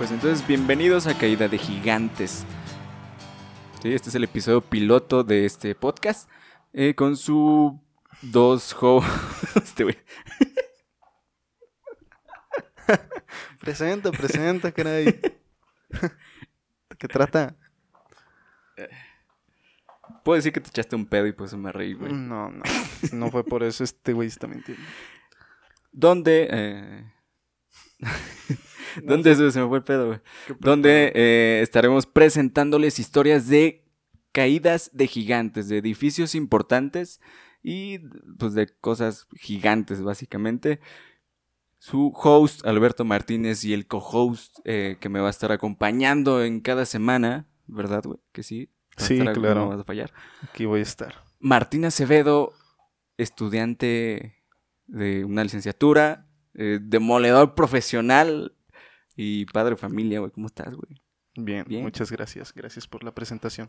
Pues 0.00 0.12
entonces, 0.12 0.46
bienvenidos 0.46 1.06
a 1.06 1.18
Caída 1.18 1.46
de 1.46 1.58
Gigantes. 1.58 2.46
Sí, 3.82 3.92
este 3.92 4.08
es 4.08 4.14
el 4.14 4.24
episodio 4.24 4.62
piloto 4.62 5.24
de 5.24 5.44
este 5.44 5.74
podcast. 5.74 6.26
eh, 6.72 6.94
con 6.94 7.18
su 7.18 7.78
dos. 8.22 8.74
Este 9.62 9.84
güey. 9.84 9.98
Presenta, 13.60 14.10
presenta, 14.10 14.72
caray. 14.72 15.04
¿De 15.04 15.20
qué 16.98 17.06
trata? 17.06 17.54
Puedo 20.24 20.36
decir 20.36 20.50
que 20.50 20.62
te 20.62 20.70
echaste 20.70 20.96
un 20.96 21.04
pedo 21.04 21.26
y 21.26 21.32
pues 21.32 21.52
me 21.52 21.72
reí, 21.72 21.92
güey. 21.92 22.10
No, 22.14 22.48
no. 22.48 22.62
No 23.12 23.30
fue 23.30 23.44
por 23.44 23.62
eso, 23.62 23.84
este 23.84 24.14
güey 24.14 24.28
está 24.28 24.46
mintiendo. 24.46 24.82
Donde. 25.92 26.48
Eh... 26.50 27.12
¿Dónde 29.02 29.34
se, 29.34 29.50
se 29.50 29.60
me 29.60 29.68
fue 29.68 29.78
el 29.78 29.84
pedo, 29.84 30.06
güey? 30.06 30.20
Donde 30.58 31.12
eh, 31.14 31.60
estaremos 31.62 32.06
presentándoles 32.06 32.98
historias 32.98 33.48
de 33.48 33.84
caídas 34.32 34.90
de 34.92 35.06
gigantes, 35.06 35.68
de 35.68 35.78
edificios 35.78 36.34
importantes 36.34 37.20
y 37.62 37.98
pues 38.38 38.54
de 38.54 38.68
cosas 38.80 39.26
gigantes, 39.38 40.02
básicamente. 40.02 40.80
Su 41.78 42.12
host, 42.14 42.66
Alberto 42.66 43.04
Martínez, 43.04 43.64
y 43.64 43.72
el 43.72 43.86
co-host 43.86 44.58
eh, 44.64 44.98
que 45.00 45.08
me 45.08 45.20
va 45.20 45.28
a 45.28 45.30
estar 45.30 45.50
acompañando 45.50 46.44
en 46.44 46.60
cada 46.60 46.84
semana, 46.84 47.48
¿verdad, 47.66 48.02
güey? 48.04 48.18
Que 48.32 48.42
sí. 48.42 48.70
¿Vas 48.96 49.04
a 49.04 49.08
Sí, 49.08 49.18
claro. 49.18 49.60
No 49.60 49.68
vas 49.68 49.80
a 49.80 49.84
fallar. 49.84 50.12
Aquí 50.42 50.66
voy 50.66 50.80
a 50.80 50.82
estar. 50.82 51.24
Martín 51.38 51.86
Acevedo, 51.86 52.52
estudiante 53.16 54.44
de 54.86 55.24
una 55.24 55.42
licenciatura, 55.42 56.26
eh, 56.54 56.80
demoledor 56.82 57.54
profesional 57.54 58.54
y 59.16 59.44
padre 59.46 59.76
familia, 59.76 60.20
güey. 60.20 60.30
¿Cómo 60.30 60.46
estás, 60.46 60.74
güey? 60.74 61.00
Bien, 61.36 61.64
Bien. 61.66 61.82
muchas 61.82 62.10
gracias. 62.10 62.52
Gracias 62.54 62.86
por 62.86 63.04
la 63.04 63.14
presentación. 63.14 63.68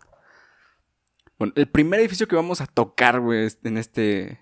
Bueno, 1.37 1.53
el 1.55 1.67
primer 1.67 1.99
edificio 1.99 2.27
que 2.27 2.35
vamos 2.35 2.61
a 2.61 2.67
tocar, 2.67 3.19
güey, 3.19 3.47
en 3.63 3.77
este 3.77 4.39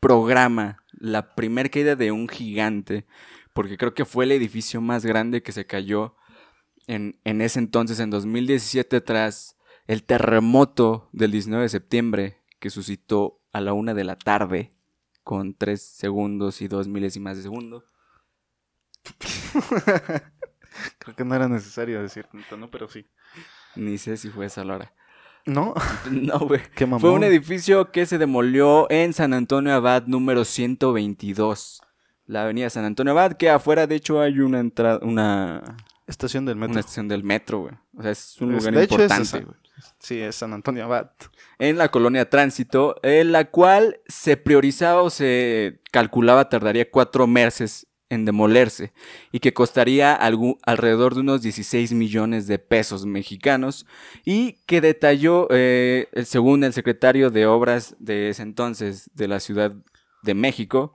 programa, 0.00 0.82
la 0.92 1.34
primer 1.34 1.70
caída 1.70 1.96
de 1.96 2.12
un 2.12 2.28
gigante, 2.28 3.06
porque 3.52 3.76
creo 3.76 3.94
que 3.94 4.04
fue 4.04 4.24
el 4.24 4.32
edificio 4.32 4.80
más 4.80 5.04
grande 5.04 5.42
que 5.42 5.52
se 5.52 5.66
cayó 5.66 6.14
en, 6.86 7.20
en 7.24 7.42
ese 7.42 7.58
entonces, 7.58 8.00
en 8.00 8.10
2017, 8.10 9.00
tras 9.00 9.56
el 9.86 10.04
terremoto 10.04 11.08
del 11.12 11.32
19 11.32 11.64
de 11.64 11.68
septiembre, 11.68 12.38
que 12.58 12.70
suscitó 12.70 13.40
a 13.52 13.60
la 13.60 13.72
una 13.72 13.94
de 13.94 14.04
la 14.04 14.16
tarde, 14.16 14.70
con 15.22 15.54
3 15.54 15.80
segundos 15.80 16.62
y 16.62 16.68
2 16.68 16.88
milésimas 16.88 17.36
de 17.36 17.42
segundo. 17.42 17.84
Creo 20.98 21.16
que 21.16 21.24
no 21.24 21.34
era 21.34 21.48
necesario 21.48 22.00
decir 22.02 22.26
tanto, 22.26 22.56
¿no? 22.56 22.70
Pero 22.70 22.88
sí. 22.88 23.06
Ni 23.74 23.98
sé 23.98 24.16
si 24.16 24.28
fue 24.30 24.46
esa 24.46 24.64
la 24.64 24.76
hora. 24.76 24.92
¿No? 25.46 25.74
No, 26.10 26.38
güey. 26.40 26.60
Qué 26.74 26.86
mamón. 26.86 27.00
Fue 27.00 27.10
un 27.10 27.24
edificio 27.24 27.90
que 27.90 28.06
se 28.06 28.18
demolió 28.18 28.90
en 28.90 29.12
San 29.12 29.32
Antonio 29.32 29.72
Abad 29.74 30.06
número 30.06 30.44
122. 30.44 31.82
La 32.26 32.42
avenida 32.42 32.68
San 32.70 32.84
Antonio 32.84 33.12
Abad, 33.12 33.32
que 33.32 33.48
afuera 33.48 33.86
de 33.86 33.94
hecho 33.94 34.20
hay 34.20 34.40
una 34.40 34.60
entrada, 34.60 35.00
una, 35.02 35.76
Estación 36.08 36.46
del 36.46 36.56
metro. 36.56 36.72
una 36.72 36.80
estación 36.80 37.06
del 37.06 37.22
metro, 37.22 37.60
güey. 37.60 37.74
O 37.96 38.02
sea, 38.02 38.10
es 38.10 38.40
un 38.40 38.52
lugar 38.52 38.74
de 38.74 38.84
hecho, 38.84 38.96
es 38.96 39.10
importante, 39.10 39.44
güey. 39.44 39.56
Sí, 39.98 40.20
es 40.20 40.36
San 40.36 40.52
Antonio 40.54 40.84
Abad. 40.84 41.10
En 41.58 41.76
la 41.76 41.90
colonia 41.90 42.28
Tránsito, 42.28 42.96
en 43.02 43.30
la 43.30 43.50
cual 43.50 44.00
se 44.06 44.36
priorizaba 44.36 45.02
o 45.02 45.10
se 45.10 45.80
calculaba 45.92 46.48
tardaría 46.48 46.90
cuatro 46.90 47.26
meses 47.26 47.86
en 48.10 48.24
demolerse 48.24 48.92
y 49.32 49.40
que 49.40 49.52
costaría 49.52 50.18
algu- 50.18 50.58
alrededor 50.62 51.14
de 51.14 51.20
unos 51.20 51.42
16 51.42 51.92
millones 51.92 52.46
de 52.46 52.58
pesos 52.58 53.04
mexicanos 53.06 53.86
y 54.24 54.54
que 54.66 54.80
detalló, 54.80 55.46
eh, 55.50 56.08
el- 56.12 56.26
según 56.26 56.64
el 56.64 56.72
secretario 56.72 57.30
de 57.30 57.46
Obras 57.46 57.96
de 57.98 58.30
ese 58.30 58.42
entonces 58.42 59.10
de 59.14 59.28
la 59.28 59.40
Ciudad 59.40 59.74
de 60.22 60.34
México, 60.34 60.94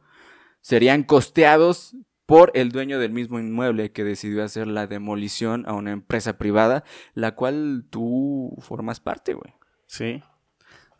serían 0.61 1.03
costeados 1.03 1.95
por 2.25 2.51
el 2.55 2.71
dueño 2.71 2.99
del 2.99 3.11
mismo 3.11 3.37
inmueble 3.37 3.91
que 3.91 4.03
decidió 4.03 4.43
hacer 4.43 4.65
la 4.65 4.87
demolición 4.87 5.65
a 5.67 5.73
una 5.73 5.91
empresa 5.91 6.37
privada, 6.37 6.83
la 7.13 7.35
cual 7.35 7.85
tú 7.89 8.55
formas 8.59 8.99
parte, 9.01 9.33
güey. 9.33 9.53
Sí. 9.87 10.23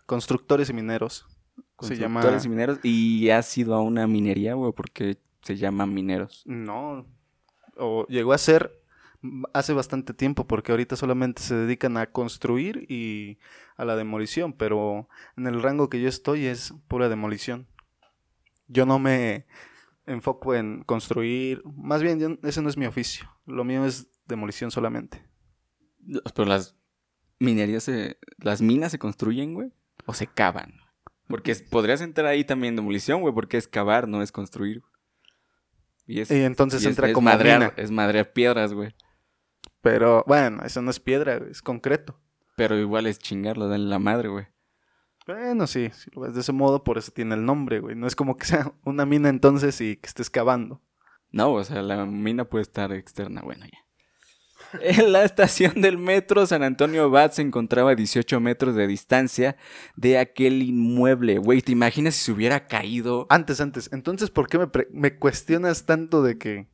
Constructores 0.06 0.70
y 0.70 0.74
mineros. 0.74 1.26
Se 1.82 1.96
llama. 1.96 2.20
Constructores 2.22 2.46
y 2.46 2.50
mineros. 2.50 2.80
Y 2.84 3.30
ha 3.30 3.42
sido 3.42 3.74
a 3.76 3.82
una 3.82 4.06
minería, 4.06 4.54
güey, 4.54 4.74
porque 4.74 5.18
se 5.44 5.56
llama 5.58 5.86
mineros. 5.86 6.44
No. 6.46 7.06
O 7.78 8.06
llegó 8.08 8.34
a 8.34 8.38
ser 8.38 8.80
hace 9.54 9.72
bastante 9.74 10.14
tiempo, 10.14 10.46
porque 10.48 10.72
ahorita 10.74 10.96
solamente 10.98 11.42
se 11.42 11.56
dedican 11.56 11.96
a 11.98 12.08
construir 12.08 12.86
y 12.92 13.40
a 13.78 13.86
la 13.86 13.96
demolición, 13.96 14.52
pero 14.54 15.08
en 15.38 15.48
el 15.48 15.62
rango 15.62 15.90
que 15.90 16.02
yo 16.02 16.10
estoy 16.10 16.46
es 16.46 16.74
pura 16.90 17.08
demolición. 17.08 17.68
Yo 18.68 18.86
no 18.86 19.00
me 19.00 19.46
enfoco 20.06 20.56
en 20.56 20.84
construir, 20.84 21.64
más 21.66 22.02
bien 22.04 22.20
yo- 22.20 22.38
ese 22.48 22.62
no 22.62 22.68
es 22.68 22.76
mi 22.78 22.86
oficio, 22.86 23.30
lo 23.46 23.64
mío 23.64 23.86
es 23.86 24.10
demolición 24.28 24.72
solamente. 24.72 25.24
Pero 26.36 26.46
las 26.50 26.76
minerías, 27.40 27.84
se- 27.84 28.18
las 28.40 28.62
minas 28.62 28.92
se 28.92 29.00
construyen, 29.00 29.54
güey, 29.54 29.72
o 30.06 30.14
se 30.14 30.28
cavan. 30.28 30.74
Porque 31.30 31.56
podrías 31.56 32.02
entrar 32.02 32.28
ahí 32.28 32.44
también 32.44 32.76
demolición, 32.76 33.22
güey, 33.22 33.34
porque 33.34 33.56
es 33.56 33.70
cavar, 33.70 34.10
no 34.10 34.22
es 34.22 34.34
construir. 34.34 34.84
Y 36.06 36.22
es, 36.22 36.32
Y 36.32 36.42
entonces 36.44 36.84
y 36.84 36.88
entra 36.88 37.08
es 37.08 37.14
como 37.14 37.30
madrear, 37.30 37.60
mina. 37.60 37.74
es 37.78 37.92
madrear 37.92 38.34
piedras, 38.34 38.74
güey. 38.74 38.94
Pero 39.82 40.24
bueno, 40.28 40.64
eso 40.64 40.82
no 40.82 40.92
es 40.92 41.00
piedra, 41.00 41.38
es 41.50 41.62
concreto. 41.62 42.20
Pero 42.56 42.78
igual 42.78 43.08
es 43.08 43.20
chingarlo 43.20 43.74
en 43.74 43.90
la 43.90 44.00
madre, 44.00 44.30
güey. 44.30 44.48
Bueno, 45.26 45.68
sí, 45.68 45.90
si 45.94 46.12
lo 46.12 46.22
ves 46.22 46.34
de 46.36 46.42
ese 46.42 46.52
modo, 46.52 46.84
por 46.84 46.98
eso 46.98 47.12
tiene 47.12 47.36
el 47.36 47.46
nombre, 47.46 47.80
güey. 47.80 47.96
No 47.96 48.08
es 48.08 48.16
como 48.16 48.38
que 48.38 48.46
sea 48.46 48.74
una 48.84 49.06
mina 49.06 49.30
entonces 49.30 49.80
y 49.82 49.96
que 49.98 50.08
estés 50.08 50.30
cavando. 50.30 50.82
No, 51.32 51.54
o 51.54 51.64
sea, 51.64 51.82
la 51.82 52.06
mina 52.06 52.46
puede 52.46 52.64
estar 52.64 52.92
externa, 52.92 53.42
bueno, 53.42 53.66
ya. 53.66 53.83
En 54.82 55.12
la 55.12 55.24
estación 55.24 55.82
del 55.82 55.98
metro 55.98 56.46
San 56.46 56.64
Antonio 56.64 57.04
Abad 57.04 57.32
se 57.32 57.42
encontraba 57.42 57.92
a 57.92 57.96
18 57.96 58.40
metros 58.40 58.76
de 58.76 58.88
distancia 58.88 59.56
de 59.96 60.18
aquel 60.18 60.62
inmueble. 60.64 61.38
Güey, 61.38 61.62
¿te 61.62 61.72
imaginas 61.72 62.16
si 62.16 62.26
se 62.26 62.32
hubiera 62.32 62.68
caído? 62.68 63.28
Antes, 63.30 63.62
antes. 63.62 63.90
Entonces, 63.94 64.30
¿por 64.30 64.48
qué 64.48 64.58
me, 64.58 64.68
pre- 64.68 64.88
me 64.92 65.18
cuestionas 65.18 65.86
tanto 65.86 66.24
de 66.24 66.38
que, 66.38 66.68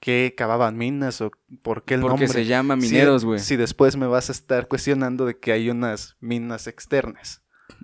que 0.00 0.34
cavaban 0.36 0.76
minas 0.76 1.20
o 1.20 1.30
por 1.62 1.84
qué 1.84 1.94
el 1.94 2.00
Porque 2.00 2.10
nombre? 2.24 2.28
se 2.28 2.44
llama 2.46 2.76
mineros, 2.76 3.24
güey. 3.24 3.40
Si, 3.40 3.56
después 3.56 3.96
me 3.96 4.06
vas 4.06 4.28
a 4.28 4.32
estar 4.32 4.68
cuestionando 4.68 5.26
de 5.26 5.38
que 5.38 5.52
hay 5.52 5.70
unas 5.70 6.16
minas 6.20 6.66
externas. 6.66 7.42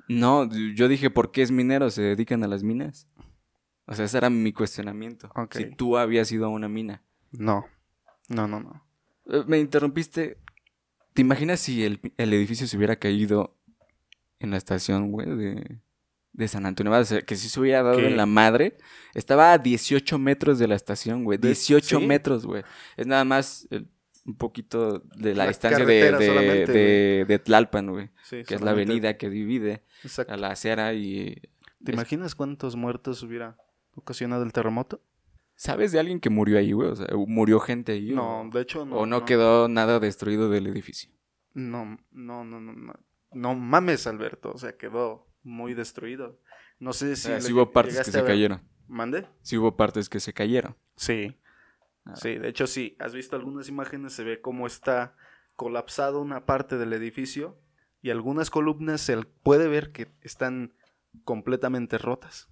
No, 0.08 0.48
yo 0.74 0.88
dije, 0.88 1.10
¿por 1.10 1.32
qué 1.32 1.42
es 1.42 1.50
minero? 1.50 1.90
¿Se 1.90 2.02
dedican 2.02 2.42
a 2.44 2.48
las 2.48 2.62
minas? 2.62 3.08
O 3.86 3.94
sea, 3.94 4.04
ese 4.04 4.18
era 4.18 4.30
mi 4.30 4.52
cuestionamiento. 4.52 5.30
Ok. 5.34 5.54
Si 5.56 5.64
tú 5.74 5.96
habías 5.96 6.30
ido 6.30 6.46
a 6.46 6.48
una 6.48 6.68
mina. 6.68 7.02
No. 7.30 7.64
No, 8.28 8.46
no, 8.46 8.60
no. 8.60 8.84
Eh, 9.28 9.44
Me 9.46 9.58
interrumpiste. 9.58 10.38
¿Te 11.14 11.22
imaginas 11.22 11.60
si 11.60 11.84
el, 11.84 12.00
el 12.16 12.32
edificio 12.32 12.66
se 12.66 12.76
hubiera 12.76 12.96
caído 12.96 13.56
en 14.38 14.50
la 14.52 14.56
estación, 14.56 15.10
güey, 15.10 15.26
de, 15.28 15.78
de 16.32 16.48
San 16.48 16.64
Antonio? 16.66 16.92
Abad? 16.92 17.02
O 17.02 17.06
sea, 17.06 17.22
que 17.22 17.34
si 17.36 17.48
se 17.48 17.58
hubiera 17.60 17.82
dado 17.82 17.98
¿Qué? 17.98 18.06
en 18.06 18.16
la 18.16 18.26
madre. 18.26 18.76
Estaba 19.14 19.52
a 19.52 19.58
18 19.58 20.18
metros 20.18 20.58
de 20.58 20.68
la 20.68 20.74
estación, 20.76 21.24
güey. 21.24 21.38
De- 21.38 21.48
18 21.48 21.98
¿sí? 22.00 22.06
metros, 22.06 22.46
güey. 22.46 22.62
Es 22.96 23.06
nada 23.06 23.24
más 23.24 23.66
el- 23.70 23.88
un 24.26 24.36
poquito 24.36 24.98
de 25.16 25.34
la, 25.34 25.44
La 25.44 25.48
distancia 25.48 25.84
de, 25.84 26.00
carretera 26.00 26.18
de, 26.18 26.26
solamente, 26.26 26.72
de- 26.72 27.24
de 27.26 27.38
Tlalpan, 27.38 27.90
güey. 27.90 28.10
Sí, 28.24 28.42
Que 28.46 28.54
es 28.56 28.60
la 28.60 28.72
avenida 28.72 29.16
que 29.16 29.30
divide 29.30 29.82
Exacto. 30.04 30.34
a 30.34 30.36
la 30.36 30.48
acera 30.50 30.92
y... 30.92 31.40
¿Te 31.82 31.92
imaginas 31.92 32.34
cuántos 32.34 32.76
muertos 32.76 33.22
hubiera 33.22 33.56
ocasionado 33.94 34.42
el 34.42 34.52
terremoto? 34.52 35.00
¿Sabes 35.58 35.90
de 35.90 35.98
alguien 35.98 36.20
que 36.20 36.30
murió 36.30 36.56
ahí, 36.56 36.70
güey? 36.70 36.88
O 36.88 36.94
sea, 36.94 37.08
murió 37.26 37.58
gente 37.58 37.90
ahí. 37.90 38.12
No, 38.12 38.42
o, 38.42 38.48
de 38.48 38.60
hecho 38.60 38.86
no. 38.86 38.98
o 38.98 39.06
no, 39.06 39.24
quedó 39.24 39.66
nada 39.66 39.98
destruido 39.98 40.48
del 40.48 40.68
edificio. 40.68 41.10
No, 41.52 41.98
no, 42.12 42.44
no, 42.44 42.60
no, 42.60 42.72
no. 42.72 42.94
No 43.32 43.54
mames, 43.56 44.06
Alberto. 44.06 44.52
O 44.54 44.58
sea, 44.58 44.76
quedó 44.76 45.26
muy 45.42 45.74
destruido. 45.74 46.38
No 46.78 46.92
sé 46.92 47.16
si. 47.16 47.28
Sí 47.40 47.52
hubo 47.52 47.72
partes 47.72 47.98
que 47.98 48.12
se 48.12 48.22
cayeron. 48.22 48.62
¿Mande? 48.86 49.26
Sí 49.42 49.58
hubo 49.58 49.76
partes 49.76 50.08
que 50.08 50.20
se 50.20 50.32
cayeron. 50.32 50.76
Sí. 50.94 51.36
Ah. 52.04 52.14
Sí, 52.14 52.36
de 52.36 52.48
hecho 52.48 52.68
sí. 52.68 52.96
¿Has 53.00 53.12
visto 53.12 53.34
algunas 53.34 53.68
imágenes? 53.68 54.12
Se 54.12 54.22
ve 54.22 54.40
cómo 54.40 54.64
está 54.64 55.16
colapsado 55.56 56.20
una 56.20 56.46
parte 56.46 56.78
del 56.78 56.92
edificio 56.92 57.58
y 58.00 58.10
algunas 58.10 58.48
columnas 58.48 59.00
se 59.00 59.20
puede 59.42 59.66
ver 59.66 59.90
que 59.90 60.06
están 60.22 60.72
completamente 61.24 61.98
rotas. 61.98 62.48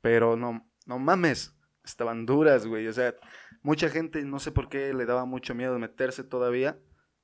Pero 0.00 0.36
no, 0.36 0.66
no 0.86 0.98
mames, 0.98 1.54
estaban 1.90 2.26
duras, 2.26 2.66
güey. 2.66 2.88
O 2.88 2.92
sea, 2.92 3.14
mucha 3.62 3.88
gente, 3.88 4.24
no 4.24 4.38
sé 4.38 4.52
por 4.52 4.68
qué 4.68 4.94
le 4.94 5.06
daba 5.06 5.24
mucho 5.24 5.54
miedo 5.54 5.78
meterse 5.78 6.24
todavía. 6.24 6.78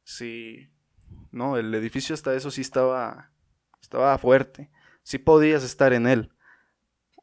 Sí, 0.05 0.71
no, 1.33 1.57
el 1.57 1.75
edificio 1.75 2.15
hasta 2.15 2.35
eso 2.35 2.51
sí 2.51 2.61
estaba, 2.61 3.33
estaba 3.81 4.17
fuerte. 4.19 4.71
Sí 5.03 5.19
podías 5.19 5.65
estar 5.65 5.93
en 5.93 6.07
él. 6.07 6.33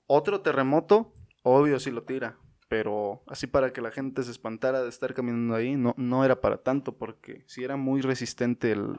Otro 0.07 0.41
terremoto, 0.41 1.13
obvio 1.43 1.79
sí 1.79 1.91
lo 1.91 2.03
tira. 2.03 2.37
Pero 2.69 3.23
así 3.27 3.45
para 3.45 3.71
que 3.71 3.81
la 3.81 3.91
gente 3.91 4.23
se 4.23 4.31
espantara 4.31 4.81
de 4.81 4.89
estar 4.89 5.13
caminando 5.13 5.53
ahí, 5.53 5.75
no, 5.75 5.93
no 5.97 6.25
era 6.25 6.41
para 6.41 6.57
tanto, 6.57 6.97
porque 6.97 7.43
sí 7.47 7.63
era 7.63 7.75
muy 7.75 8.01
resistente 8.01 8.71
el, 8.71 8.97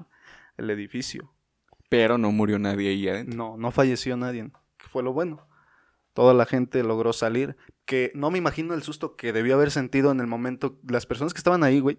el 0.57 0.71
edificio. 0.71 1.35
Pero 1.89 2.19
no 2.19 2.31
murió 2.31 2.59
nadie 2.59 2.91
ahí 2.91 3.09
adentro. 3.09 3.37
No, 3.37 3.57
no 3.57 3.71
falleció 3.71 4.17
nadie, 4.17 4.51
que 4.77 4.89
fue 4.89 5.03
lo 5.03 5.13
bueno. 5.13 5.49
Toda 6.13 6.35
la 6.35 6.47
gente 6.47 6.83
logró 6.85 7.13
salir, 7.13 7.57
que 7.85 8.13
no 8.15 8.31
me 8.31 8.39
imagino 8.39 8.75
el 8.75 8.83
susto 8.83 9.17
que 9.17 9.33
debió 9.33 9.55
haber 9.55 9.71
sentido 9.71 10.11
en 10.11 10.21
el 10.21 10.27
momento 10.27 10.79
las 10.89 11.07
personas 11.07 11.35
que 11.35 11.39
estaban 11.39 11.65
ahí, 11.65 11.81
güey, 11.81 11.99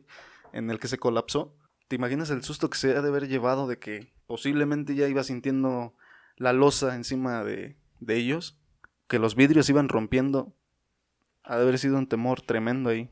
en 0.54 0.70
el 0.70 0.80
que 0.80 0.88
se 0.88 0.98
colapsó. 0.98 1.56
¿Te 1.88 1.96
imaginas 1.96 2.30
el 2.32 2.44
susto 2.44 2.70
que 2.70 2.78
se 2.78 2.96
ha 2.96 3.02
de 3.02 3.10
haber 3.10 3.28
llevado 3.28 3.68
de 3.68 3.78
que 3.78 4.14
posiblemente 4.26 4.96
ya 4.96 5.08
iba 5.08 5.24
sintiendo 5.24 5.94
la 6.36 6.54
losa 6.54 6.96
encima 6.96 7.44
de, 7.44 7.78
de 8.00 8.16
ellos? 8.16 8.58
Que 9.08 9.20
los 9.20 9.36
vidrios 9.36 9.70
iban 9.70 9.90
rompiendo. 9.90 10.56
Ha 11.44 11.58
de 11.58 11.64
haber 11.64 11.78
sido 11.78 11.98
un 11.98 12.08
temor 12.08 12.42
tremendo 12.42 12.90
ahí. 12.90 13.12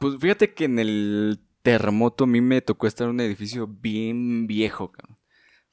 Pues 0.00 0.16
fíjate 0.18 0.54
que 0.54 0.64
en 0.64 0.78
el 0.78 1.40
terremoto 1.62 2.24
a 2.24 2.26
mí 2.26 2.40
me 2.40 2.62
tocó 2.62 2.86
estar 2.86 3.06
en 3.06 3.14
un 3.14 3.20
edificio 3.20 3.66
bien 3.66 4.46
viejo. 4.46 4.92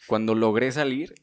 Cuando 0.07 0.35
logré 0.35 0.71
salir, 0.71 1.13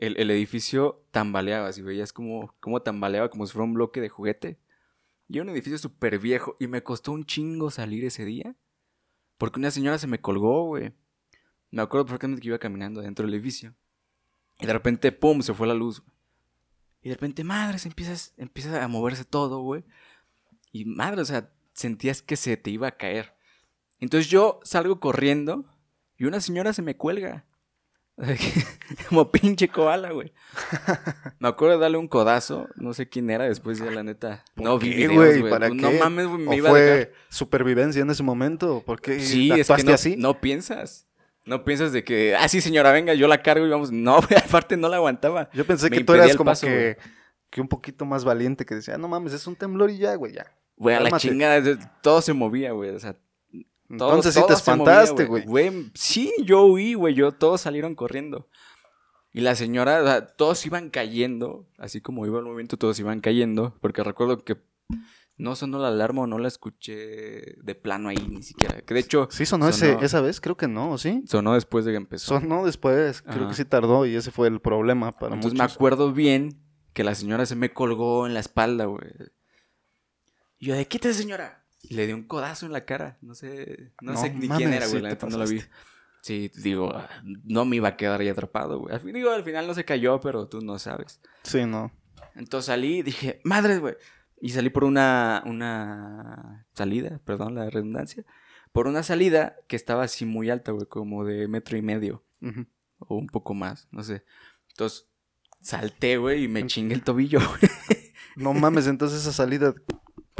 el, 0.00 0.16
el 0.18 0.30
edificio 0.30 1.04
tambaleaba, 1.10 1.72
si 1.72 1.82
veías 1.82 2.12
como, 2.12 2.54
como 2.58 2.80
tambaleaba 2.80 3.28
como 3.28 3.46
si 3.46 3.52
fuera 3.52 3.64
un 3.64 3.74
bloque 3.74 4.00
de 4.00 4.08
juguete. 4.08 4.58
Y 5.28 5.36
era 5.36 5.44
un 5.44 5.50
edificio 5.50 5.78
súper 5.78 6.18
viejo 6.18 6.56
y 6.58 6.66
me 6.66 6.82
costó 6.82 7.12
un 7.12 7.24
chingo 7.24 7.70
salir 7.70 8.04
ese 8.04 8.24
día. 8.24 8.56
Porque 9.36 9.60
una 9.60 9.70
señora 9.70 9.98
se 9.98 10.06
me 10.06 10.20
colgó, 10.20 10.64
güey. 10.64 10.92
Me 11.70 11.82
acuerdo 11.82 12.06
perfectamente 12.06 12.40
que 12.40 12.48
iba 12.48 12.58
caminando 12.58 13.02
dentro 13.02 13.26
del 13.26 13.34
edificio. 13.34 13.74
Y 14.58 14.66
de 14.66 14.72
repente, 14.72 15.12
¡pum! 15.12 15.42
se 15.42 15.54
fue 15.54 15.66
la 15.66 15.74
luz. 15.74 16.02
Y 17.02 17.10
de 17.10 17.14
repente, 17.14 17.44
madre, 17.44 17.78
se 17.78 17.88
empieza, 17.88 18.32
empieza 18.38 18.82
a 18.82 18.88
moverse 18.88 19.24
todo, 19.24 19.60
güey. 19.60 19.84
Y 20.72 20.86
madre, 20.86 21.20
o 21.20 21.24
sea, 21.26 21.52
sentías 21.74 22.22
que 22.22 22.36
se 22.36 22.56
te 22.56 22.70
iba 22.70 22.88
a 22.88 22.96
caer. 22.96 23.34
Entonces 23.98 24.30
yo 24.30 24.60
salgo 24.62 24.98
corriendo 24.98 25.66
y 26.16 26.24
una 26.24 26.40
señora 26.40 26.72
se 26.72 26.82
me 26.82 26.96
cuelga. 26.96 27.44
Como 29.08 29.30
pinche 29.30 29.68
koala, 29.68 30.10
güey. 30.12 30.32
Me 31.38 31.48
acuerdo 31.48 31.76
de 31.76 31.80
darle 31.82 31.96
un 31.98 32.08
codazo. 32.08 32.68
No 32.76 32.92
sé 32.94 33.08
quién 33.08 33.30
era. 33.30 33.44
Después 33.44 33.78
ya 33.78 33.90
la 33.90 34.02
neta. 34.02 34.44
No 34.56 34.78
vi 34.78 34.90
¿Qué, 34.90 35.08
videos, 35.08 35.38
güey? 35.38 35.50
¿Para 35.50 35.68
No 35.68 35.90
qué? 35.90 35.98
mames, 35.98 36.26
güey. 36.26 36.46
¿O 36.46 36.50
Me 36.50 36.56
iba 36.56 36.70
a 36.70 36.74
dejar. 36.74 37.06
fue 37.08 37.14
supervivencia 37.30 38.02
en 38.02 38.10
ese 38.10 38.22
momento? 38.22 38.82
¿Por 38.84 39.00
qué 39.00 39.20
Sí, 39.20 39.50
es 39.52 39.68
que 39.68 39.82
no, 39.84 39.92
así? 39.94 40.16
no 40.16 40.40
piensas. 40.40 41.06
No 41.46 41.64
piensas 41.64 41.92
de 41.92 42.04
que, 42.04 42.36
ah, 42.36 42.46
sí, 42.48 42.60
señora, 42.60 42.92
venga, 42.92 43.14
yo 43.14 43.26
la 43.26 43.42
cargo 43.42 43.66
y 43.66 43.70
vamos. 43.70 43.90
No, 43.90 44.16
güey, 44.28 44.38
aparte 44.38 44.76
no 44.76 44.88
la 44.88 44.96
aguantaba. 44.96 45.48
Yo 45.52 45.64
pensé 45.66 45.88
Me 45.90 45.98
que 45.98 46.04
tú 46.04 46.12
eras 46.14 46.36
como 46.36 46.50
paso, 46.50 46.66
que, 46.66 46.98
que 47.48 47.60
un 47.60 47.68
poquito 47.68 48.04
más 48.04 48.24
valiente, 48.24 48.66
que 48.66 48.74
decía, 48.74 48.94
"Ah, 48.94 48.98
no 48.98 49.08
mames, 49.08 49.32
es 49.32 49.46
un 49.46 49.56
temblor 49.56 49.90
y 49.90 49.98
ya, 49.98 50.14
güey, 50.16 50.34
ya. 50.34 50.46
Güey, 50.76 50.96
a 50.96 51.00
la 51.00 51.10
chingada, 51.18 51.62
todo 52.02 52.20
se 52.22 52.32
movía, 52.32 52.72
güey. 52.72 52.90
O 52.90 52.98
sea, 53.00 53.16
todo- 53.98 54.08
Entonces 54.10 54.34
sí 54.34 54.42
te 54.46 54.52
espantaste, 54.54 55.24
güey. 55.26 55.44
Güey, 55.44 55.90
sí, 55.94 56.32
yo 56.44 56.64
huí, 56.64 56.94
güey. 56.94 57.14
Yo, 57.14 57.32
todos 57.32 57.60
salieron 57.60 57.94
corriendo. 57.94 58.48
Y 59.32 59.42
la 59.42 59.54
señora, 59.54 60.02
o 60.02 60.06
sea, 60.06 60.26
todos 60.26 60.64
iban 60.66 60.90
cayendo. 60.90 61.66
Así 61.78 62.00
como 62.00 62.26
iba 62.26 62.38
el 62.38 62.44
movimiento, 62.44 62.76
todos 62.76 62.98
iban 62.98 63.20
cayendo. 63.20 63.76
Porque 63.80 64.02
recuerdo 64.02 64.44
que 64.44 64.56
no 65.36 65.54
sonó 65.56 65.78
la 65.78 65.88
alarma 65.88 66.22
o 66.22 66.26
no 66.26 66.38
la 66.38 66.48
escuché 66.48 67.54
de 67.62 67.74
plano 67.74 68.08
ahí 68.10 68.16
ni 68.28 68.42
siquiera. 68.42 68.82
Que 68.82 68.92
de 68.92 69.00
hecho, 69.00 69.28
¿Sí 69.30 69.46
sonó, 69.46 69.72
Sonó. 69.72 69.92
Ese, 69.94 70.04
esa 70.04 70.20
vez? 70.20 70.40
Creo 70.40 70.56
que 70.56 70.68
no, 70.68 70.92
¿o 70.92 70.98
¿sí? 70.98 71.22
sonó 71.26 71.54
después 71.54 71.84
de 71.84 71.92
que 71.92 71.96
empezó. 71.96 72.38
Sonó 72.40 72.66
después, 72.66 73.22
creo 73.22 73.36
Ajá. 73.42 73.48
que 73.48 73.54
sí 73.54 73.64
tardó 73.64 74.04
y 74.04 74.14
ese 74.16 74.30
fue 74.32 74.48
el 74.48 74.60
problema 74.60 75.12
para 75.12 75.34
Entonces 75.34 75.56
me 75.56 75.62
muchos. 75.64 75.76
acuerdo 75.76 76.12
bien 76.12 76.60
que 76.92 77.04
la 77.04 77.14
señora 77.14 77.46
se 77.46 77.54
me 77.56 77.72
colgó 77.72 78.26
en 78.26 78.34
la 78.34 78.40
espalda, 78.40 78.84
güey. 78.86 79.08
Y 80.58 80.66
yo, 80.66 80.74
de 80.74 80.86
quítese, 80.86 81.18
señora. 81.22 81.59
Y 81.82 81.94
le 81.94 82.06
di 82.06 82.12
un 82.12 82.24
codazo 82.24 82.66
en 82.66 82.72
la 82.72 82.84
cara. 82.84 83.18
No 83.20 83.34
sé, 83.34 83.92
no, 84.00 84.12
No 84.12 84.20
sé 84.20 84.30
ni 84.30 84.48
quién 84.48 84.72
era, 84.72 84.86
sí 84.86 84.92
güey. 84.92 85.02
La 85.02 85.08
neta 85.10 85.26
no 85.26 85.38
la 85.38 85.46
vi. 85.46 85.62
Sí, 86.22 86.50
digo, 86.62 86.92
no 87.44 87.64
me 87.64 87.76
iba 87.76 87.88
a 87.88 87.96
quedar 87.96 88.20
ahí 88.20 88.28
atrapado, 88.28 88.78
güey. 88.78 88.94
Al, 88.94 89.00
fin, 89.00 89.14
digo, 89.14 89.30
al 89.30 89.42
final 89.42 89.66
no 89.66 89.74
se 89.74 89.84
cayó, 89.84 90.20
pero 90.20 90.48
tú 90.48 90.60
no 90.60 90.78
sabes. 90.78 91.20
Sí, 91.44 91.64
no. 91.64 91.92
Entonces 92.34 92.66
salí 92.66 92.98
y 92.98 93.02
dije, 93.02 93.40
madres, 93.44 93.80
güey. 93.80 93.94
Y 94.40 94.50
salí 94.50 94.70
por 94.70 94.84
una, 94.84 95.42
una 95.46 96.66
salida, 96.74 97.20
perdón 97.24 97.54
la 97.54 97.68
redundancia. 97.70 98.24
Por 98.72 98.86
una 98.86 99.02
salida 99.02 99.56
que 99.66 99.76
estaba 99.76 100.04
así 100.04 100.24
muy 100.24 100.50
alta, 100.50 100.72
güey, 100.72 100.86
como 100.86 101.24
de 101.24 101.48
metro 101.48 101.76
y 101.76 101.82
medio 101.82 102.24
o 102.98 103.16
un 103.16 103.26
poco 103.26 103.54
más, 103.54 103.88
no 103.90 104.02
sé. 104.02 104.24
Entonces 104.70 105.08
salté, 105.60 106.16
güey, 106.16 106.44
y 106.44 106.48
me 106.48 106.66
chingué 106.66 106.94
el 106.94 107.02
tobillo. 107.02 107.40
güey. 107.40 107.72
No 108.36 108.54
mames, 108.54 108.86
entonces 108.86 109.20
esa 109.20 109.32
salida, 109.32 109.74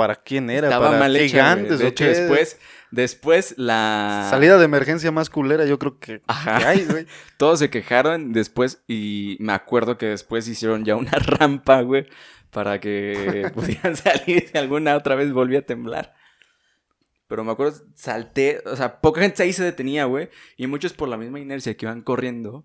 ¿para 0.00 0.16
quién 0.16 0.48
era? 0.48 0.68
Estaba 0.68 0.86
¿Para 0.86 0.98
mal 0.98 1.14
hecha, 1.14 1.28
gigantes 1.28 1.78
De 1.78 1.88
hecho, 1.88 2.06
después, 2.06 2.58
después 2.90 3.54
la... 3.58 4.28
Salida 4.30 4.56
de 4.56 4.64
emergencia 4.64 5.12
más 5.12 5.28
culera, 5.28 5.66
yo 5.66 5.78
creo 5.78 5.98
que, 5.98 6.22
Ajá. 6.26 6.56
que 6.56 6.64
hay, 6.64 6.84
güey. 6.86 7.06
Todos 7.36 7.58
se 7.58 7.68
quejaron 7.68 8.32
después 8.32 8.82
y 8.88 9.36
me 9.40 9.52
acuerdo 9.52 9.98
que 9.98 10.06
después 10.06 10.48
hicieron 10.48 10.86
ya 10.86 10.96
una 10.96 11.10
rampa, 11.18 11.82
güey, 11.82 12.06
para 12.50 12.80
que 12.80 13.50
pudieran 13.54 13.94
salir 13.94 14.48
si 14.50 14.56
alguna 14.56 14.96
otra 14.96 15.16
vez 15.16 15.34
volvía 15.34 15.58
a 15.58 15.66
temblar. 15.66 16.14
Pero 17.26 17.44
me 17.44 17.52
acuerdo, 17.52 17.78
salté, 17.94 18.62
o 18.64 18.76
sea, 18.76 19.02
poca 19.02 19.20
gente 19.20 19.42
ahí 19.42 19.52
se 19.52 19.62
detenía, 19.62 20.06
güey, 20.06 20.30
y 20.56 20.66
muchos 20.66 20.94
por 20.94 21.10
la 21.10 21.18
misma 21.18 21.40
inercia 21.40 21.76
que 21.76 21.84
iban 21.84 22.00
corriendo, 22.00 22.64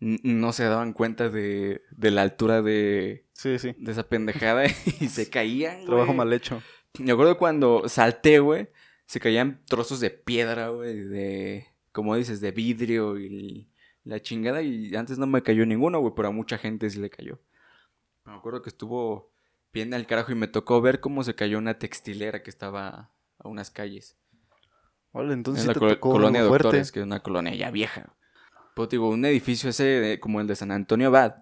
no 0.00 0.52
se 0.54 0.64
daban 0.64 0.94
cuenta 0.94 1.28
de, 1.28 1.82
de 1.90 2.10
la 2.10 2.22
altura 2.22 2.62
de, 2.62 3.25
Sí, 3.38 3.58
sí. 3.58 3.74
de 3.78 3.92
esa 3.92 4.02
pendejada 4.08 4.64
y 5.00 5.08
se 5.08 5.28
caían, 5.28 5.74
güey. 5.76 5.86
Trabajo 5.86 6.14
mal 6.14 6.32
hecho. 6.32 6.62
Me 6.98 7.12
acuerdo 7.12 7.36
cuando 7.36 7.88
salté, 7.88 8.38
güey, 8.38 8.68
se 9.04 9.20
caían 9.20 9.60
trozos 9.66 10.00
de 10.00 10.10
piedra, 10.10 10.68
güey, 10.68 11.00
de, 11.00 11.66
como 11.92 12.16
dices, 12.16 12.40
de 12.40 12.50
vidrio 12.52 13.18
y 13.18 13.68
la 14.04 14.20
chingada. 14.20 14.62
Y 14.62 14.94
antes 14.96 15.18
no 15.18 15.26
me 15.26 15.42
cayó 15.42 15.66
ninguno, 15.66 16.00
güey, 16.00 16.14
pero 16.16 16.28
a 16.28 16.32
mucha 16.32 16.56
gente 16.56 16.88
sí 16.88 16.98
le 16.98 17.10
cayó. 17.10 17.38
Me 18.24 18.32
acuerdo 18.34 18.62
que 18.62 18.70
estuvo 18.70 19.30
bien 19.72 19.92
al 19.92 20.06
carajo 20.06 20.32
y 20.32 20.36
me 20.36 20.48
tocó 20.48 20.80
ver 20.80 21.00
cómo 21.00 21.22
se 21.22 21.34
cayó 21.34 21.58
una 21.58 21.78
textilera 21.78 22.42
que 22.42 22.48
estaba 22.50 23.12
a 23.38 23.48
unas 23.48 23.70
calles. 23.70 24.16
Vale, 25.12 25.34
entonces 25.34 25.64
en 25.64 25.68
la 25.68 25.74
te 25.74 25.80
col- 25.80 25.88
tocó 25.94 26.10
colonia 26.12 26.46
fuerte. 26.46 26.64
Doctores, 26.64 26.92
que 26.92 27.00
es 27.00 27.04
una 27.06 27.20
colonia 27.22 27.54
ya 27.54 27.70
vieja. 27.70 28.14
Pero 28.74 28.88
te 28.88 28.96
digo, 28.96 29.10
un 29.10 29.24
edificio 29.26 29.68
ese 29.70 29.84
de- 29.84 30.20
como 30.20 30.40
el 30.40 30.46
de 30.46 30.56
San 30.56 30.70
Antonio 30.70 31.08
Abad. 31.08 31.36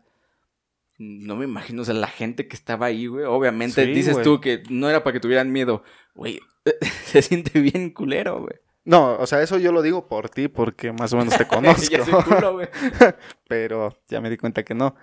No 0.98 1.36
me 1.36 1.44
imagino, 1.44 1.82
o 1.82 1.84
sea, 1.84 1.94
la 1.94 2.06
gente 2.06 2.46
que 2.46 2.54
estaba 2.56 2.86
ahí, 2.86 3.06
güey. 3.06 3.24
Obviamente 3.24 3.84
Sí, 3.84 3.92
dices 3.92 4.12
güey. 4.14 4.24
tú 4.24 4.40
que 4.40 4.62
no 4.70 4.88
era 4.88 5.02
para 5.02 5.14
que 5.14 5.20
tuvieran 5.20 5.50
miedo. 5.52 5.82
Güey, 6.14 6.40
se 7.06 7.22
siente 7.22 7.60
bien 7.60 7.90
culero, 7.90 8.40
güey. 8.40 8.54
No, 8.84 9.16
o 9.18 9.26
sea, 9.26 9.42
eso 9.42 9.58
yo 9.58 9.72
lo 9.72 9.80
digo 9.82 10.08
por 10.08 10.28
ti, 10.28 10.48
porque 10.48 10.92
más 10.92 11.12
o 11.12 11.16
menos 11.16 11.36
te 11.36 11.46
conozco. 11.48 11.90
ya 11.90 12.04
soy 12.04 12.22
culo, 12.22 12.52
güey. 12.54 12.68
pero 13.48 13.98
ya 14.08 14.20
me 14.20 14.30
di 14.30 14.36
cuenta 14.36 14.62
que 14.62 14.74
no. 14.74 14.94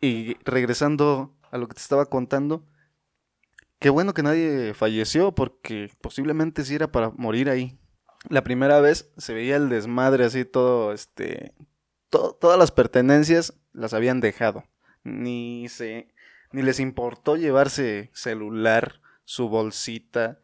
Y 0.00 0.34
regresando 0.44 1.36
a 1.50 1.58
lo 1.58 1.68
que 1.68 1.74
te 1.74 1.80
estaba 1.82 2.06
contando, 2.06 2.64
qué 3.78 3.90
bueno 3.90 4.14
que 4.14 4.22
nadie 4.22 4.72
falleció, 4.74 5.34
porque 5.34 5.90
posiblemente 6.00 6.64
sí 6.64 6.74
era 6.74 6.90
para 6.90 7.10
morir 7.10 7.50
ahí. 7.50 7.78
La 8.28 8.42
primera 8.44 8.80
vez 8.80 9.12
se 9.16 9.34
veía 9.34 9.56
el 9.56 9.68
desmadre 9.68 10.24
así 10.24 10.44
todo, 10.44 10.92
este, 10.92 11.52
to- 12.10 12.36
todas 12.40 12.58
las 12.58 12.70
pertenencias 12.70 13.54
las 13.72 13.94
habían 13.94 14.20
dejado. 14.20 14.64
Ni 15.04 15.68
se, 15.68 16.08
ni 16.52 16.62
les 16.62 16.80
importó 16.80 17.36
llevarse 17.36 18.10
celular, 18.12 19.00
su 19.24 19.48
bolsita, 19.48 20.38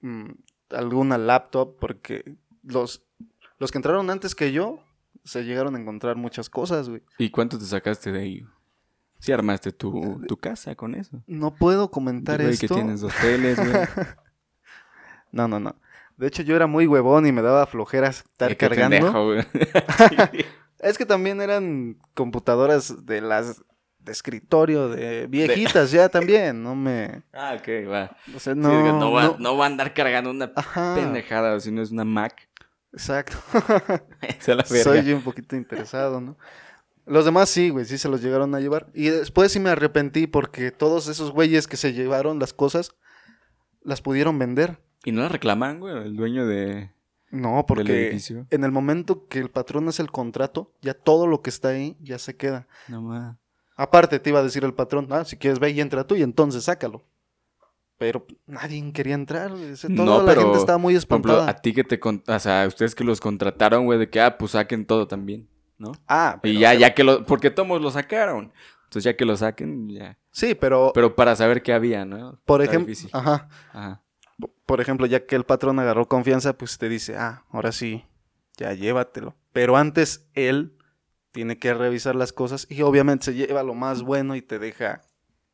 mm, 0.00 0.30
alguna 0.70 1.16
laptop, 1.18 1.76
porque 1.80 2.36
los, 2.62 3.04
los 3.58 3.70
que 3.72 3.78
entraron 3.78 4.10
antes 4.10 4.34
que 4.34 4.52
yo 4.52 4.80
se 5.24 5.44
llegaron 5.44 5.74
a 5.74 5.78
encontrar 5.80 6.16
muchas 6.16 6.50
cosas, 6.50 6.88
güey. 6.88 7.02
¿Y 7.16 7.30
cuánto 7.30 7.58
te 7.58 7.64
sacaste 7.64 8.12
de 8.12 8.20
ahí? 8.20 8.46
Sí 9.20 9.32
armaste 9.32 9.72
tu, 9.72 10.20
tu 10.28 10.36
casa 10.36 10.74
con 10.74 10.94
eso. 10.94 11.22
No 11.26 11.54
puedo 11.54 11.90
comentar 11.90 12.42
Güey, 12.42 12.52
esto. 12.52 12.66
que 12.68 12.74
tienes 12.74 13.00
dos 13.00 13.14
teles, 13.22 13.56
güey. 13.56 13.72
No, 15.32 15.48
no, 15.48 15.58
no. 15.58 15.74
De 16.16 16.26
hecho, 16.28 16.42
yo 16.42 16.54
era 16.54 16.66
muy 16.68 16.86
huevón 16.86 17.26
y 17.26 17.32
me 17.32 17.42
daba 17.42 17.66
flojera 17.66 18.08
estar 18.08 18.50
qué 18.50 18.56
cargando. 18.68 18.96
pendejo, 18.96 19.24
güey. 19.24 19.44
Es 20.80 20.98
que 20.98 21.06
también 21.06 21.40
eran 21.40 21.96
computadoras 22.14 23.06
de 23.06 23.20
las 23.20 23.62
de 24.00 24.12
escritorio, 24.12 24.90
de 24.90 25.26
viejitas 25.28 25.90
ya 25.90 26.08
también. 26.10 26.62
No 26.62 26.74
me. 26.74 27.22
ah, 27.32 27.56
ok, 27.58 27.90
va. 27.90 28.16
O 28.36 28.38
sea, 28.38 28.52
Sí, 28.54 28.60
no. 28.60 28.68
digo, 28.70 28.98
no, 28.98 29.12
va, 29.12 29.22
no- 29.24 29.36
no 29.38 29.56
va 29.56 29.64
a 29.64 29.68
andar 29.68 29.94
cargando 29.94 30.30
una 30.30 30.52
Ajá. 30.56 30.94
pendejada, 30.94 31.58
si 31.60 31.70
no 31.72 31.80
es 31.82 31.90
una 31.90 32.04
Mac. 32.04 32.48
Exacto. 32.92 33.36
Es 34.20 34.46
la. 34.48 34.64
Soy 34.64 35.12
un 35.12 35.22
poquito 35.22 35.56
interesado, 35.56 36.20
¿no? 36.20 36.36
Los 37.06 37.24
demás 37.24 37.48
sí, 37.50 37.68
güey, 37.70 37.84
sí 37.84 37.98
se 37.98 38.08
los 38.08 38.22
llegaron 38.22 38.54
a 38.54 38.60
llevar. 38.60 38.86
Y 38.94 39.08
después 39.08 39.52
sí 39.52 39.58
me 39.60 39.70
arrepentí 39.70 40.26
porque 40.26 40.70
todos 40.70 41.08
esos 41.08 41.32
güeyes 41.32 41.66
que 41.66 41.76
se 41.76 41.92
llevaron 41.92 42.38
las 42.38 42.52
cosas 42.54 42.94
las 43.82 44.00
pudieron 44.00 44.38
vender. 44.38 44.78
¿Y 45.04 45.12
no 45.12 45.20
la 45.22 45.28
reclaman, 45.28 45.80
güey? 45.80 45.94
El 45.96 46.16
dueño 46.16 46.46
de, 46.46 46.90
No, 47.34 47.64
porque 47.66 48.18
en 48.50 48.64
el 48.64 48.70
momento 48.72 49.26
que 49.28 49.38
el 49.40 49.50
patrón 49.50 49.88
hace 49.88 50.02
el 50.02 50.10
contrato, 50.10 50.72
ya 50.80 50.94
todo 50.94 51.26
lo 51.26 51.42
que 51.42 51.50
está 51.50 51.68
ahí 51.68 51.96
ya 52.00 52.18
se 52.18 52.36
queda. 52.36 52.66
No 52.88 53.02
más. 53.02 53.36
Aparte 53.76 54.20
te 54.20 54.30
iba 54.30 54.38
a 54.38 54.42
decir 54.44 54.64
el 54.64 54.72
patrón, 54.74 55.08
ah, 55.10 55.24
si 55.24 55.36
quieres 55.36 55.58
ve 55.58 55.70
y 55.70 55.80
entra 55.80 56.06
tú 56.06 56.14
y 56.14 56.22
entonces 56.22 56.64
sácalo. 56.64 57.04
Pero 57.98 58.26
nadie 58.46 58.92
quería 58.92 59.14
entrar. 59.14 59.52
sea, 59.76 59.90
No, 59.90 60.04
Toda 60.04 60.18
la 60.24 60.28
pero, 60.28 60.40
gente 60.42 60.58
estaba 60.58 60.78
muy 60.78 60.94
Por 60.94 60.98
ejemplo, 61.02 61.32
espantada. 61.32 61.50
a 61.50 61.60
ti 61.60 61.72
que 61.72 61.84
te... 61.84 61.98
con- 62.00 62.22
O 62.26 62.38
sea, 62.38 62.66
ustedes 62.66 62.94
que 62.94 63.04
los 63.04 63.20
contrataron, 63.20 63.84
güey, 63.84 63.98
de 63.98 64.08
que, 64.10 64.20
ah, 64.20 64.36
pues 64.38 64.52
saquen 64.52 64.84
todo 64.86 65.06
también, 65.08 65.48
¿no? 65.78 65.92
Ah, 66.08 66.34
y 66.38 66.40
pero- 66.42 66.58
ya, 66.60 66.74
ya 66.74 66.94
que 66.94 67.04
lo... 67.04 67.24
Porque 67.26 67.50
todos 67.50 67.80
lo 67.80 67.90
sacaron. 67.90 68.52
Entonces 68.84 69.04
ya 69.04 69.16
que 69.16 69.24
lo 69.24 69.36
saquen, 69.36 69.88
ya. 69.88 70.18
Sí, 70.30 70.54
pero, 70.54 70.92
Pero 70.94 71.14
para 71.16 71.34
saber 71.36 71.62
qué 71.62 71.72
había, 71.72 72.04
¿no? 72.04 72.40
por 72.44 72.62
ejemplo, 72.62 72.94
ajá. 73.12 73.48
Ajá. 73.72 74.02
Por 74.66 74.80
ejemplo, 74.80 75.06
ya 75.06 75.26
que 75.26 75.36
el 75.36 75.44
patrón 75.44 75.78
agarró 75.78 76.08
confianza, 76.08 76.56
pues 76.56 76.78
te 76.78 76.88
dice, 76.88 77.16
ah, 77.16 77.44
ahora 77.50 77.72
sí, 77.72 78.04
ya 78.56 78.72
llévatelo. 78.72 79.34
Pero 79.52 79.76
antes 79.76 80.26
él 80.34 80.76
tiene 81.32 81.58
que 81.58 81.74
revisar 81.74 82.14
las 82.14 82.32
cosas 82.32 82.66
y 82.70 82.82
obviamente 82.82 83.26
se 83.26 83.34
lleva 83.34 83.62
lo 83.62 83.74
más 83.74 84.02
bueno 84.02 84.36
y 84.36 84.42
te 84.42 84.58
deja 84.58 85.02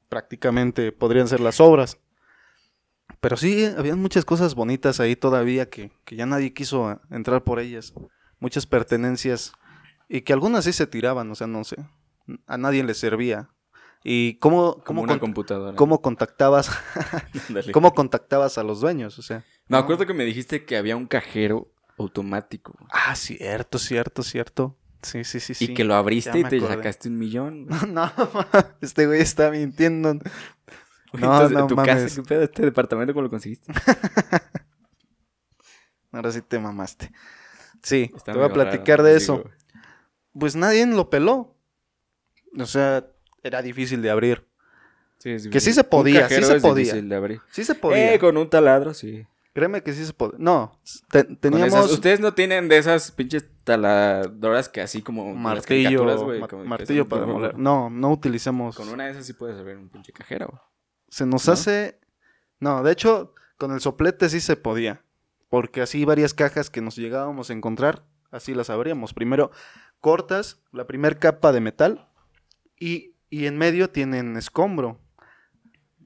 prácticamente, 0.09 0.93
podrían 0.93 1.29
ser 1.29 1.41
las 1.41 1.61
obras. 1.61 1.99
Pero 3.21 3.37
sí, 3.37 3.65
habían 3.77 3.99
muchas 4.01 4.25
cosas 4.25 4.55
bonitas 4.55 5.01
ahí 5.01 5.15
todavía 5.17 5.69
que, 5.69 5.91
que 6.05 6.17
ya 6.17 6.27
nadie 6.27 6.55
quiso 6.55 6.89
a- 6.89 7.03
entrar 7.11 7.43
por 7.45 7.59
ellas. 7.61 7.93
Muchas 8.39 8.67
pertenencias 8.67 9.53
y 10.09 10.23
que 10.23 10.33
algunas 10.33 10.65
sí 10.65 10.73
se 10.73 10.87
tiraban, 10.87 11.31
o 11.31 11.35
sea, 11.35 11.47
no 11.47 11.65
sé. 11.65 11.77
A 12.47 12.57
nadie 12.57 12.83
le 12.85 12.95
servía. 12.95 13.51
¿Y 14.03 14.35
cómo, 14.37 14.83
cómo, 14.85 15.03
una 15.03 15.19
computadora. 15.19 15.77
cómo 15.77 16.01
contactabas. 16.01 16.71
¿Cómo 17.73 17.95
contactabas 17.95 18.57
a 18.57 18.63
los 18.63 18.81
dueños? 18.81 19.19
O 19.19 19.23
sea. 19.23 19.45
Me 19.69 19.77
acuerdo 19.77 20.07
que 20.07 20.15
me 20.15 20.25
dijiste 20.25 20.65
que 20.65 20.77
había 20.77 20.97
un 20.97 21.07
cajero 21.07 21.71
automático. 21.99 22.75
Ah, 22.91 23.15
cierto, 23.15 23.79
cierto, 23.79 24.23
cierto. 24.23 24.77
Sí, 25.03 25.25
sí, 25.25 25.41
sí, 25.41 25.55
sí. 25.55 25.65
Y 25.67 25.75
que 25.75 25.85
lo 25.85 25.95
abriste 25.95 26.39
y 26.39 26.45
te 26.45 26.57
acordé. 26.57 26.77
sacaste 26.77 27.09
un 27.09 27.19
millón. 27.19 27.67
güey. 27.67 27.81
No, 27.89 28.11
este 28.81 29.07
güey 29.07 29.21
está 29.21 29.51
mintiendo. 29.51 30.15
No, 30.15 30.21
Entonces, 31.13 31.59
no 31.59 31.67
¿tu 31.67 31.77
mames. 31.77 32.03
casa, 32.03 32.17
qué 32.17 32.23
pedo? 32.29 32.43
¿Este 32.45 32.63
departamento 32.63 33.13
cómo 33.13 33.25
lo 33.25 33.31
conseguiste? 33.31 33.73
Ahora 36.13 36.33
sí 36.33 36.43
te 36.43 36.59
mamaste. 36.59 37.13
Sí, 37.83 38.11
Está 38.15 38.33
te 38.33 38.39
voy 38.39 38.49
a 38.49 38.53
platicar 38.53 38.99
raro, 38.99 39.05
de 39.05 39.19
digo, 39.19 39.35
eso. 39.35 39.51
Pues 40.39 40.57
nadie 40.57 40.87
lo 40.87 41.09
peló. 41.09 41.57
O 42.59 42.67
sea, 42.67 43.07
era 43.43 43.63
difícil 43.63 44.03
de 44.03 44.11
abrir. 44.11 44.47
sí, 45.19 45.31
es 45.31 45.43
Que 45.45 45.61
sí 45.61 45.67
difícil. 45.71 45.75
se 45.75 45.85
podía, 45.85 46.29
sí 46.29 46.43
se 46.43 46.61
podía. 46.61 46.75
difícil 46.85 47.09
de 47.09 47.17
abrir. 47.17 47.41
Sí 47.51 47.65
se 47.65 47.75
podía. 47.75 48.15
Eh, 48.15 48.19
con 48.19 48.37
un 48.37 48.49
taladro, 48.49 48.95
sí. 48.95 49.27
Créeme 49.53 49.83
que 49.83 49.93
sí 49.93 50.07
se 50.07 50.13
podía. 50.13 50.37
No, 50.39 50.81
te- 51.11 51.25
teníamos 51.25 51.69
esas- 51.69 51.91
Ustedes 51.91 52.21
no 52.21 52.35
tienen 52.35 52.69
de 52.69 52.79
esas 52.79 53.11
pinches 53.11 53.45
taladoras 53.65 54.69
que 54.69 54.81
así 54.81 55.03
como 55.03 55.27
las 55.33 55.37
martillo, 55.37 56.05
ma- 56.41 56.47
como 56.49 56.65
martillo 56.65 57.07
para 57.09 57.23
demoler. 57.27 57.59
No, 57.59 57.91
no 57.91 58.11
utilizamos. 58.13 58.77
Con 58.77 58.89
una 58.89 59.07
de 59.07 59.11
esas 59.13 59.27
sí 59.27 59.33
puedes 59.33 59.59
abrir 59.59 59.77
un 59.77 59.89
pinche 59.89 60.13
cajero. 60.13 60.47
güey. 60.49 60.61
Se 61.09 61.27
nos 61.27 61.47
¿No? 61.47 61.53
hace. 61.53 61.99
No, 62.61 62.83
de 62.85 62.93
hecho, 62.93 63.35
con 63.59 63.73
el 63.73 63.81
soplete 63.81 64.29
sí 64.29 64.41
se 64.41 64.57
podía. 64.57 65.03
Porque 65.49 65.81
así 65.83 66.05
varias 66.05 66.33
cajas 66.33 66.71
que 66.71 66.81
nos 66.81 66.95
llegábamos 66.95 67.51
a 67.51 67.53
encontrar, 67.53 68.05
así 68.31 68.55
las 68.55 68.71
abríamos. 68.71 69.15
Primero 69.15 69.51
cortas 69.99 70.63
la 70.71 70.87
primer 70.87 71.19
capa 71.19 71.51
de 71.51 71.61
metal 71.61 72.09
y, 72.79 73.10
y 73.31 73.47
en 73.47 73.57
medio 73.57 73.89
tienen 73.91 74.37
escombro. 74.37 75.01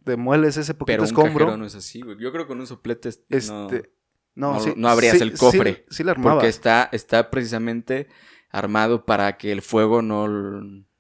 Demueles 0.05 0.57
ese 0.59 0.75
poquito 0.75 0.87
Pero 0.93 1.03
un 1.03 1.07
escombro. 1.07 1.45
cajero 1.47 1.57
no 1.57 1.65
es 1.67 1.75
así, 1.75 2.03
güey. 2.03 2.17
Yo 2.19 2.31
creo 2.31 2.45
que 2.45 2.49
con 2.49 2.61
un 2.61 2.67
soplete 2.67 3.09
no, 3.29 3.37
este, 3.39 3.93
no, 4.35 4.53
no- 4.55 4.61
sí, 4.61 4.75
no 4.77 4.89
abrías 4.89 5.17
sí- 5.17 5.23
el 5.23 5.37
cofre, 5.39 5.87
Sí, 5.89 5.97
sí 5.97 6.05
la 6.05 6.13
armaba. 6.13 6.35
porque 6.37 6.49
está, 6.49 6.89
está 6.93 7.31
precisamente 7.31 8.09
armado 8.51 9.05
para 9.07 9.37
que 9.39 9.51
el 9.51 9.63
fuego 9.63 10.03
no, 10.03 10.29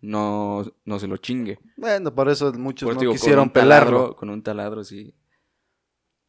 no, 0.00 0.64
no 0.84 0.98
se 0.98 1.06
lo 1.06 1.18
chingue. 1.18 1.58
Bueno, 1.76 2.14
por 2.14 2.28
eso 2.30 2.52
muchos 2.54 2.86
Por 2.86 2.94
no 2.94 3.00
digo, 3.00 3.12
con 3.12 3.18
quisieron 3.18 3.50
taladro, 3.52 3.86
pelarlo. 3.90 4.16
con 4.16 4.30
un 4.30 4.42
taladro 4.42 4.82
sí. 4.84 5.14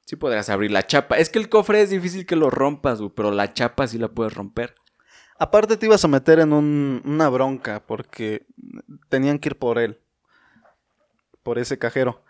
Sí 0.05 0.17
podrías 0.17 0.49
abrir 0.49 0.69
la 0.69 0.85
chapa. 0.85 1.17
Es 1.17 1.29
que 1.29 1.39
el 1.39 1.49
cofre 1.49 1.81
es 1.81 1.89
difícil 1.89 2.25
que 2.27 2.35
lo 2.35 2.49
rompas, 2.51 2.99
güey, 2.99 3.11
pero 3.15 3.31
la 3.31 3.53
chapa 3.53 3.87
sí 3.87 3.97
la 3.97 4.09
puedes 4.09 4.33
romper. 4.35 4.75
Aparte 5.37 5.75
te 5.77 5.85
ibas 5.85 6.03
a 6.03 6.07
meter 6.07 6.39
en 6.39 6.53
un- 6.53 7.01
una 7.05 7.27
bronca 7.29 7.83
porque 7.85 8.45
tenían 9.09 9.37
que 9.39 9.49
ir 9.49 9.57
por 9.57 9.77
él. 9.79 9.99
Por 11.43 11.59
ese 11.59 11.77
cajero. 11.77 12.23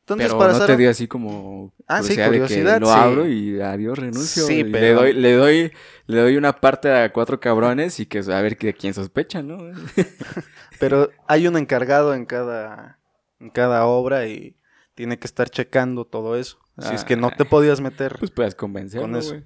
Entonces, 0.00 0.26
pero 0.28 0.38
para 0.38 0.52
no 0.58 0.66
te 0.66 0.76
dio 0.76 0.90
así 0.90 1.06
como 1.06 1.72
Ah, 1.86 2.02
sí, 2.02 2.16
curiosidad 2.16 2.74
de 2.74 2.78
que 2.78 2.80
lo 2.80 2.86
sí. 2.92 2.98
abro 2.98 3.28
y 3.28 3.60
adiós 3.60 3.96
renuncio. 3.98 4.44
Sí, 4.44 4.54
y 4.60 4.64
le 4.64 4.70
pero- 4.72 5.00
doy, 5.02 5.12
le 5.12 5.32
doy, 5.34 5.72
le 6.06 6.20
doy 6.20 6.36
una 6.36 6.52
parte 6.60 6.90
a 6.92 7.12
cuatro 7.12 7.38
cabrones 7.38 8.00
y 8.00 8.06
que 8.06 8.18
a 8.18 8.40
ver 8.42 8.58
de 8.58 8.74
quién 8.74 8.92
sospecha, 8.92 9.42
¿no? 9.42 9.58
Pero 10.80 11.10
hay 11.28 11.46
un 11.46 11.56
encargado 11.56 12.14
en 12.14 12.26
cada, 12.26 12.98
en 13.38 13.50
cada 13.50 13.86
obra 13.86 14.26
y 14.26 14.56
tiene 14.94 15.18
que 15.18 15.26
estar 15.26 15.48
checando 15.48 16.04
todo 16.06 16.36
eso. 16.36 16.58
Así 16.76 16.94
es 16.94 17.04
que 17.04 17.16
no 17.16 17.28
te 17.30 17.44
Ay. 17.44 17.48
podías 17.48 17.80
meter. 17.80 18.16
Pues 18.18 18.30
puedes 18.32 18.54
convencerlo, 18.54 19.06
Con 19.06 19.16
eso. 19.16 19.36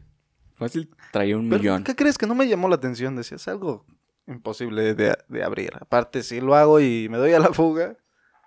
Fácil 0.56 0.88
traía 1.12 1.36
un 1.36 1.48
Pero, 1.48 1.60
millón. 1.62 1.84
¿qué 1.84 1.94
crees 1.96 2.16
que 2.18 2.26
no 2.26 2.34
me 2.34 2.46
llamó 2.48 2.68
la 2.68 2.76
atención? 2.76 3.16
Decías 3.16 3.46
algo 3.48 3.84
imposible 4.26 4.94
de, 4.94 5.16
de 5.28 5.44
abrir. 5.44 5.70
Aparte, 5.80 6.22
si 6.22 6.40
lo 6.40 6.54
hago 6.54 6.80
y 6.80 7.08
me 7.10 7.18
doy 7.18 7.32
a 7.32 7.38
la 7.40 7.52
fuga, 7.52 7.96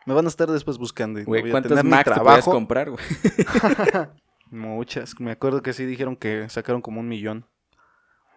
me 0.05 0.13
van 0.13 0.25
a 0.25 0.29
estar 0.29 0.49
después 0.49 0.77
buscando. 0.77 1.19
Y 1.19 1.23
no 1.23 1.27
Güey, 1.27 1.41
voy 1.41 1.49
a 1.49 1.53
¿cuántas 1.53 1.69
tener 1.69 1.83
ni 1.85 1.89
Macs 1.91 2.03
te 2.05 2.09
podías 2.11 2.23
trabajo. 2.25 2.51
comprar, 2.51 2.89
güey? 2.89 3.03
Muchas. 4.51 5.19
Me 5.19 5.31
acuerdo 5.31 5.61
que 5.61 5.73
sí 5.73 5.85
dijeron 5.85 6.15
que 6.15 6.47
sacaron 6.49 6.81
como 6.81 6.99
un 7.01 7.07
millón. 7.07 7.45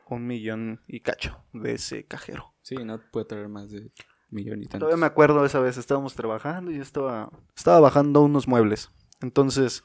Un 0.09 0.27
millón 0.27 0.81
y 0.89 1.01
cacho 1.01 1.45
de 1.53 1.75
ese 1.75 2.05
cajero. 2.05 2.53
Sí, 2.63 2.75
no 2.75 3.01
puede 3.13 3.27
traer 3.27 3.49
más 3.49 3.71
de 3.71 3.93
millón 4.29 4.61
y 4.63 4.65
tantos. 4.67 4.81
Todavía 4.81 4.97
me 5.01 5.07
acuerdo 5.07 5.45
esa 5.45 5.61
vez, 5.61 5.77
estábamos 5.77 6.15
trabajando 6.17 6.73
y 6.73 6.77
yo 6.77 6.83
estaba, 6.83 7.31
estaba 7.57 7.79
bajando 7.79 8.21
unos 8.23 8.49
muebles. 8.49 8.91
Entonces, 9.23 9.85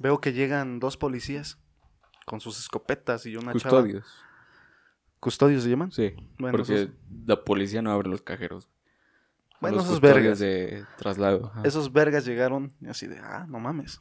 veo 0.00 0.20
que 0.20 0.32
llegan 0.32 0.80
dos 0.80 0.96
policías 0.96 1.60
con 2.26 2.40
sus 2.40 2.58
escopetas 2.58 3.24
y 3.24 3.36
una 3.36 3.54
chava. 3.54 3.80
Custodios. 3.82 4.14
¿Custodios 5.20 5.62
se 5.62 5.70
llaman? 5.70 5.90
Sí, 5.92 6.14
Bueno, 6.38 6.58
porque 6.58 6.82
esos, 6.82 6.94
la 7.24 7.42
policía 7.42 7.80
no 7.80 7.90
abre 7.90 8.10
los 8.10 8.20
cajeros. 8.20 8.68
bueno, 9.60 9.76
los 9.78 9.86
esos 9.86 10.00
custodios 10.00 10.38
vergas. 10.38 10.38
de 10.40 10.84
traslado. 10.98 11.46
ajá. 11.46 11.62
Esos 11.64 11.92
vergas 11.92 12.26
llegaron 12.26 12.74
así 12.86 13.06
de, 13.06 13.18
ah, 13.20 13.46
no 13.48 13.58
mames. 13.58 13.98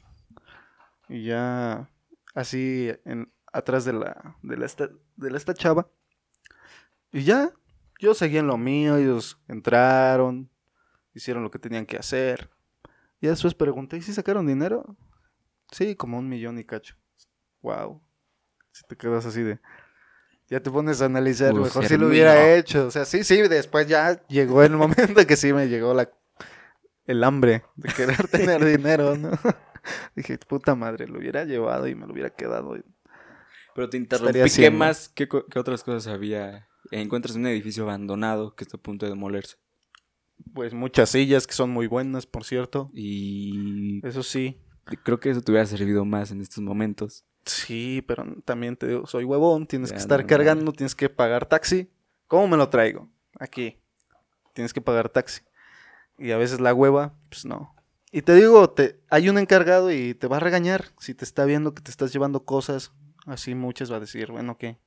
Y 1.08 1.24
ya, 1.24 1.90
así, 2.34 2.92
en, 3.06 3.32
atrás 3.54 3.86
de 3.86 3.94
la, 3.94 4.36
de 4.42 4.58
la, 4.58 4.66
esta, 4.66 4.90
de 5.16 5.32
la 5.32 5.38
esta 5.38 5.54
chava. 5.54 5.88
Y 7.14 7.24
ya, 7.24 7.54
yo 8.00 8.14
seguí 8.14 8.38
en 8.38 8.48
lo 8.48 8.58
mío, 8.58 8.98
ellos 8.98 9.40
entraron, 9.48 10.50
hicieron 11.14 11.44
lo 11.44 11.52
que 11.52 11.60
tenían 11.60 11.86
que 11.86 11.98
hacer. 11.98 12.50
Y 13.22 13.28
después 13.28 13.54
pregunté, 13.54 13.98
¿y 13.98 14.02
si 14.02 14.14
sacaron 14.14 14.46
dinero? 14.46 14.98
Sí, 15.72 15.96
como 15.96 16.18
un 16.18 16.28
millón 16.28 16.60
y 16.60 16.66
cacho. 16.66 16.96
Wow. 17.62 18.02
Si 18.76 18.84
te 18.88 18.98
quedas 18.98 19.26
así 19.26 19.42
de... 19.42 19.60
Ya 20.50 20.60
te 20.60 20.70
pones 20.70 21.02
a 21.02 21.06
analizar, 21.06 21.52
Pues, 21.54 21.64
mejor 21.64 21.86
si 21.88 21.98
lo 21.98 22.08
hubiera 22.08 22.54
hecho. 22.56 22.88
O 22.88 22.92
sea, 22.92 23.06
sí, 23.06 23.24
sí, 23.24 23.42
después 23.48 23.88
ya 23.88 24.22
llegó 24.28 24.62
el 24.64 24.74
momento 24.74 25.26
que 25.26 25.38
sí 25.38 25.54
me 25.54 25.70
llegó 25.70 25.94
la 25.94 26.10
el 27.08 27.24
hambre 27.24 27.64
de 27.76 27.94
querer 27.94 28.28
tener 28.28 28.64
dinero, 28.66 29.16
¿no? 29.16 29.32
Dije, 30.16 30.38
puta 30.40 30.76
madre, 30.76 31.08
lo 31.08 31.20
hubiera 31.20 31.46
llevado 31.46 31.88
y 31.88 31.96
me 31.96 32.06
lo 32.06 32.14
hubiera 32.14 32.32
quedado. 32.32 32.76
Pero 33.74 33.90
te 33.90 33.98
interrumpí. 33.98 34.40
¿Qué 34.56 34.72
más? 34.72 35.10
¿Qué, 35.10 35.28
qué 35.28 35.60
otras 35.60 35.84
cosas 35.84 36.08
había? 36.12 36.68
Encuentras 36.92 37.36
un 37.36 37.48
edificio 37.48 37.84
abandonado 37.84 38.56
que 38.56 38.64
está 38.66 38.78
a 38.78 38.82
punto 38.82 39.06
de 39.06 39.12
demolerse. 39.12 39.56
Pues 40.54 40.74
muchas 40.74 41.10
sillas 41.10 41.48
que 41.48 41.54
son 41.54 41.70
muy 41.70 41.88
buenas, 41.88 42.26
por 42.26 42.44
cierto. 42.44 42.90
Y 42.94 44.06
Eso 44.06 44.22
sí. 44.22 44.60
creo 45.04 45.20
que 45.20 45.30
eso 45.30 45.42
te 45.42 45.52
hubiera 45.52 45.66
servido 45.66 46.04
más 46.06 46.32
en 46.32 46.42
estos 46.42 46.60
momentos. 46.64 47.26
Sí, 47.46 48.04
pero 48.08 48.26
también 48.44 48.76
te 48.76 48.88
digo, 48.88 49.06
soy 49.06 49.24
huevón, 49.24 49.68
tienes 49.68 49.92
que 49.92 50.00
estar 50.00 50.22
no, 50.22 50.28
cargando, 50.28 50.74
tienes 50.74 50.96
que 50.96 51.10
pagar 51.10 51.46
taxi. 51.46 51.90
¿Cómo 52.28 52.48
me 52.48 52.58
lo 52.58 52.70
traigo? 52.70 53.08
Aquí. 53.40 53.80
Tienes 54.54 54.74
que 54.74 54.82
pagar 54.82 55.10
taxi. 55.10 55.42
Y 56.18 56.32
a 56.32 56.38
veces 56.38 56.60
la 56.60 56.74
hueva, 56.74 57.14
pues 57.30 57.46
no. 57.46 57.76
Y 58.12 58.24
te 58.24 58.34
digo, 58.34 58.70
te, 58.70 59.00
hay 59.10 59.30
un 59.30 59.38
encargado 59.38 59.92
y 59.92 60.16
te 60.16 60.28
va 60.28 60.38
a 60.38 60.40
regañar 60.40 60.86
si 61.00 61.14
te 61.14 61.26
está 61.26 61.46
viendo 61.46 61.74
que 61.74 61.82
te 61.82 61.92
estás 61.92 62.12
llevando 62.14 62.46
cosas. 62.46 62.94
Así 63.28 63.54
muchas 63.54 63.92
va 63.92 63.98
a 63.98 64.00
decir, 64.00 64.32
bueno, 64.32 64.58
¿qué? 64.58 64.78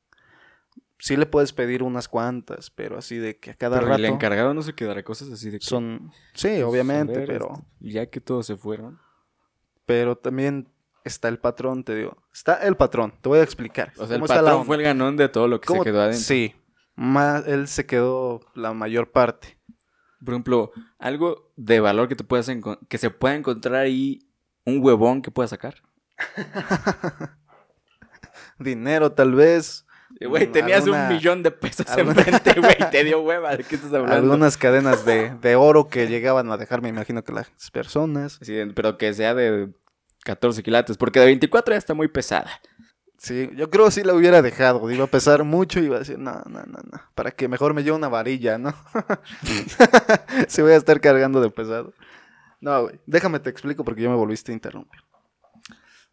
Sí 0.99 1.17
le 1.17 1.27
puedes 1.27 1.53
pedir 1.53 1.85
unas 1.85 2.09
cuantas, 2.09 2.71
pero 2.71 2.99
así 2.99 3.19
de 3.19 3.39
que 3.39 3.53
a 3.53 3.55
cada 3.55 3.79
Pero 3.79 3.95
el 3.95 4.03
rato 4.03 4.15
encargado 4.15 4.53
no 4.53 4.63
se 4.63 4.73
quedará 4.73 5.05
cosas 5.05 5.31
así 5.31 5.51
de 5.51 5.61
que... 5.61 5.65
son... 5.65 6.11
Sí, 6.35 6.49
pues, 6.49 6.63
obviamente, 6.65 7.25
pero... 7.25 7.53
este, 7.53 7.91
Ya 7.91 8.07
que 8.07 8.21
todos 8.21 8.47
se 8.47 8.57
fueron. 8.57 8.99
Pero 9.87 10.17
también 10.17 10.69
está 11.09 11.29
el 11.29 11.39
patrón, 11.39 11.83
te 11.85 11.95
digo. 11.97 12.17
Está 12.33 12.55
el 12.67 12.77
patrón, 12.77 13.13
te 13.21 13.29
voy 13.29 13.41
a 13.41 13.43
explicar. 13.43 13.93
O 13.99 14.07
sea, 14.07 14.17
el 14.17 14.23
patrón 14.23 14.65
fue 14.65 14.77
el 14.77 14.83
ganón 14.83 15.17
de 15.17 15.29
todo 15.29 15.49
lo 15.49 15.61
que 15.61 15.67
se 15.67 15.73
¿Cómo- 15.73 15.85
quedó 15.85 16.01
adentro. 16.03 16.21
Sí, 16.23 16.55
más, 16.95 17.47
él 17.47 17.67
se 17.69 17.85
quedó 17.87 18.41
la 18.55 18.73
mayor 18.73 19.11
parte. 19.11 19.59
Por 20.25 20.35
ejemplo, 20.35 20.73
algo 20.99 21.53
de 21.57 21.81
valor 21.81 22.09
que 22.09 22.17
te 22.17 22.25
puedas 22.25 22.51
que 22.89 22.99
se 22.99 23.11
pueda 23.11 23.35
encontrar 23.37 23.77
ahí, 23.77 24.21
un 24.65 24.83
huevón 24.85 25.23
que 25.23 25.31
puedas 25.31 25.51
sacar. 25.51 25.77
Dinero 28.59 29.13
tal 29.13 29.35
vez. 29.35 29.85
Eh, 30.21 30.27
Güey, 30.27 30.51
tenías 30.51 30.83
alguna- 30.85 31.03
un 31.09 31.15
millón 31.15 31.43
de 31.43 31.51
pesos 31.51 31.87
alguna- 31.91 32.23
enfrente, 32.23 32.59
güey, 32.61 32.77
y 32.81 32.85
te 32.91 33.05
dio 33.05 33.21
hueva. 33.23 33.57
¿De 33.57 33.63
qué 33.63 33.77
estás 33.77 33.93
hablando? 33.93 34.17
Algunas 34.17 34.57
cadenas 34.57 35.05
de, 35.05 35.31
de 35.41 35.55
oro 35.55 35.89
que 35.89 36.09
llegaban 36.09 36.51
a 36.51 36.57
dejar, 36.57 36.83
me 36.83 36.89
imagino 36.89 37.23
que 37.23 37.33
las 37.33 37.51
personas. 37.73 38.39
Sí, 38.43 38.57
pero 38.75 38.97
que 38.99 39.13
sea 39.15 39.35
de 39.35 39.69
14 40.25 40.63
quilates, 40.63 40.97
porque 40.97 41.21
de 41.21 41.27
24 41.27 41.75
ya 41.75 41.79
está 41.79 41.95
muy 41.95 42.09
pesada. 42.09 42.51
Sí, 43.19 43.51
yo 43.57 43.69
creo 43.69 43.87
que 43.87 43.91
sí 43.91 44.05
la 44.05 44.15
hubiera 44.15 44.43
dejado. 44.43 44.89
Iba 44.91 45.05
a 45.05 45.09
pesar 45.09 45.43
mucho 45.43 45.81
y 45.81 45.87
iba 45.87 45.97
a 45.97 46.01
decir, 46.01 46.19
no, 46.19 46.35
no, 46.47 46.61
no, 46.61 46.79
no. 46.91 47.01
Para 47.17 47.33
que 47.33 47.49
mejor 47.49 47.75
me 47.75 47.83
lleve 47.83 47.97
una 47.97 48.09
varilla, 48.09 48.59
¿no? 48.59 48.73
si 50.49 50.63
voy 50.63 50.73
a 50.73 50.77
estar 50.77 51.01
cargando 51.01 51.41
de 51.41 51.51
pesado. 51.51 51.93
No, 52.61 52.83
güey. 52.83 53.01
Déjame 53.07 53.41
te 53.41 53.51
explico 53.51 53.85
porque 53.85 54.03
ya 54.03 54.09
me 54.09 54.15
volviste 54.15 54.53
a 54.53 54.55
interrumpir. 54.55 55.01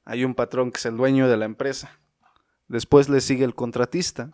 Hay 0.04 0.26
un 0.26 0.34
patrón 0.34 0.72
que 0.72 0.80
es 0.80 0.86
el 0.88 0.98
dueño 0.98 1.28
de 1.28 1.38
la 1.38 1.46
empresa. 1.46 2.00
Después 2.68 3.08
le 3.08 3.22
sigue 3.22 3.46
el 3.46 3.54
contratista. 3.54 4.32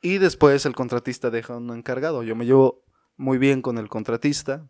Y 0.00 0.18
después 0.18 0.64
el 0.64 0.74
contratista 0.74 1.30
deja 1.30 1.56
un 1.56 1.70
encargado. 1.70 2.22
Yo 2.22 2.34
me 2.34 2.46
llevo 2.46 2.84
muy 3.16 3.36
bien 3.36 3.60
con 3.60 3.76
el 3.76 3.88
contratista. 3.88 4.66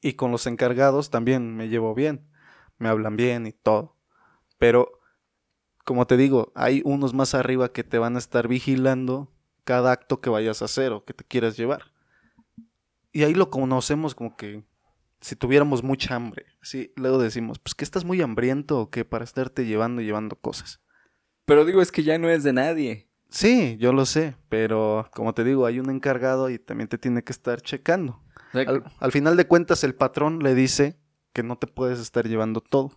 Y 0.00 0.14
con 0.14 0.30
los 0.30 0.46
encargados 0.46 1.10
también 1.10 1.56
me 1.56 1.68
llevo 1.68 1.94
bien. 1.94 2.26
Me 2.78 2.88
hablan 2.88 3.16
bien 3.16 3.46
y 3.46 3.52
todo. 3.52 3.96
Pero 4.58 5.00
como 5.84 6.06
te 6.06 6.16
digo, 6.16 6.52
hay 6.54 6.82
unos 6.84 7.14
más 7.14 7.34
arriba 7.34 7.72
que 7.72 7.84
te 7.84 7.98
van 7.98 8.16
a 8.16 8.18
estar 8.18 8.48
vigilando 8.48 9.32
cada 9.64 9.92
acto 9.92 10.20
que 10.20 10.30
vayas 10.30 10.62
a 10.62 10.66
hacer 10.66 10.92
o 10.92 11.04
que 11.04 11.14
te 11.14 11.24
quieras 11.24 11.56
llevar. 11.56 11.92
Y 13.12 13.24
ahí 13.24 13.34
lo 13.34 13.50
conocemos 13.50 14.14
como 14.14 14.36
que 14.36 14.64
si 15.20 15.36
tuviéramos 15.36 15.82
mucha 15.82 16.14
hambre. 16.14 16.46
Así, 16.62 16.92
luego 16.96 17.18
decimos, 17.18 17.58
pues 17.58 17.74
que 17.74 17.84
estás 17.84 18.04
muy 18.04 18.22
hambriento 18.22 18.80
o 18.80 18.90
qué 18.90 19.04
para 19.04 19.24
estarte 19.24 19.66
llevando 19.66 20.00
y 20.00 20.06
llevando 20.06 20.36
cosas. 20.36 20.80
Pero 21.44 21.64
digo, 21.64 21.82
es 21.82 21.92
que 21.92 22.02
ya 22.02 22.18
no 22.18 22.28
es 22.28 22.44
de 22.44 22.52
nadie. 22.52 23.08
Sí, 23.28 23.76
yo 23.78 23.92
lo 23.92 24.06
sé, 24.06 24.36
pero 24.48 25.08
como 25.12 25.34
te 25.34 25.44
digo, 25.44 25.66
hay 25.66 25.78
un 25.78 25.90
encargado 25.90 26.50
y 26.50 26.58
también 26.58 26.88
te 26.88 26.98
tiene 26.98 27.22
que 27.22 27.32
estar 27.32 27.60
checando. 27.60 28.22
Sea, 28.52 28.62
Al, 28.62 28.84
al 28.98 29.12
final 29.12 29.36
de 29.36 29.46
cuentas, 29.46 29.84
el 29.84 29.94
patrón 29.94 30.40
le 30.40 30.54
dice 30.54 30.96
que 31.32 31.42
no 31.42 31.56
te 31.56 31.66
puedes 31.66 31.98
estar 32.00 32.26
llevando 32.28 32.60
todo. 32.60 32.92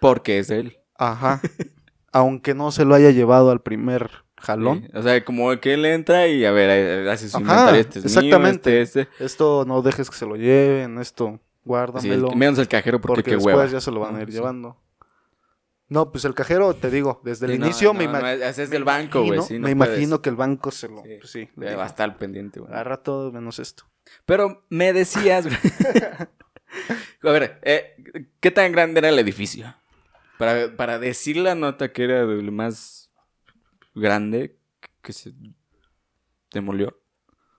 porque 0.00 0.38
es 0.38 0.50
él. 0.50 0.78
Ajá. 0.96 1.40
Aunque 2.12 2.54
no 2.54 2.70
se 2.70 2.84
lo 2.84 2.94
haya 2.94 3.10
llevado 3.10 3.50
al 3.50 3.60
primer 3.60 4.10
jalón. 4.38 4.82
Sí, 4.82 4.90
O 4.96 5.02
sea, 5.02 5.22
como 5.24 5.50
que 5.60 5.74
él 5.74 5.84
entra 5.84 6.26
y 6.28 6.44
a 6.46 6.50
ver, 6.52 6.70
eh, 6.70 7.10
hace 7.10 7.28
su 7.28 7.38
inventario. 7.40 7.80
Este 7.80 7.98
es 7.98 8.04
mío, 8.06 8.14
exactamente. 8.20 8.80
este, 8.82 9.00
este. 9.02 9.24
Esto 9.24 9.64
no 9.66 9.82
dejes 9.82 10.08
que 10.08 10.16
se 10.16 10.24
lo 10.26 10.36
lleven, 10.36 10.98
esto 10.98 11.32
Sí, 11.34 11.40
guárdamelo. 11.64 12.30
el- 12.30 12.36
menos 12.36 12.58
el 12.58 12.68
cajero 12.68 13.00
porque, 13.00 13.16
porque 13.16 13.30
qué 13.30 13.36
después 13.36 13.54
hueva. 13.56 13.68
ya 13.70 13.80
se 13.80 13.90
lo 13.90 14.00
van 14.00 14.16
a 14.16 14.22
ir 14.22 14.28
Sí. 14.28 14.34
llevando. 14.34 14.78
No, 15.88 16.10
pues 16.10 16.24
el 16.24 16.34
cajero, 16.34 16.74
te 16.74 16.90
digo, 16.90 17.20
desde 17.24 17.46
el 17.46 17.52
Sí, 17.52 17.58
no, 17.58 17.66
inicio 17.66 17.92
no, 17.92 17.98
me, 17.98 18.06
no, 18.06 18.18
ima- 18.18 18.32
ese 18.32 18.62
es 18.64 18.70
me 18.70 18.74
del 18.74 18.84
banco, 18.84 19.20
güey. 19.20 19.34
imagino- 19.34 19.42
sí, 19.46 19.54
no 19.58 19.68
me 19.68 19.76
puedes. 19.76 19.92
imagino 19.94 20.22
que 20.22 20.30
el 20.30 20.36
banco 20.36 20.70
se 20.72 20.88
lo... 20.88 21.02
Sí. 21.02 21.08
pues 21.20 21.30
sí, 21.30 21.48
le 21.56 21.76
va 21.76 21.84
a 21.84 21.86
estar 21.86 22.16
pendiente, 22.18 22.58
güey. 22.60 22.72
agarra 22.72 22.96
todo 23.02 23.30
menos 23.30 23.58
esto. 23.60 23.84
Pero 24.24 24.64
me 24.68 24.92
decías. 24.92 25.46
A 27.22 27.30
ver, 27.30 27.58
eh, 27.62 27.96
¿qué 28.40 28.50
tan 28.50 28.72
grande 28.72 28.98
era 28.98 29.08
el 29.08 29.18
edificio? 29.18 29.74
Para, 30.38 30.76
para 30.76 30.98
decir 30.98 31.36
la 31.38 31.54
nota 31.54 31.92
que 31.92 32.04
era 32.04 32.20
el 32.22 32.52
más 32.52 33.10
grande 33.94 34.58
que 35.02 35.12
se 35.12 35.32
demolió. 36.52 37.00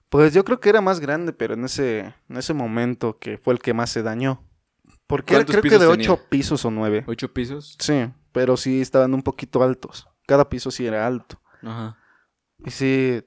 Pues 0.09 0.33
yo 0.33 0.45
creo 0.45 0.59
que 0.59 0.69
era 0.69 0.79
más 0.81 0.99
grande, 0.99 1.33
pero 1.33 1.55
en 1.55 1.65
ese, 1.65 2.13
en 2.29 2.37
ese 2.37 2.53
momento 2.53 3.17
que 3.19 3.37
fue 3.37 3.53
el 3.53 3.59
que 3.59 3.73
más 3.73 3.89
se 3.89 4.03
dañó. 4.03 4.43
Porque 5.05 5.33
era, 5.33 5.39
¿Cuántos 5.45 5.53
creo 5.53 5.63
que 5.63 5.85
de 5.85 5.91
tenía? 5.91 6.11
ocho 6.13 6.29
pisos 6.29 6.63
o 6.63 6.71
nueve. 6.71 7.03
¿Ocho 7.07 7.33
pisos? 7.33 7.75
Sí, 7.79 8.09
pero 8.31 8.55
sí 8.55 8.81
estaban 8.81 9.13
un 9.13 9.21
poquito 9.21 9.63
altos. 9.63 10.07
Cada 10.25 10.47
piso 10.49 10.71
sí 10.71 10.85
era 10.85 11.05
alto. 11.07 11.41
Ajá. 11.61 11.97
Y 12.65 12.71
sí, 12.71 13.23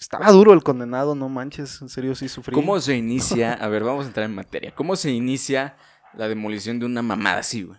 estaba 0.00 0.30
duro 0.32 0.52
el 0.54 0.62
condenado, 0.62 1.14
no 1.14 1.28
manches, 1.28 1.80
en 1.82 1.88
serio 1.88 2.14
sí 2.14 2.28
sufrí. 2.28 2.54
¿Cómo 2.54 2.80
se 2.80 2.96
inicia? 2.96 3.52
A 3.52 3.68
ver, 3.68 3.84
vamos 3.84 4.04
a 4.06 4.08
entrar 4.08 4.24
en 4.26 4.34
materia. 4.34 4.74
¿Cómo 4.74 4.96
se 4.96 5.10
inicia 5.10 5.76
la 6.14 6.26
demolición 6.28 6.78
de 6.78 6.86
una 6.86 7.02
mamada 7.02 7.38
así, 7.38 7.62
güey? 7.62 7.78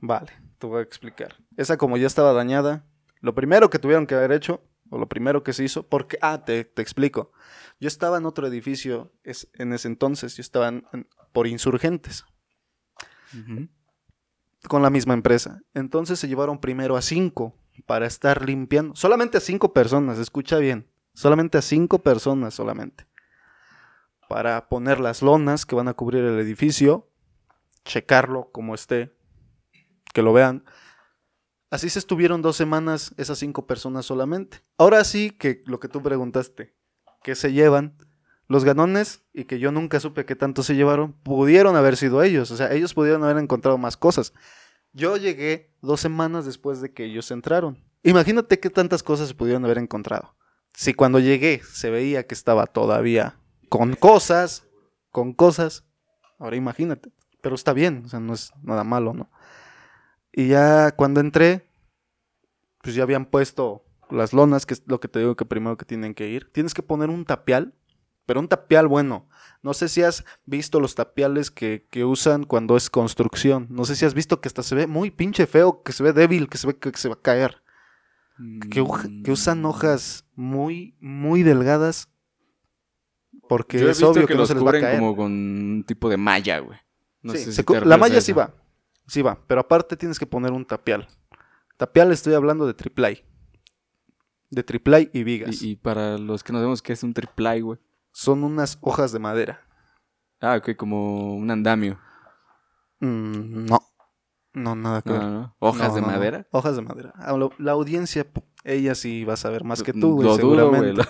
Vale, 0.00 0.32
te 0.58 0.66
voy 0.66 0.80
a 0.80 0.82
explicar. 0.82 1.36
Esa 1.56 1.76
como 1.76 1.96
ya 1.96 2.06
estaba 2.06 2.32
dañada, 2.32 2.84
lo 3.20 3.34
primero 3.34 3.70
que 3.70 3.78
tuvieron 3.78 4.06
que 4.06 4.14
haber 4.14 4.32
hecho, 4.32 4.62
o 4.90 4.98
lo 4.98 5.08
primero 5.08 5.42
que 5.42 5.52
se 5.54 5.64
hizo, 5.64 5.88
porque, 5.88 6.18
ah, 6.20 6.44
te, 6.44 6.64
te 6.64 6.82
explico. 6.82 7.32
Yo 7.80 7.88
estaba 7.88 8.18
en 8.18 8.26
otro 8.26 8.46
edificio 8.46 9.10
es, 9.24 9.48
en 9.54 9.72
ese 9.72 9.88
entonces, 9.88 10.36
yo 10.36 10.40
estaba 10.42 10.68
en- 10.68 10.84
en- 10.92 11.08
por 11.32 11.46
insurgentes, 11.46 12.24
con 14.68 14.82
la 14.82 14.90
misma 14.90 15.14
empresa. 15.14 15.62
Entonces 15.74 16.18
se 16.18 16.28
llevaron 16.28 16.60
primero 16.60 16.96
a 16.96 17.02
cinco 17.02 17.54
para 17.86 18.06
estar 18.06 18.44
limpiando. 18.44 18.94
Solamente 18.94 19.38
a 19.38 19.40
cinco 19.40 19.72
personas, 19.72 20.18
escucha 20.18 20.58
bien. 20.58 20.86
Solamente 21.14 21.58
a 21.58 21.62
cinco 21.62 22.02
personas 22.02 22.54
solamente. 22.54 23.06
Para 24.28 24.68
poner 24.68 25.00
las 25.00 25.22
lonas 25.22 25.66
que 25.66 25.74
van 25.74 25.88
a 25.88 25.94
cubrir 25.94 26.24
el 26.24 26.38
edificio, 26.38 27.10
checarlo 27.84 28.50
como 28.50 28.74
esté, 28.74 29.14
que 30.12 30.22
lo 30.22 30.32
vean. 30.32 30.64
Así 31.70 31.88
se 31.88 31.98
estuvieron 31.98 32.42
dos 32.42 32.56
semanas 32.56 33.14
esas 33.16 33.38
cinco 33.38 33.66
personas 33.66 34.06
solamente. 34.06 34.62
Ahora 34.78 35.04
sí 35.04 35.30
que 35.30 35.62
lo 35.66 35.80
que 35.80 35.88
tú 35.88 36.02
preguntaste, 36.02 36.74
que 37.22 37.34
se 37.34 37.52
llevan 37.52 37.96
los 38.48 38.64
ganones 38.64 39.22
y 39.32 39.44
que 39.44 39.58
yo 39.58 39.72
nunca 39.72 39.98
supe 40.00 40.26
qué 40.26 40.36
tanto 40.36 40.62
se 40.62 40.74
llevaron, 40.74 41.12
pudieron 41.12 41.76
haber 41.76 41.96
sido 41.96 42.22
ellos. 42.22 42.50
O 42.50 42.56
sea, 42.56 42.72
ellos 42.72 42.94
pudieron 42.94 43.24
haber 43.24 43.38
encontrado 43.38 43.78
más 43.78 43.96
cosas. 43.96 44.32
Yo 44.92 45.16
llegué 45.16 45.74
dos 45.80 46.00
semanas 46.00 46.44
después 46.44 46.80
de 46.82 46.92
que 46.92 47.04
ellos 47.04 47.30
entraron. 47.30 47.82
Imagínate 48.02 48.60
qué 48.60 48.68
tantas 48.68 49.02
cosas 49.02 49.28
se 49.28 49.34
pudieron 49.34 49.64
haber 49.64 49.78
encontrado. 49.78 50.34
Si 50.74 50.94
cuando 50.94 51.18
llegué 51.18 51.60
se 51.62 51.90
veía 51.90 52.26
que 52.26 52.34
estaba 52.34 52.66
todavía 52.66 53.38
con 53.68 53.94
cosas, 53.94 54.66
con 55.10 55.32
cosas, 55.32 55.84
ahora 56.38 56.56
imagínate. 56.56 57.10
Pero 57.42 57.54
está 57.54 57.72
bien, 57.72 58.02
o 58.06 58.08
sea, 58.08 58.20
no 58.20 58.34
es 58.34 58.52
nada 58.62 58.84
malo, 58.84 59.12
¿no? 59.14 59.30
Y 60.32 60.48
ya 60.48 60.92
cuando 60.92 61.20
entré, 61.20 61.68
pues 62.82 62.94
ya 62.94 63.02
habían 63.02 63.26
puesto 63.26 63.84
las 64.10 64.32
lonas, 64.32 64.66
que 64.66 64.74
es 64.74 64.82
lo 64.86 65.00
que 65.00 65.08
te 65.08 65.18
digo 65.18 65.36
que 65.36 65.44
primero 65.44 65.76
que 65.76 65.84
tienen 65.84 66.14
que 66.14 66.28
ir. 66.28 66.50
Tienes 66.52 66.74
que 66.74 66.82
poner 66.82 67.10
un 67.10 67.24
tapial, 67.24 67.74
pero 68.26 68.40
un 68.40 68.48
tapial 68.48 68.88
bueno. 68.88 69.28
No 69.62 69.74
sé 69.74 69.88
si 69.88 70.02
has 70.02 70.24
visto 70.44 70.80
los 70.80 70.94
tapiales 70.94 71.50
que, 71.50 71.86
que 71.90 72.04
usan 72.04 72.44
cuando 72.44 72.76
es 72.76 72.90
construcción. 72.90 73.66
No 73.70 73.84
sé 73.84 73.96
si 73.96 74.04
has 74.04 74.14
visto 74.14 74.40
que 74.40 74.48
hasta 74.48 74.62
se 74.62 74.74
ve 74.74 74.86
muy 74.86 75.10
pinche 75.10 75.46
feo, 75.46 75.82
que 75.82 75.92
se 75.92 76.02
ve 76.02 76.12
débil, 76.12 76.48
que 76.48 76.58
se 76.58 76.66
ve 76.66 76.76
que, 76.76 76.92
se 76.94 77.08
va 77.08 77.14
a 77.14 77.20
caer. 77.20 77.61
Que, 78.70 78.80
usan 79.30 79.64
hojas 79.64 80.24
muy, 80.34 80.96
muy 81.00 81.42
delgadas. 81.42 82.08
Porque 83.48 83.78
Yo 83.78 83.88
he 83.88 83.90
es 83.90 83.98
visto 83.98 84.10
obvio 84.10 84.26
que, 84.26 84.32
que, 84.32 84.38
no 84.38 84.46
se 84.46 84.54
les 84.54 84.64
va 84.64 84.70
a 84.70 84.80
caer. 84.80 84.98
como 84.98 85.14
con 85.16 85.30
un 85.32 85.84
tipo 85.86 86.08
de 86.08 86.16
malla, 86.16 86.58
güey. 86.60 86.78
No 87.22 87.32
Sí, 87.32 87.38
sé 87.38 87.44
se 87.46 87.52
si 87.52 87.64
cu- 87.64 87.74
te 87.74 87.84
la 87.84 87.96
malla 87.96 88.20
sí 88.20 88.32
va. 88.32 88.54
Sí 89.06 89.20
va. 89.22 89.38
Pero 89.46 89.60
aparte 89.60 89.96
tienes 89.96 90.18
que 90.18 90.26
poner 90.26 90.52
un 90.52 90.64
tapial. 90.64 91.06
Tapial 91.76 92.10
estoy 92.12 92.34
hablando 92.34 92.66
de 92.66 92.74
triplay. 92.74 93.24
De 94.50 94.62
triplay 94.62 95.10
y 95.12 95.22
vigas. 95.24 95.62
Y, 95.62 95.70
y 95.72 95.76
para 95.76 96.18
los 96.18 96.42
que 96.42 96.52
no 96.52 96.58
sabemos 96.58 96.82
qué 96.82 96.92
es 96.92 97.02
un 97.02 97.12
triplay, 97.14 97.60
güey. 97.60 97.78
Son 98.12 98.42
unas 98.44 98.78
hojas 98.80 99.12
de 99.12 99.18
madera. 99.18 99.60
Ah, 100.40 100.56
ok, 100.56 100.74
como 100.76 101.34
un 101.36 101.50
andamio. 101.50 101.98
Mm, 103.00 103.66
no. 103.66 103.80
No, 104.54 104.74
nada 104.74 105.00
que 105.02 105.10
No, 105.10 105.18
ver. 105.18 105.28
no. 105.28 105.56
¿Hojas 105.60 105.88
No, 105.88 105.94
de 105.94 106.00
madera? 106.02 106.46
Hojas 106.50 106.76
de 106.76 106.82
madera. 106.82 107.12
Ah, 107.16 107.36
La 107.58 107.72
audiencia, 107.72 108.26
ella 108.64 108.94
sí 108.94 109.24
va 109.24 109.34
a 109.34 109.36
saber 109.38 109.64
más 109.64 109.82
que 109.82 109.92
tú, 109.92 110.14
güey, 110.16 110.28
Lo 110.28 110.36
dudo, 110.36 110.68
güey. 110.70 110.80
seguramente. 110.96 111.02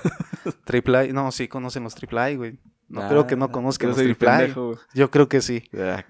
Triple 0.65 1.13
No, 1.13 1.33
sí 1.33 1.49
conocen 1.49 1.83
los 1.85 1.95
triple 1.95 2.37
güey. 2.37 2.59
No 2.89 3.03
Ah, 3.03 3.09
creo 3.09 3.27
que 3.27 3.37
no 3.37 3.51
conozcan 3.51 3.89
los 3.91 3.99
triple 3.99 4.15
pendejo, 4.15 4.67
güey. 4.69 4.79
Yo 4.95 5.11
creo 5.11 5.29
que 5.29 5.41
sí. 5.41 5.65
Ah. 5.77 6.05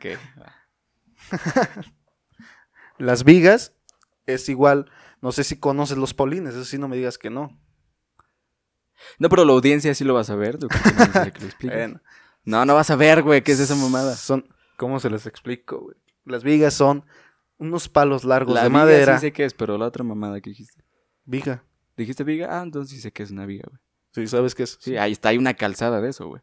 Las 2.99 3.25
vigas 3.25 3.73
es 4.27 4.49
igual. 4.49 4.91
No 5.21 5.33
sé 5.33 5.45
si 5.45 5.57
conoces 5.59 5.97
los 5.99 6.15
polines, 6.15 6.55
eso 6.55 6.65
sí 6.65 6.79
no 6.79 6.89
me 6.89 6.97
digas 6.97 7.17
que 7.19 7.31
no. 7.31 7.59
No, 9.19 9.29
pero 9.29 9.45
la 9.45 9.53
audiencia 9.53 9.95
sí 9.95 10.05
lo 10.05 10.15
vas 10.15 10.31
a 10.31 10.37
ver. 10.37 10.59
No, 12.45 12.65
no 12.65 12.75
vas 12.75 12.91
a 12.91 12.97
ver, 12.97 13.23
güey. 13.23 13.43
¿Qué 13.43 13.53
es 13.53 13.61
esa 13.61 13.77
mamada? 13.77 14.17
Son, 14.17 14.45
¿cómo 14.77 14.99
se 14.99 15.09
les 15.09 15.27
explico, 15.27 15.79
güey? 15.81 15.97
Las 16.25 16.43
vigas 16.43 16.75
son 16.75 17.05
unos 17.63 17.89
palos 17.89 18.25
largos 18.25 18.55
La 18.55 18.65
de 18.65 18.69
viga 18.69 18.79
madera. 18.81 19.15
sí 19.19 19.27
sé 19.27 19.33
qué 19.33 19.45
es, 19.45 19.55
pero 19.55 19.79
la 19.79 19.87
otra 19.87 20.05
mamada 20.05 20.41
que 20.41 20.51
dijiste. 20.51 20.85
Viga. 21.25 21.65
¿Dijiste 21.97 22.25
viga? 22.25 22.59
Ah, 22.59 22.63
entonces 22.63 22.95
sí 22.95 23.01
sé 23.01 23.13
que 23.13 23.23
es 23.23 23.31
una 23.31 23.47
viga, 23.47 23.65
güey. 23.69 23.81
Sí, 24.15 24.27
¿sabes 24.27 24.55
qué 24.55 24.65
es? 24.65 24.77
Sí, 24.81 24.97
ahí 24.97 25.13
está, 25.13 25.31
hay 25.31 25.39
una 25.39 25.55
calzada 25.55 26.01
de 26.01 26.11
eso, 26.11 26.27
güey. 26.29 26.43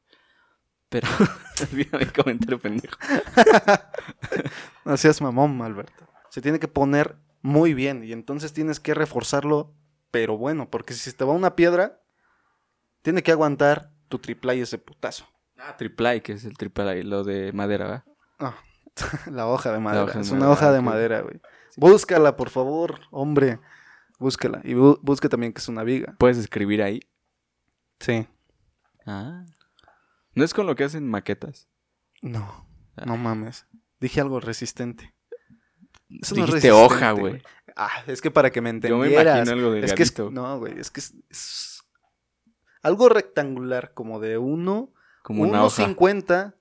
Pero, 0.90 1.08
olvídame 1.72 2.04
el 2.06 2.14
comentario 2.14 2.60
pendejo. 2.60 2.98
No 4.86 4.98
seas 4.98 5.22
mamón, 5.22 5.62
Alberto. 5.62 6.08
Se 6.30 6.42
tiene 6.42 6.60
que 6.60 6.68
poner 6.68 7.16
muy 7.42 7.74
bien 7.76 8.04
y 8.04 8.12
entonces 8.12 8.54
tienes 8.54 8.80
que 8.80 8.94
reforzarlo, 8.96 9.74
pero 10.10 10.38
bueno, 10.38 10.70
porque 10.70 10.94
si 10.94 11.00
se 11.02 11.14
te 11.14 11.24
va 11.24 11.34
una 11.34 11.56
piedra, 11.56 12.02
tiene 13.04 13.22
que 13.22 13.32
aguantar 13.32 13.92
tu 14.08 14.18
triplay 14.20 14.62
ese 14.62 14.80
putazo. 14.80 15.28
Ah, 15.60 15.76
triplay, 15.78 16.22
que 16.22 16.34
es 16.34 16.46
el 16.46 16.58
triplay, 16.58 17.04
lo 17.04 17.24
de 17.24 17.52
madera, 17.54 17.86
¿verdad? 17.86 18.04
Ah, 18.40 18.56
la 19.32 19.48
hoja 19.48 19.72
de 19.72 19.80
madera. 19.80 20.04
hoja 20.04 20.14
de 20.16 20.22
es 20.22 20.30
una 20.32 20.40
madera, 20.42 20.54
hoja 20.54 20.72
de 20.72 20.82
madera, 20.82 21.22
güey. 21.22 21.42
Búscala, 21.78 22.36
por 22.36 22.50
favor, 22.50 23.00
hombre. 23.12 23.60
Búscala. 24.20 24.62
Y 24.64 24.74
bu- 24.74 25.00
busca 25.02 25.30
también 25.30 25.54
que 25.54 25.60
es 25.60 25.68
una 25.70 25.84
viga. 25.84 26.16
Puedes 26.18 26.38
escribir 26.38 26.84
ahí. 26.84 27.00
Sí. 28.00 28.28
Ah. 29.06 29.46
¿No 30.36 30.44
es 30.44 30.54
con 30.54 30.66
lo 30.68 30.76
que 30.76 30.84
hacen 30.84 31.08
maquetas? 31.08 31.70
No, 32.22 32.68
no 33.06 33.18
mames. 33.18 33.66
Dije 34.00 34.20
algo 34.22 34.40
resistente. 34.40 35.14
Eso 36.22 36.36
no 36.36 36.42
es 36.44 36.48
Dijiste 36.48 36.72
hoja, 36.72 37.12
güey. 37.12 37.42
Ah, 37.76 38.04
es 38.08 38.22
que 38.22 38.32
para 38.32 38.52
que 38.52 38.62
me 38.62 38.70
Yo 38.72 38.98
me 38.98 39.08
entendieras. 39.08 39.38
imagino 39.48 39.68
algo 39.68 39.74
es 39.76 39.94
que 39.94 40.04
es, 40.04 40.20
no, 40.32 40.60
güey, 40.60 40.78
es 40.80 40.92
que 40.92 41.00
es, 41.00 41.14
es 41.30 41.82
algo 42.82 43.08
rectangular, 43.10 43.94
como 43.94 44.20
de 44.20 44.38
uno, 44.38 44.92
Como 45.24 45.44
una 45.44 45.64
hoja. 45.64 45.84
1.50 45.88 46.56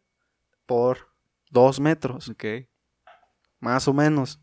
por 0.66 1.07
2 1.50 1.80
metros, 1.80 2.28
Ok. 2.28 2.44
más 3.60 3.86
o 3.88 3.92
menos. 3.92 4.40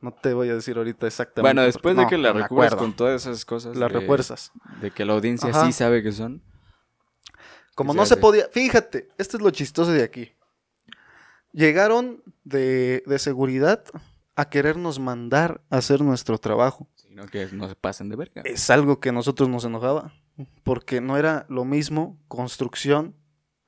No 0.00 0.12
te 0.12 0.32
voy 0.32 0.48
a 0.48 0.54
decir 0.54 0.78
ahorita 0.78 1.06
exactamente. 1.06 1.42
Bueno, 1.46 1.60
porque 1.60 1.66
después 1.72 1.96
de 1.96 2.02
no, 2.04 2.08
que 2.08 2.16
la 2.18 2.32
recuerdas 2.32 2.74
con 2.76 2.94
todas 2.94 3.26
esas 3.26 3.44
cosas. 3.44 3.76
Las 3.76 3.92
de- 3.92 3.98
refuerzas. 4.00 4.50
De 4.80 4.90
que 4.90 5.04
la 5.04 5.12
audiencia 5.12 5.50
Ajá. 5.50 5.66
sí 5.66 5.72
sabe 5.72 6.02
que 6.02 6.12
son. 6.12 6.42
Como 7.74 7.92
no 7.94 8.06
se 8.06 8.16
podía. 8.16 8.48
Fíjate, 8.50 9.08
esto 9.18 9.36
es 9.36 9.42
lo 9.42 9.50
chistoso 9.50 9.90
de 9.92 10.02
aquí. 10.02 10.32
Llegaron 11.52 12.22
de, 12.44 13.02
de 13.06 13.18
seguridad 13.18 13.84
a 14.36 14.48
querernos 14.48 14.98
mandar 15.00 15.62
a 15.70 15.78
hacer 15.78 16.00
nuestro 16.00 16.38
trabajo. 16.38 16.88
Sino 16.94 17.26
que 17.26 17.46
no 17.52 17.68
se 17.68 17.74
pasen 17.74 18.08
de 18.08 18.16
verga. 18.16 18.42
Es 18.44 18.70
algo 18.70 19.00
que 19.00 19.08
a 19.08 19.12
nosotros 19.12 19.48
nos 19.48 19.64
enojaba. 19.64 20.12
Porque 20.62 21.00
no 21.00 21.18
era 21.18 21.44
lo 21.48 21.64
mismo 21.64 22.18
construcción 22.28 23.16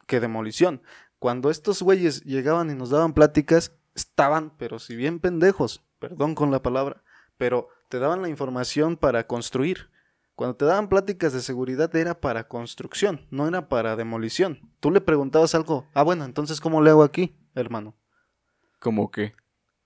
que 0.06 0.20
demolición. 0.20 0.82
Cuando 1.22 1.50
estos 1.50 1.80
güeyes 1.82 2.24
llegaban 2.24 2.68
y 2.68 2.74
nos 2.74 2.90
daban 2.90 3.12
pláticas, 3.12 3.70
estaban, 3.94 4.52
pero 4.58 4.80
si 4.80 4.96
bien 4.96 5.20
pendejos, 5.20 5.84
perdón 6.00 6.34
con 6.34 6.50
la 6.50 6.62
palabra, 6.62 7.04
pero 7.38 7.68
te 7.88 8.00
daban 8.00 8.22
la 8.22 8.28
información 8.28 8.96
para 8.96 9.28
construir. 9.28 9.88
Cuando 10.34 10.56
te 10.56 10.64
daban 10.64 10.88
pláticas 10.88 11.32
de 11.32 11.40
seguridad 11.40 11.94
era 11.94 12.20
para 12.20 12.48
construcción, 12.48 13.24
no 13.30 13.46
era 13.46 13.68
para 13.68 13.94
demolición. 13.94 14.68
Tú 14.80 14.90
le 14.90 15.00
preguntabas 15.00 15.54
algo, 15.54 15.86
ah 15.94 16.02
bueno, 16.02 16.24
entonces 16.24 16.60
¿cómo 16.60 16.82
le 16.82 16.90
hago 16.90 17.04
aquí, 17.04 17.36
hermano? 17.54 17.94
Como 18.80 19.12
que. 19.12 19.32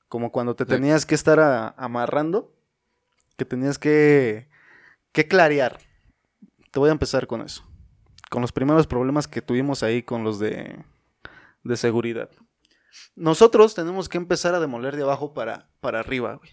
Como 0.08 0.32
cuando 0.32 0.56
te 0.56 0.64
tenías 0.64 1.04
que 1.04 1.14
estar 1.14 1.38
a- 1.38 1.68
amarrando, 1.76 2.50
que 3.36 3.44
tenías 3.44 3.78
que, 3.78 4.48
que 5.12 5.28
clarear. 5.28 5.80
Te 6.70 6.78
voy 6.78 6.88
a 6.88 6.92
empezar 6.92 7.26
con 7.26 7.42
eso. 7.42 7.62
Con 8.30 8.40
los 8.40 8.52
primeros 8.52 8.86
problemas 8.86 9.28
que 9.28 9.42
tuvimos 9.42 9.82
ahí 9.82 10.02
con 10.02 10.24
los 10.24 10.38
de, 10.38 10.82
de 11.66 11.76
seguridad. 11.76 12.30
Nosotros 13.14 13.74
tenemos 13.74 14.08
que 14.08 14.16
empezar 14.18 14.54
a 14.54 14.60
demoler 14.60 14.96
de 14.96 15.02
abajo 15.02 15.34
para, 15.34 15.68
para 15.80 16.00
arriba, 16.00 16.34
güey. 16.34 16.50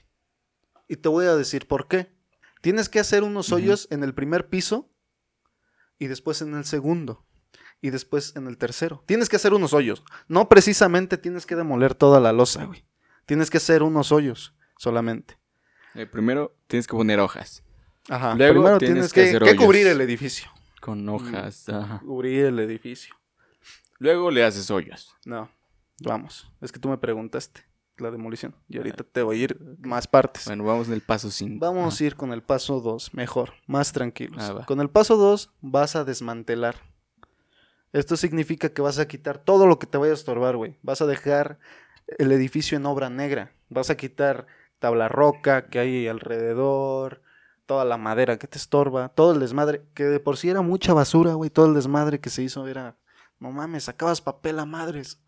Y 0.88 0.98
te 0.98 1.10
voy 1.10 1.26
a 1.26 1.36
decir 1.36 1.68
por 1.68 1.88
qué. 1.88 2.12
Tienes 2.62 2.90
que 2.90 3.00
hacer 3.00 3.24
unos 3.24 3.52
hoyos 3.52 3.88
en 3.92 4.04
el 4.04 4.14
primer 4.14 4.50
piso 4.50 4.90
y 6.00 6.08
después 6.08 6.42
en 6.42 6.54
el 6.56 6.66
segundo 6.66 7.26
y 7.82 7.90
después 7.90 8.36
en 8.36 8.48
el 8.48 8.58
tercero. 8.58 9.04
Tienes 9.06 9.30
que 9.30 9.36
hacer 9.38 9.54
unos 9.54 9.74
hoyos. 9.74 10.04
No 10.28 10.48
precisamente 10.50 11.18
tienes 11.18 11.46
que 11.46 11.56
demoler 11.56 11.94
toda 11.96 12.20
la 12.20 12.32
losa, 12.32 12.66
güey. 12.66 12.86
Tienes 13.26 13.50
que 13.50 13.58
hacer 13.58 13.84
unos 13.84 14.12
hoyos 14.12 14.56
solamente. 14.78 15.38
eh, 15.96 16.06
primero 16.06 16.56
tienes 16.68 16.88
que 16.88 16.96
poner 16.96 17.20
hojas. 17.20 17.64
Ajá. 18.10 18.36
Luego 18.36 18.54
Primero 18.62 18.78
tienes 18.80 18.96
tienes 18.96 19.14
que 19.14 19.22
que, 19.24 19.28
hacer 19.30 19.44
que 19.44 19.50
hoyos. 19.52 19.64
cubrir 19.64 19.88
el 19.88 20.02
edificio. 20.02 20.52
Con 20.82 21.08
hojas. 21.08 21.70
ajá. 21.70 22.00
Cubrir 22.00 22.46
el 22.46 22.60
edificio. 22.60 23.16
Luego 24.04 24.32
le 24.32 24.44
haces 24.44 24.70
hoyos. 24.70 25.16
No, 25.24 25.50
vamos. 26.02 26.52
Es 26.60 26.74
que 26.74 26.80
tú 26.80 26.90
me 26.90 26.98
preguntaste 26.98 27.62
la 27.96 28.12
demolición. 28.12 28.54
Y 28.68 28.76
ahorita 28.76 29.06
te 29.06 29.22
voy 29.22 29.40
a 29.40 29.44
ir 29.46 29.58
más 29.80 30.08
partes. 30.08 30.46
Bueno, 30.46 30.66
vamos 30.66 30.90
en 30.90 30.96
el 30.96 31.00
paso 31.00 31.32
5. 31.32 31.66
Vamos 31.66 32.02
a 32.02 32.04
ir 32.04 32.18
con 32.18 32.34
el 32.34 32.44
paso 32.44 32.82
2, 32.82 33.14
mejor, 33.14 33.54
más 33.66 33.94
tranquilos. 33.94 34.44
Ah, 34.44 34.66
con 34.66 34.82
el 34.82 34.90
paso 34.90 35.16
2 35.16 35.54
vas 35.62 35.96
a 35.96 36.04
desmantelar. 36.04 36.76
Esto 37.94 38.18
significa 38.18 38.74
que 38.74 38.82
vas 38.82 39.00
a 39.00 39.08
quitar 39.08 39.38
todo 39.38 39.68
lo 39.68 39.80
que 39.80 39.88
te 39.88 39.98
vaya 39.98 40.12
a 40.12 40.16
estorbar, 40.16 40.58
güey. 40.58 40.78
Vas 40.82 41.02
a 41.02 41.06
dejar 41.06 41.58
el 42.18 42.34
edificio 42.34 42.76
en 42.76 42.86
obra 42.86 43.10
negra. 43.10 43.54
Vas 43.70 43.90
a 43.90 43.96
quitar 43.96 44.48
tabla 44.80 45.08
roca 45.08 45.70
que 45.70 45.80
hay 45.80 46.10
alrededor, 46.10 47.22
toda 47.66 47.86
la 47.86 47.96
madera 47.96 48.38
que 48.38 48.48
te 48.48 48.58
estorba, 48.58 49.08
todo 49.08 49.32
el 49.32 49.40
desmadre, 49.40 49.86
que 49.94 50.04
de 50.04 50.20
por 50.20 50.36
sí 50.36 50.50
era 50.50 50.62
mucha 50.62 50.94
basura, 50.94 51.36
güey. 51.36 51.50
Todo 51.50 51.68
el 51.68 51.74
desmadre 51.74 52.20
que 52.20 52.30
se 52.30 52.44
hizo 52.44 52.68
era, 52.68 52.98
no 53.44 53.52
mames, 53.52 53.84
sacabas 53.84 54.22
papel 54.22 54.58
a 54.58 54.66
madres. 54.66 55.22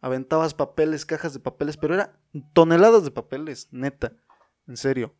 Aventabas 0.00 0.54
papeles, 0.54 1.04
cajas 1.04 1.34
de 1.34 1.40
papeles, 1.40 1.76
pero 1.76 1.94
era 1.94 2.16
toneladas 2.52 3.02
de 3.02 3.10
papeles, 3.10 3.66
neta. 3.72 4.12
En 4.68 4.76
serio. 4.76 5.16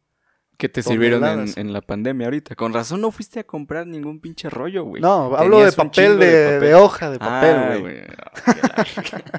Que 0.57 0.69
te 0.69 0.81
sirvieron 0.81 1.25
en, 1.57 1.73
la 1.73 1.81
pandemia 1.81 2.29
ahorita. 2.29 2.55
Con 2.55 2.73
razón 2.73 3.01
no 3.01 3.11
fuiste 3.11 3.41
a 3.41 3.45
comprar 3.45 3.89
ningún 3.89 4.21
pinche 4.21 4.49
rollo, 4.49 4.85
güey. 4.85 5.03
No, 5.03 5.37
hablo 5.37 5.59
de 5.59 5.73
papel 5.73 6.21
de, 6.21 6.27
de 6.27 6.37
de 6.37 6.55
papel. 6.61 6.75
hoja 6.75 7.11
de 7.11 7.19
papel, 7.19 7.81
güey. 7.81 8.03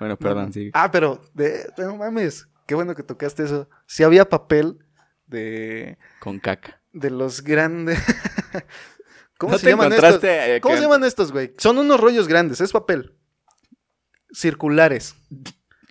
bueno, 0.00 0.16
perdón, 0.16 0.54
sigue. 0.54 0.70
Ah, 0.72 0.90
pero 0.90 1.20
de, 1.34 1.70
no 1.76 1.96
mames, 1.98 2.48
qué 2.66 2.74
bueno 2.74 2.94
que 2.94 3.02
tocaste 3.02 3.44
eso. 3.44 3.68
Si 3.86 4.04
había 4.04 4.26
papel 4.26 4.78
de, 5.26 5.98
Con 6.18 6.38
caca. 6.38 6.80
de 6.94 7.10
los 7.10 7.44
grandes. 7.44 7.98
¿Cómo 9.40 9.52
¿No 9.54 9.58
se 9.58 9.70
llaman 9.70 9.90
estos? 9.90 10.22
eh, 10.22 10.60
¿Cómo 10.62 10.74
que- 10.74 10.78
se 10.80 10.84
llaman 10.84 11.02
estos, 11.02 11.32
güey? 11.32 11.54
Son 11.56 11.78
unos 11.78 11.98
rollos 11.98 12.28
grandes, 12.28 12.60
es 12.60 12.72
papel. 12.72 13.16
Circulares, 14.32 15.16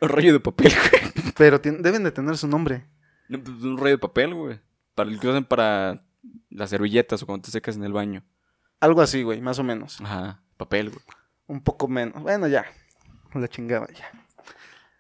Un 0.01 0.07
rollo 0.09 0.33
de 0.33 0.39
papel, 0.39 0.71
güey. 0.71 1.33
pero 1.35 1.57
deben 1.59 2.03
de 2.03 2.11
tener 2.11 2.37
su 2.37 2.47
nombre. 2.47 2.85
No, 3.27 3.43
pues, 3.43 3.57
Un 3.63 3.77
rollo 3.77 3.91
de 3.91 3.97
papel, 3.97 4.33
güey. 4.35 4.59
Para 4.95 5.09
el 5.09 5.19
que 5.19 5.27
usan 5.27 5.45
para 5.45 6.05
las 6.51 6.69
servilletas 6.69 7.23
o 7.23 7.25
cuando 7.25 7.45
te 7.45 7.51
secas 7.51 7.75
en 7.75 7.83
el 7.83 7.91
baño. 7.93 8.23
Algo 8.79 9.01
así, 9.01 9.23
güey, 9.23 9.41
más 9.41 9.57
o 9.59 9.63
menos. 9.63 9.99
Ajá, 10.01 10.41
papel, 10.57 10.89
güey. 10.91 11.01
Un 11.47 11.61
poco 11.63 11.87
menos. 11.87 12.21
Bueno, 12.21 12.47
ya. 12.47 12.65
La 13.33 13.47
chingaba 13.47 13.87
ya. 13.87 14.11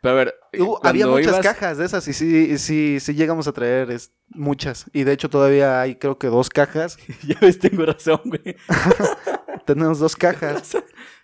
Pero 0.01 0.13
a 0.13 0.15
ver, 0.17 0.35
eh, 0.53 0.61
Hubo- 0.61 0.79
había 0.83 1.07
muchas 1.07 1.33
ibas- 1.33 1.43
cajas 1.43 1.77
de 1.77 1.85
esas 1.85 2.07
y 2.07 2.13
sí, 2.13 2.57
sí, 2.57 2.99
sí 3.01 3.13
llegamos 3.15 3.47
a 3.47 3.51
traer 3.53 3.91
es- 3.91 4.11
muchas. 4.29 4.85
Y 4.93 5.03
de 5.03 5.11
hecho 5.11 5.29
todavía 5.29 5.81
hay 5.81 5.95
creo 5.95 6.17
que 6.17 6.27
dos 6.27 6.49
cajas. 6.49 6.97
ya 7.27 7.37
ves, 7.41 7.59
tengo 7.59 7.85
razón, 7.85 8.21
güey. 8.25 8.55
Tenemos 9.65 9.99
dos 9.99 10.15
cajas. 10.15 10.75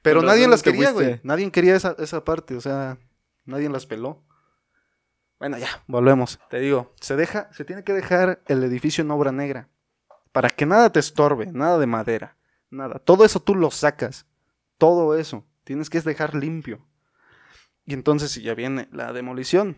Pero 0.01 0.19
Con 0.19 0.27
nadie 0.27 0.47
las 0.47 0.61
quería, 0.61 0.91
fuiste. 0.91 1.03
güey. 1.11 1.19
Nadie 1.23 1.49
quería 1.51 1.75
esa, 1.75 1.95
esa 1.99 2.23
parte. 2.23 2.55
O 2.55 2.61
sea, 2.61 2.97
nadie 3.45 3.69
las 3.69 3.85
peló. 3.85 4.23
Bueno, 5.39 5.57
ya, 5.57 5.83
volvemos. 5.87 6.39
Te 6.49 6.59
digo, 6.59 6.93
se 7.01 7.15
deja, 7.15 7.49
se 7.53 7.65
tiene 7.65 7.83
que 7.83 7.93
dejar 7.93 8.41
el 8.47 8.63
edificio 8.63 9.03
en 9.03 9.11
obra 9.11 9.31
negra. 9.31 9.69
Para 10.31 10.49
que 10.49 10.65
nada 10.65 10.91
te 10.91 10.99
estorbe, 10.99 11.47
nada 11.51 11.77
de 11.77 11.87
madera, 11.87 12.37
nada. 12.69 12.99
Todo 12.99 13.25
eso 13.25 13.39
tú 13.41 13.55
lo 13.55 13.71
sacas. 13.71 14.25
Todo 14.77 15.17
eso. 15.17 15.45
Tienes 15.63 15.89
que 15.89 16.01
dejar 16.01 16.35
limpio. 16.35 16.85
Y 17.85 17.93
entonces 17.93 18.35
ya 18.35 18.53
viene 18.55 18.87
la 18.91 19.13
demolición. 19.13 19.77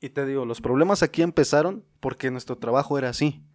Y 0.00 0.10
te 0.10 0.26
digo, 0.26 0.44
los 0.44 0.60
problemas 0.60 1.02
aquí 1.02 1.22
empezaron 1.22 1.84
porque 2.00 2.30
nuestro 2.30 2.58
trabajo 2.58 2.98
era 2.98 3.08
así. 3.08 3.46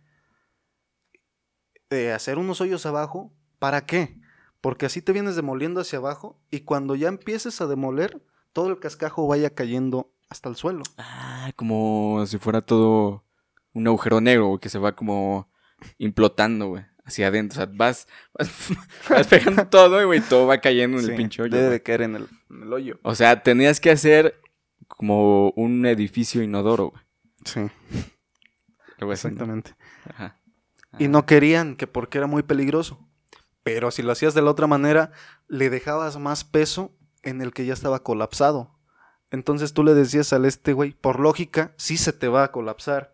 De 1.89 2.13
hacer 2.13 2.37
unos 2.37 2.61
hoyos 2.61 2.85
abajo, 2.85 3.33
¿para 3.59 3.85
qué? 3.85 4.19
Porque 4.61 4.85
así 4.85 5.01
te 5.01 5.11
vienes 5.11 5.35
demoliendo 5.35 5.81
hacia 5.81 5.99
abajo 5.99 6.39
y 6.49 6.61
cuando 6.61 6.95
ya 6.95 7.07
empieces 7.07 7.61
a 7.61 7.67
demoler, 7.67 8.21
todo 8.53 8.69
el 8.69 8.79
cascajo 8.79 9.27
vaya 9.27 9.53
cayendo 9.53 10.11
hasta 10.29 10.49
el 10.49 10.55
suelo. 10.55 10.83
Ah, 10.97 11.51
como 11.55 12.23
si 12.25 12.37
fuera 12.37 12.61
todo 12.61 13.23
un 13.73 13.87
agujero 13.87 14.21
negro, 14.21 14.59
que 14.59 14.69
se 14.69 14.79
va 14.79 14.95
como 14.95 15.49
implotando, 15.97 16.67
güey, 16.67 16.85
hacia 17.09 17.27
adentro. 17.27 17.61
O 17.61 17.65
sea, 17.65 17.73
vas, 17.75 18.07
vas, 18.33 18.49
vas 19.09 19.27
pegando 19.27 19.67
todo, 19.69 20.05
güey, 20.05 20.19
y 20.19 20.21
todo 20.23 20.47
va 20.47 20.59
cayendo 20.59 20.97
en 20.97 21.05
Sí, 21.05 21.11
el 21.11 21.17
pinche 21.17 21.41
hoyo. 21.41 21.51
Debe 21.51 21.67
güey. 21.67 21.77
de 21.79 21.83
caer 21.83 22.01
en 22.03 22.15
el, 22.15 22.27
en 22.49 22.63
el 22.63 22.73
hoyo. 22.73 22.99
O 23.03 23.13
sea, 23.15 23.43
tenías 23.43 23.79
que 23.79 23.91
hacer 23.91 24.39
como 24.87 25.51
un 25.51 25.85
edificio 25.85 26.41
inodoro, 26.41 26.89
güey. 26.91 27.03
Sí, 27.45 27.61
exactamente. 28.99 29.75
Ajá. 30.05 30.37
Y 30.97 31.07
no 31.07 31.25
querían 31.25 31.75
que 31.75 31.87
porque 31.87 32.17
era 32.17 32.27
muy 32.27 32.43
peligroso. 32.43 32.99
Pero 33.63 33.91
si 33.91 34.01
lo 34.01 34.11
hacías 34.11 34.33
de 34.33 34.41
la 34.41 34.51
otra 34.51 34.67
manera, 34.67 35.11
le 35.47 35.69
dejabas 35.69 36.17
más 36.17 36.43
peso 36.43 36.95
en 37.23 37.41
el 37.41 37.53
que 37.53 37.65
ya 37.65 37.73
estaba 37.73 38.03
colapsado. 38.03 38.79
Entonces 39.31 39.73
tú 39.73 39.83
le 39.83 39.93
decías 39.93 40.33
al 40.33 40.45
este 40.45 40.73
güey, 40.73 40.93
por 40.93 41.19
lógica, 41.19 41.73
sí 41.77 41.97
se 41.97 42.11
te 42.13 42.27
va 42.27 42.45
a 42.45 42.51
colapsar. 42.51 43.13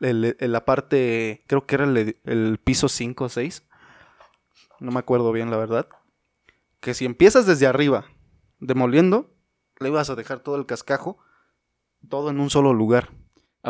El- 0.00 0.36
el- 0.38 0.52
la 0.52 0.64
parte, 0.64 1.44
creo 1.46 1.66
que 1.66 1.74
era 1.76 1.84
el, 1.84 2.18
el 2.24 2.58
piso 2.62 2.88
5 2.88 3.24
o 3.24 3.28
6. 3.28 3.64
No 4.80 4.90
me 4.90 4.98
acuerdo 4.98 5.32
bien, 5.32 5.50
la 5.50 5.56
verdad. 5.56 5.88
Que 6.80 6.94
si 6.94 7.04
empiezas 7.04 7.46
desde 7.46 7.66
arriba, 7.66 8.06
demoliendo, 8.58 9.30
le 9.80 9.88
ibas 9.88 10.10
a 10.10 10.14
dejar 10.14 10.40
todo 10.40 10.56
el 10.56 10.66
cascajo, 10.66 11.18
todo 12.08 12.30
en 12.30 12.40
un 12.40 12.50
solo 12.50 12.72
lugar. 12.74 13.10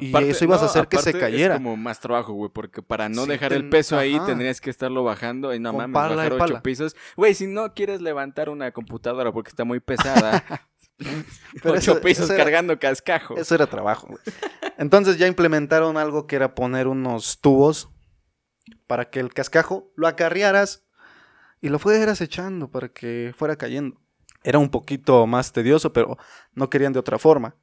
Y 0.00 0.12
eso 0.24 0.44
ibas 0.44 0.60
a 0.60 0.64
hacer 0.64 0.88
que 0.88 0.98
se 0.98 1.16
cayera. 1.16 1.54
Es 1.54 1.60
como 1.60 1.76
más 1.76 2.00
trabajo, 2.00 2.32
güey, 2.32 2.50
porque 2.52 2.82
para 2.82 3.08
no 3.08 3.22
Sí, 3.24 3.28
dejar 3.28 3.52
el 3.52 3.68
peso 3.68 3.96
ahí 3.96 4.18
tendrías 4.26 4.60
que 4.60 4.68
estarlo 4.70 5.04
bajando. 5.04 5.54
Y 5.54 5.60
no 5.60 5.70
Con 5.70 5.78
mames, 5.78 5.94
pala 5.94 6.16
bajar 6.16 6.32
ocho 6.32 6.38
pala. 6.38 6.62
pisos. 6.62 6.96
Güey, 7.16 7.34
si 7.34 7.46
no 7.46 7.74
quieres 7.74 8.00
levantar 8.00 8.48
una 8.48 8.72
computadora 8.72 9.30
porque 9.30 9.50
está 9.50 9.62
muy 9.62 9.78
pesada, 9.78 10.42
Pero 11.62 11.74
ocho 11.74 12.00
eso- 12.04 12.32
era- 12.32 12.44
cargando 12.44 12.78
cascajo. 12.78 13.36
Eso 13.36 13.54
era 13.54 13.66
trabajo, 13.66 14.06
güey. 14.08 14.20
Entonces 14.78 15.18
ya 15.18 15.26
implementaron 15.26 15.96
algo 15.96 16.26
que 16.26 16.36
era 16.36 16.54
poner 16.54 16.86
unos 16.88 17.40
tubos 17.40 17.90
para 18.86 19.10
que 19.10 19.20
el 19.20 19.32
cascajo 19.32 19.92
lo 19.96 20.06
acarrearas 20.06 20.84
y 21.60 21.68
lo 21.68 21.78
fueras 21.78 22.20
echando 22.20 22.70
para 22.70 22.88
que 22.88 23.32
fuera 23.36 23.56
cayendo. 23.56 24.00
era 24.42 24.58
un 24.58 24.68
poquito 24.70 25.26
más 25.26 25.52
tedioso, 25.52 25.92
pero 25.92 26.18
no 26.52 26.68
querían 26.70 26.92
de 26.92 26.98
otra 26.98 27.18
forma. 27.18 27.56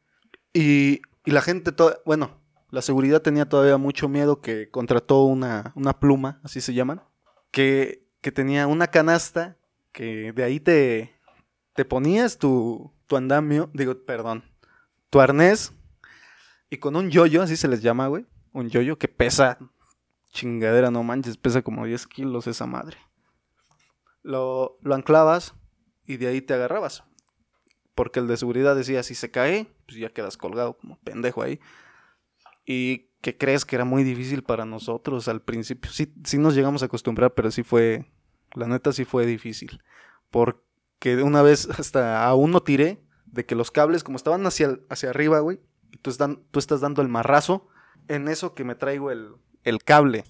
Y, 0.54 1.02
y 1.26 1.32
la 1.32 1.42
gente, 1.42 1.72
bueno, 2.06 2.42
la 2.72 2.82
seguridad 2.82 3.22
tenía 3.22 3.48
todavía 3.48 3.78
mucho 3.78 4.10
miedo 4.10 4.42
que 4.42 4.70
contrató 4.72 5.24
una, 5.26 5.72
una 5.76 6.00
pluma, 6.00 6.40
así 6.44 6.60
se 6.62 6.74
llaman, 6.74 7.04
que, 7.52 8.08
que 8.22 8.32
tenía 8.32 8.66
una 8.68 8.88
canasta 8.88 9.58
que 9.92 10.32
de 10.34 10.44
ahí 10.44 10.60
te, 10.60 11.14
te 11.74 11.86
ponías 11.86 12.38
tu, 12.40 12.92
tu 13.12 13.18
andamio, 13.18 13.70
digo, 13.74 13.94
perdón, 14.06 14.42
tu 15.10 15.20
arnés 15.20 15.74
y 16.70 16.78
con 16.78 16.96
un 16.96 17.12
yoyo, 17.12 17.42
así 17.42 17.58
se 17.58 17.68
les 17.68 17.82
llama, 17.82 18.08
güey, 18.08 18.26
un 18.54 18.70
yoyo 18.70 18.98
que 18.98 19.10
pesa, 19.10 19.58
chingadera, 20.30 20.92
no 20.92 21.04
manches, 21.04 21.36
pesa 21.36 21.62
como 21.62 21.86
10 21.86 22.08
kilos 22.08 22.48
esa 22.48 22.68
madre. 22.68 22.96
Lo, 24.24 24.78
lo 24.82 24.96
anclabas 24.96 25.56
y 26.06 26.16
de 26.16 26.28
ahí 26.28 26.42
te 26.42 26.54
agarrabas. 26.54 27.04
Porque 27.96 28.22
el 28.22 28.28
de 28.28 28.38
seguridad 28.38 28.78
decía, 28.78 29.04
si 29.04 29.14
se 29.14 29.30
cae, 29.30 29.68
pues 29.88 29.98
ya 29.98 30.14
quedas 30.14 30.38
colgado 30.38 30.78
como 30.78 30.98
pendejo 31.02 31.42
ahí. 31.42 31.60
Y 32.66 33.10
que 33.20 33.38
crees 33.38 33.66
que 33.66 33.76
era 33.76 33.84
muy 33.84 34.06
difícil 34.06 34.42
para 34.42 34.64
nosotros 34.64 35.28
al 35.28 35.42
principio. 35.42 35.92
Sí, 35.92 36.14
sí 36.24 36.38
nos 36.38 36.56
llegamos 36.56 36.82
a 36.82 36.86
acostumbrar, 36.86 37.34
pero 37.34 37.52
sí 37.52 37.64
fue, 37.64 38.06
la 38.54 38.68
neta 38.68 38.94
sí 38.94 39.04
fue 39.04 39.26
difícil. 39.26 39.84
Porque 40.30 40.71
una 41.24 41.42
vez 41.42 41.68
hasta 41.80 42.26
a 42.26 42.36
uno 42.36 42.62
tiré 42.62 43.02
de 43.26 43.46
que 43.46 43.56
los 43.56 43.72
cables 43.72 44.04
como 44.04 44.18
estaban 44.18 44.46
hacia, 44.46 44.80
hacia 44.90 45.10
arriba, 45.10 45.40
güey, 45.40 45.60
y 45.92 45.98
tú, 45.98 46.10
están, 46.10 46.44
tú 46.52 46.60
estás 46.60 46.82
dando 46.82 47.02
el 47.02 47.08
marrazo, 47.08 47.68
en 48.08 48.28
eso 48.28 48.54
que 48.54 48.64
me 48.64 48.76
traigo 48.76 49.12
el, 49.12 49.32
el 49.64 49.84
cable 49.84 50.24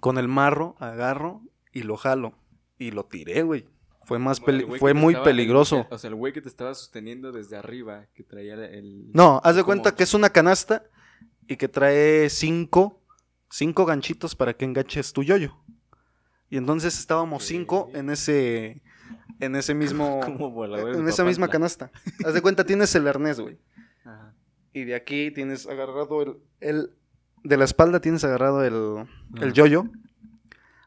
con 0.00 0.18
el 0.18 0.28
marro, 0.28 0.76
agarro 0.78 1.42
y 1.72 1.82
lo 1.82 1.96
jalo. 1.96 2.34
Y 2.78 2.90
lo 2.90 3.04
tiré, 3.06 3.42
güey. 3.42 3.66
Fue 4.04 4.18
más 4.18 4.40
peli- 4.40 4.66
fue 4.78 4.90
que 4.92 4.94
muy 4.98 5.14
estaba- 5.14 5.24
peligroso. 5.24 5.86
O 5.90 5.96
sea, 5.98 6.08
el 6.08 6.14
güey 6.16 6.32
que 6.32 6.42
te 6.42 6.48
estaba 6.48 6.74
sosteniendo 6.74 7.32
desde 7.32 7.56
arriba, 7.56 8.06
que 8.14 8.22
traía 8.22 8.54
el... 8.54 9.10
No, 9.14 9.40
haz 9.44 9.56
de 9.56 9.62
como- 9.62 9.66
cuenta 9.68 9.94
que 9.94 10.02
es 10.02 10.12
una 10.14 10.28
canasta 10.30 10.84
y 11.48 11.56
que 11.56 11.68
trae 11.68 12.28
cinco, 12.28 13.00
cinco 13.50 13.86
ganchitos 13.86 14.34
para 14.34 14.54
que 14.54 14.64
enganches 14.64 15.12
tu 15.12 15.22
yoyo. 15.22 15.56
Y 16.50 16.56
entonces 16.58 16.98
estábamos 16.98 17.44
cinco 17.44 17.90
en 17.94 18.10
ese, 18.10 18.82
en 19.40 19.56
ese 19.56 19.74
mismo, 19.74 20.20
voladores 20.38 20.96
en 20.98 21.08
esa 21.08 21.24
misma 21.24 21.48
canasta. 21.48 21.90
Haz 22.24 22.34
de 22.34 22.42
cuenta 22.42 22.64
tienes 22.64 22.94
el 22.94 23.06
arnés, 23.08 23.40
güey. 23.40 23.58
Ajá. 24.04 24.34
Y 24.72 24.84
de 24.84 24.94
aquí 24.94 25.30
tienes 25.30 25.66
agarrado 25.66 26.22
el, 26.22 26.36
el 26.60 26.90
de 27.44 27.56
la 27.56 27.64
espalda 27.64 28.00
tienes 28.00 28.24
agarrado 28.24 28.64
el, 28.64 29.06
el 29.40 29.52
yoyo 29.52 29.84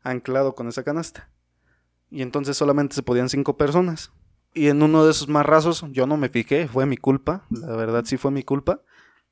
anclado 0.03 0.55
con 0.55 0.67
esa 0.67 0.83
canasta. 0.83 1.29
Y 2.09 2.21
entonces 2.21 2.57
solamente 2.57 2.95
se 2.95 3.03
podían 3.03 3.29
cinco 3.29 3.57
personas. 3.57 4.11
Y 4.53 4.69
en 4.69 4.81
uno 4.81 5.05
de 5.05 5.11
esos 5.11 5.27
marrazos 5.27 5.85
yo 5.91 6.07
no 6.07 6.17
me 6.17 6.29
fijé, 6.29 6.67
fue 6.67 6.85
mi 6.85 6.97
culpa, 6.97 7.45
la 7.49 7.75
verdad 7.75 8.05
sí 8.05 8.17
fue 8.17 8.31
mi 8.31 8.43
culpa. 8.43 8.81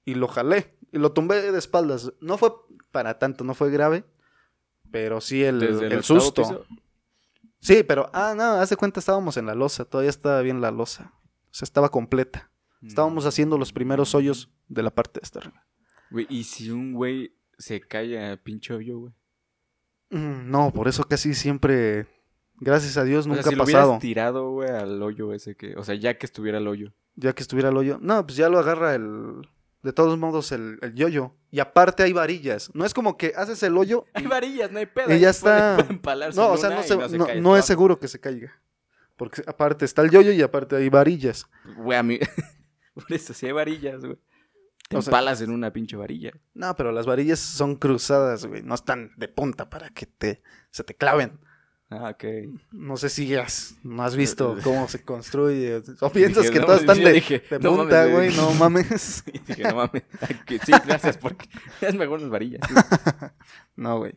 Y 0.03 0.13
lo 0.13 0.27
jalé, 0.27 0.77
y 0.91 0.99
lo 0.99 1.13
tumbé 1.13 1.51
de 1.51 1.57
espaldas. 1.57 2.13
No 2.21 2.37
fue 2.37 2.51
para 2.91 3.17
tanto, 3.17 3.43
no 3.43 3.55
fue 3.55 3.71
grave, 3.71 4.05
pero 4.91 5.19
sí 5.19 5.43
el, 5.43 5.63
el, 5.63 6.03
susto. 6.03 6.43
piso. 6.43 6.65
Sí, 7.59 7.83
pero, 7.83 8.09
ah, 8.13 8.33
no, 8.35 8.43
haz 8.43 8.69
de 8.69 8.77
cuenta 8.77 8.99
estábamos 8.99 9.37
en 9.37 9.45
la 9.47 9.55
losa, 9.55 9.85
todavía 9.85 10.09
estaba 10.09 10.41
bien 10.41 10.61
la 10.61 10.71
losa. 10.71 11.13
O 11.45 11.53
sea, 11.53 11.65
estaba 11.65 11.89
completa. 11.89 12.51
Estábamos 12.83 13.25
Mm. 13.25 13.27
haciendo 13.27 13.57
los 13.57 13.73
primeros 13.73 14.13
hoyos 14.13 14.51
de 14.67 14.83
la 14.83 14.91
parte 14.91 15.19
de 15.19 15.23
esta 15.23 15.39
arriba. 15.39 15.65
Güey, 16.11 16.27
y 16.29 16.43
si 16.43 16.69
un 16.69 16.93
güey 16.93 17.35
se 17.57 17.81
cae 17.81 18.31
a 18.31 18.37
pinche 18.37 18.73
hoyo, 18.73 18.99
güey. 18.99 19.13
Mm, 20.11 20.51
No, 20.51 20.71
por 20.71 20.87
eso 20.87 21.03
casi 21.05 21.33
siempre, 21.33 22.07
gracias 22.57 22.97
a 22.97 23.03
Dios, 23.03 23.25
O 23.25 23.29
nunca 23.29 23.41
sea, 23.43 23.49
si 23.51 23.55
ha 23.55 23.57
lo 23.57 23.63
hubieras 23.63 23.83
pasado. 23.85 23.99
tirado, 23.99 24.51
güey, 24.51 24.69
al 24.69 25.01
hoyo 25.01 25.33
ese 25.33 25.55
que... 25.55 25.75
O 25.77 25.83
sea, 25.83 25.95
ya 25.95 26.17
que 26.17 26.25
estuviera 26.27 26.59
el 26.59 26.67
hoyo. 26.67 26.93
Ya 27.15 27.33
que 27.33 27.41
estuviera 27.41 27.69
el 27.69 27.77
hoyo. 27.77 27.97
No, 28.01 28.23
pues 28.25 28.37
ya 28.37 28.49
lo 28.49 28.59
agarra 28.59 28.93
el. 28.93 29.47
De 29.85 29.93
todos 29.93 30.17
modos, 30.17 30.51
el, 30.51 30.79
el 30.81 30.95
yoyo. 30.95 31.35
Y 31.51 31.59
aparte 31.59 32.01
hay 32.01 32.11
varillas. 32.11 32.71
No 32.73 32.85
es 32.85 32.93
como 32.95 33.17
que 33.17 33.33
haces 33.35 33.61
el 33.61 33.77
hoyo. 33.77 34.05
Hay 34.15 34.25
varillas, 34.25 34.71
no 34.71 34.79
hay 34.79 34.87
pedo. 34.87 35.13
Y 35.13 35.19
ya 35.19 35.29
está. 35.29 35.77
No, 36.35 36.49
o 36.51 36.57
sea, 36.57 36.71
no, 36.71 36.81
se- 36.81 36.97
no 36.97 37.07
se 37.07 37.39
no- 37.39 37.55
es 37.55 37.65
seguro 37.65 37.99
que 37.99 38.07
se 38.07 38.19
caiga. 38.19 38.51
Porque 39.15 39.43
aparte 39.45 39.85
está 39.85 40.01
el 40.01 40.09
yoyo 40.09 40.31
y 40.31 40.41
aparte 40.41 40.75
hay 40.75 40.89
varillas. 40.89 41.45
Güey, 41.77 41.97
a 41.99 42.01
mí... 42.03 42.19
Por 42.95 43.13
eso, 43.13 43.33
si 43.35 43.45
hay 43.45 43.51
varillas, 43.51 44.01
güey. 44.03 44.17
Te 44.89 44.97
O 44.97 45.01
sea- 45.03 45.11
empalas 45.11 45.41
en 45.41 45.51
una 45.51 45.71
pinche 45.71 45.95
varilla. 45.95 46.31
No, 46.55 46.75
pero 46.75 46.91
las 46.91 47.05
varillas 47.05 47.39
son 47.39 47.75
cruzadas, 47.75 48.45
güey. 48.47 48.63
No 48.63 48.73
están 48.73 49.11
de 49.17 49.27
punta 49.27 49.69
para 49.69 49.89
que 49.89 50.07
te, 50.07 50.41
se 50.71 50.83
te 50.83 50.95
claven. 50.95 51.39
Ah, 51.89 52.09
ok. 52.09 52.23
No 52.71 52.97
sé 52.97 53.09
si 53.09 53.35
has, 53.35 53.75
no 53.83 54.03
has 54.03 54.15
visto 54.15 54.57
cómo 54.63 54.87
se 54.87 55.03
construye. 55.03 55.83
O 56.01 56.09
piensas 56.09 56.43
Dije, 56.43 56.53
que 56.53 56.59
no, 56.59 56.65
todas 56.65 56.81
están 56.81 56.97
de, 57.03 57.11
dije, 57.13 57.43
de 57.49 57.59
no 57.59 57.75
punta, 57.75 57.95
mames, 57.97 58.11
güey. 58.13 58.27
güey. 58.29 58.37
No 58.37 58.53
mames. 58.55 59.23
Dije, 59.47 59.63
no 59.63 59.75
mames. 59.75 60.03
que 60.47 60.59
sí, 60.59 60.71
gracias, 60.85 61.17
porque 61.17 61.47
es 61.81 61.93
mejor 61.95 62.21
las 62.21 62.29
varillas. 62.29 62.61
No, 63.75 63.99
güey. 63.99 64.15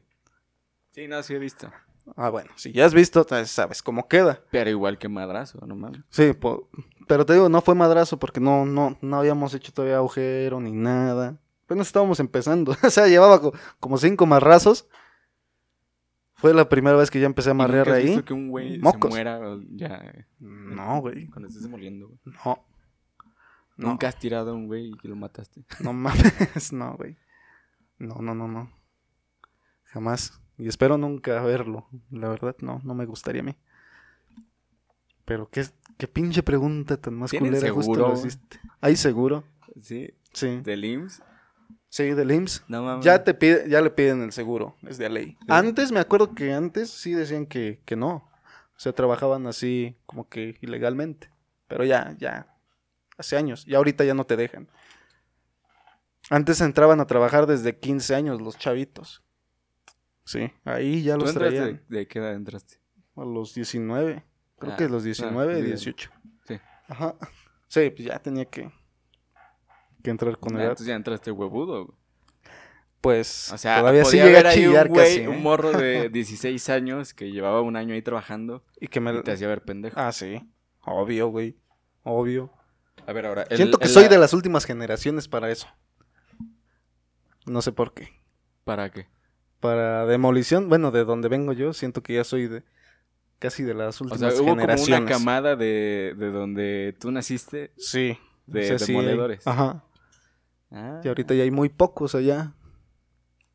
Sí, 0.92 1.08
no, 1.08 1.22
sí 1.22 1.34
he 1.34 1.38
visto. 1.38 1.70
Ah, 2.16 2.30
bueno. 2.30 2.50
Si 2.56 2.72
ya 2.72 2.86
has 2.86 2.94
visto, 2.94 3.26
sabes 3.44 3.82
cómo 3.82 4.08
queda. 4.08 4.40
Pero 4.50 4.70
igual 4.70 4.96
que 4.98 5.08
madrazo, 5.10 5.58
no 5.66 5.76
mames. 5.76 6.00
Sí, 6.08 6.32
po- 6.32 6.70
pero 7.06 7.26
te 7.26 7.34
digo, 7.34 7.48
no 7.50 7.60
fue 7.60 7.74
madrazo 7.74 8.18
porque 8.18 8.40
no, 8.40 8.64
no, 8.64 8.96
no 9.02 9.18
habíamos 9.18 9.52
hecho 9.54 9.72
todavía 9.72 9.98
agujero 9.98 10.58
ni 10.60 10.72
nada. 10.72 11.36
Apenas 11.66 11.86
estábamos 11.88 12.18
empezando. 12.18 12.74
o 12.82 12.90
sea, 12.90 13.06
llevaba 13.08 13.40
co- 13.42 13.52
como 13.78 13.98
cinco 13.98 14.24
marrazos. 14.24 14.86
Fue 16.38 16.54
la 16.54 16.68
primera 16.68 16.96
vez 16.96 17.10
que 17.10 17.20
ya 17.20 17.26
empecé 17.26 17.50
a 17.50 17.52
¿Y 17.52 17.56
marrear 17.56 17.86
nunca 17.86 17.98
has 17.98 18.02
ahí. 18.04 18.06
visto 18.10 18.24
que 18.24 18.32
un 18.32 18.48
güey 18.48 18.80
se 18.80 19.08
muera 19.08 19.40
ya 19.70 19.96
eh, 19.96 20.26
No, 20.38 21.00
güey. 21.00 21.26
cuando 21.26 21.48
estés 21.48 21.68
moliendo, 21.68 22.06
güey? 22.08 22.20
No. 22.24 22.64
No, 23.76 23.88
Nunca 23.90 24.08
has 24.08 24.18
tirado 24.18 24.50
a 24.50 24.54
un 24.54 24.66
güey 24.66 24.90
y 24.90 24.96
que 24.98 25.06
lo 25.08 25.14
mataste. 25.16 25.64
no 25.84 25.92
mames. 25.92 26.72
No, 26.72 26.96
güey. 26.96 27.16
No, 27.98 28.16
no, 28.22 28.34
no, 28.34 28.48
no. 28.48 28.72
Jamás. 29.84 30.40
Y 30.58 30.66
espero 30.68 30.96
nunca 30.98 31.40
verlo. 31.42 31.86
La 32.10 32.28
verdad, 32.28 32.56
no, 32.60 32.80
no 32.84 32.94
me 32.94 33.04
gustaría 33.06 33.42
a 33.42 33.44
mí. 33.44 33.56
Pero 35.24 35.48
qué, 35.50 35.64
qué 35.96 36.08
pinche 36.08 36.42
pregunta 36.42 36.96
tan 36.96 37.14
más 37.14 37.30
¿Tienen 37.30 37.52
culera 37.52 37.72
justo 37.72 37.94
lo 37.94 38.12
hiciste. 38.14 38.58
¿Hay 38.80 38.96
seguro? 38.96 39.44
Sí, 39.80 40.14
Sí. 40.32 40.60
del 40.62 40.84
IMSS. 40.84 41.22
Sí, 41.90 42.10
del 42.10 42.30
IMSS. 42.30 42.64
No 42.68 42.82
mames. 42.82 43.04
Ya 43.04 43.24
te 43.24 43.32
pide, 43.34 43.68
ya 43.68 43.80
le 43.80 43.90
piden 43.90 44.22
el 44.22 44.32
seguro, 44.32 44.76
es 44.86 44.98
de 44.98 45.08
ley. 45.08 45.36
Sí. 45.40 45.46
Antes 45.48 45.90
me 45.90 46.00
acuerdo 46.00 46.34
que 46.34 46.52
antes 46.52 46.90
sí 46.90 47.12
decían 47.14 47.46
que, 47.46 47.80
que 47.86 47.96
no. 47.96 48.28
O 48.76 48.80
sea, 48.80 48.92
trabajaban 48.92 49.46
así 49.46 49.96
como 50.06 50.28
que 50.28 50.56
ilegalmente. 50.60 51.30
Pero 51.66 51.84
ya, 51.84 52.14
ya. 52.18 52.54
Hace 53.16 53.36
años. 53.36 53.64
Y 53.66 53.74
ahorita 53.74 54.04
ya 54.04 54.14
no 54.14 54.24
te 54.24 54.36
dejan. 54.36 54.68
Antes 56.30 56.60
entraban 56.60 57.00
a 57.00 57.06
trabajar 57.06 57.46
desde 57.46 57.78
15 57.78 58.14
años 58.14 58.40
los 58.40 58.58
chavitos. 58.58 59.22
Sí, 60.24 60.52
ahí 60.64 61.02
ya 61.02 61.14
¿Tú 61.16 61.24
los 61.24 61.34
traían. 61.34 61.82
de, 61.88 61.96
de 61.98 62.06
qué 62.06 62.18
edad 62.18 62.34
entraste? 62.34 62.78
A 63.16 63.24
los 63.24 63.54
19. 63.54 64.24
Creo 64.58 64.72
Ah, 64.72 64.76
que 64.76 64.88
los 64.88 65.04
19, 65.04 65.52
ah, 65.52 65.56
bien. 65.56 65.66
18. 65.66 66.10
Sí. 66.46 66.60
Ajá. 66.88 67.14
Sí, 67.66 67.90
pues 67.90 68.04
ya 68.08 68.18
tenía 68.18 68.44
que, 68.44 68.70
que 70.02 70.10
entrar 70.10 70.38
con 70.38 70.54
Ah, 70.56 70.60
edad. 70.60 70.70
Entonces 70.70 70.86
ya 70.86 70.94
entraste 70.94 71.30
huevudo. 71.30 71.94
Pues 73.00 73.52
O 73.52 73.58
sea, 73.58 73.78
todavía 73.78 74.04
sí 74.04 74.16
llega 74.16 74.48
a 74.48 74.52
chillar 74.52 74.88
un 74.88 74.94
güey, 74.94 75.06
casi. 75.06 75.20
¿eh? 75.20 75.28
un 75.28 75.42
morro 75.42 75.70
de 75.70 76.08
16 76.12 76.68
años 76.68 77.14
que 77.14 77.30
llevaba 77.30 77.60
un 77.62 77.76
año 77.76 77.94
ahí 77.94 78.02
trabajando 78.02 78.64
Y 78.80 78.88
que 78.88 78.98
me... 79.00 79.14
y 79.14 79.22
te 79.22 79.30
hacía 79.32 79.46
ver 79.46 79.62
pendejo. 79.62 79.98
Ah, 80.00 80.10
sí. 80.10 80.42
Obvio, 80.84 81.28
güey. 81.28 81.56
Obvio. 82.02 82.50
A 83.06 83.12
ver, 83.12 83.26
ahora. 83.26 83.44
el- 83.50 83.56
Siento 83.56 83.78
que 83.78 83.84
el- 83.86 83.90
soy 83.92 84.08
de 84.08 84.18
las 84.18 84.32
últimas 84.32 84.64
generaciones 84.64 85.28
para 85.28 85.50
eso. 85.50 85.68
No 87.46 87.62
sé 87.62 87.72
por 87.72 87.94
qué. 87.94 88.08
¿Para 88.64 88.90
qué? 88.90 89.06
Para 89.60 90.04
demolición, 90.06 90.68
bueno, 90.68 90.90
de 90.90 91.04
donde 91.04 91.28
vengo 91.28 91.52
yo, 91.52 91.72
siento 91.72 92.02
que 92.02 92.14
ya 92.14 92.24
soy 92.24 92.46
de 92.48 92.62
casi 93.38 93.62
de 93.62 93.74
las 93.74 94.00
O 94.00 94.04
últimas 94.04 94.32
sea, 94.32 94.40
hubo 94.42 94.48
como 94.50 94.60
generaciones. 94.60 95.00
una 95.00 95.08
camada 95.10 95.56
de, 95.56 96.14
de 96.16 96.30
donde 96.30 96.96
tú 97.00 97.10
naciste 97.10 97.72
Sí. 97.76 98.18
de 98.46 98.60
o 98.64 98.64
sea, 98.64 98.78
sí 98.78 98.92
hay- 98.92 98.98
demoledores. 98.98 99.46
Ajá. 99.46 99.84
Ah, 100.70 101.00
Y 101.04 101.08
ahorita 101.08 101.34
ya 101.34 101.42
hay 101.44 101.50
muy 101.50 101.68
pocos 101.68 102.14
allá. 102.14 102.54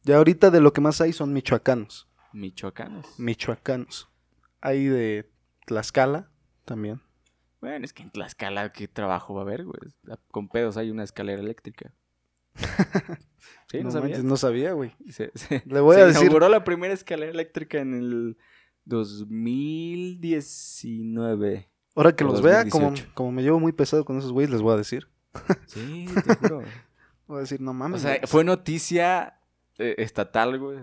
Ya 0.03 0.17
ahorita 0.17 0.51
de 0.51 0.61
lo 0.61 0.73
que 0.73 0.81
más 0.81 0.99
hay 1.01 1.13
son 1.13 1.33
michoacanos. 1.33 2.07
Michoacanos. 2.33 3.19
Michoacanos. 3.19 4.09
Hay 4.61 4.85
de 4.87 5.29
Tlaxcala 5.65 6.29
también. 6.65 7.01
Bueno, 7.61 7.85
es 7.85 7.93
que 7.93 8.03
en 8.03 8.11
Tlaxcala, 8.11 8.71
¿qué 8.73 8.87
trabajo 8.87 9.33
va 9.35 9.41
a 9.41 9.43
haber, 9.43 9.63
güey? 9.65 9.77
Con 10.31 10.49
pedos 10.49 10.75
hay 10.77 10.89
una 10.91 11.03
escalera 11.03 11.41
eléctrica. 11.41 11.93
sí, 13.71 13.77
no, 13.77 13.83
no, 13.85 13.91
sabía. 13.91 14.09
manches, 14.09 14.23
no 14.25 14.37
sabía, 14.37 14.73
güey. 14.73 14.93
Se, 15.09 15.31
se- 15.35 15.63
Le 15.65 15.79
voy 15.79 15.95
se 15.95 16.01
a 16.01 16.05
decir- 16.07 16.21
inauguró 16.23 16.49
la 16.49 16.63
primera 16.63 16.93
escalera 16.93 17.31
eléctrica 17.31 17.79
en 17.79 17.93
el 17.93 18.37
2019. 18.85 21.69
Ahora 21.95 22.15
que 22.15 22.23
los 22.23 22.41
vea, 22.41 22.67
como, 22.69 22.85
2018. 22.87 23.11
como 23.13 23.31
me 23.31 23.43
llevo 23.43 23.59
muy 23.59 23.71
pesado 23.71 24.03
con 24.03 24.17
esos 24.17 24.31
güeyes, 24.31 24.49
les 24.51 24.61
voy 24.61 24.73
a 24.73 24.77
decir. 24.77 25.07
Sí, 25.67 26.07
te 26.25 26.35
juro. 26.35 26.61
Voy 27.27 27.37
a 27.37 27.41
decir, 27.41 27.61
no 27.61 27.71
o 27.71 27.73
mames. 27.73 28.01
sea, 28.01 28.17
güey. 28.17 28.27
fue 28.27 28.43
noticia 28.43 29.39
eh, 29.77 29.95
estatal, 29.97 30.59
güey. 30.59 30.79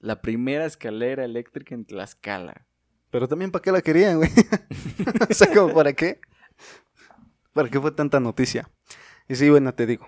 La 0.00 0.20
primera 0.20 0.64
escalera 0.64 1.24
eléctrica 1.24 1.74
en 1.74 1.84
Tlaxcala. 1.84 2.66
Pero 3.10 3.26
también 3.26 3.50
para 3.50 3.62
qué 3.62 3.72
la 3.72 3.82
querían, 3.82 4.18
güey. 4.18 4.30
o 5.30 5.34
sea, 5.34 5.52
como 5.52 5.74
para 5.74 5.92
qué. 5.92 6.20
¿Para 7.52 7.68
qué 7.68 7.80
fue 7.80 7.90
tanta 7.90 8.20
noticia? 8.20 8.70
Y 9.28 9.34
sí, 9.34 9.50
bueno, 9.50 9.74
te 9.74 9.86
digo. 9.86 10.06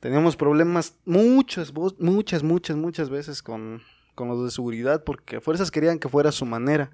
Teníamos 0.00 0.36
problemas 0.36 0.98
muchas, 1.04 1.72
muchas, 1.98 2.42
muchas, 2.42 2.76
muchas 2.76 3.10
veces 3.10 3.42
con, 3.42 3.82
con 4.14 4.28
los 4.28 4.44
de 4.44 4.50
seguridad 4.50 5.04
porque 5.04 5.40
fuerzas 5.40 5.70
querían 5.70 5.98
que 5.98 6.08
fuera 6.08 6.28
a 6.28 6.32
su 6.32 6.44
manera. 6.44 6.90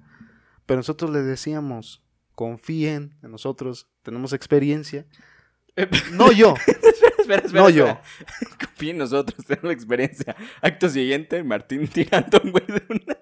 Pero 0.65 0.77
nosotros 0.77 1.11
les 1.11 1.25
decíamos, 1.25 2.01
confíen 2.35 3.17
en 3.21 3.31
nosotros, 3.31 3.87
tenemos 4.03 4.33
experiencia. 4.33 5.05
No 6.11 6.31
yo, 6.31 6.53
espera, 7.23 7.45
espera, 7.45 7.63
No 7.63 7.69
yo. 7.69 7.99
Confía 8.59 8.91
en 8.91 8.97
nosotros, 8.99 9.45
tenemos 9.45 9.71
experiencia. 9.71 10.35
Acto 10.61 10.89
siguiente, 10.89 11.43
Martín 11.43 11.87
tirando 11.93 12.39
un 12.43 12.51
güey 12.51 12.65
de 12.67 12.83
una, 12.89 13.19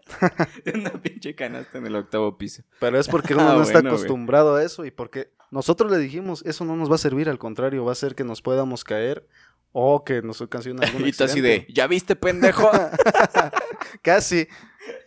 de 0.65 0.71
una 0.79 0.91
pinche 1.01 1.33
canasta 1.35 1.77
en 1.77 1.87
el 1.87 1.95
octavo 1.95 2.37
piso. 2.37 2.63
pero 2.79 2.99
es 2.99 3.07
porque 3.07 3.33
uno 3.33 3.49
Ah, 3.49 3.53
no 3.55 3.63
está 3.63 3.79
güey. 3.81 3.93
acostumbrado 3.93 4.55
a 4.55 4.63
eso 4.63 4.85
y 4.85 4.91
porque 4.91 5.31
nosotros 5.51 5.91
le 5.91 5.97
dijimos, 5.97 6.43
eso 6.45 6.65
no 6.65 6.75
nos 6.75 6.89
va 6.91 6.95
a 6.95 6.99
servir, 6.99 7.29
al 7.29 7.39
contrario, 7.39 7.85
va 7.85 7.91
a 7.93 7.95
ser 7.95 8.15
que 8.15 8.23
nos 8.23 8.41
podamos 8.41 8.83
caer 8.83 9.27
o 9.73 10.03
que 10.03 10.21
nos 10.21 10.41
ocasione 10.41 10.85
algún 10.85 11.05
Y 11.07 11.11
tú 11.13 11.23
así 11.23 11.39
de, 11.41 11.65
¿ya 11.69 11.87
viste, 11.87 12.15
pendejo? 12.15 12.69
Casi, 14.01 14.47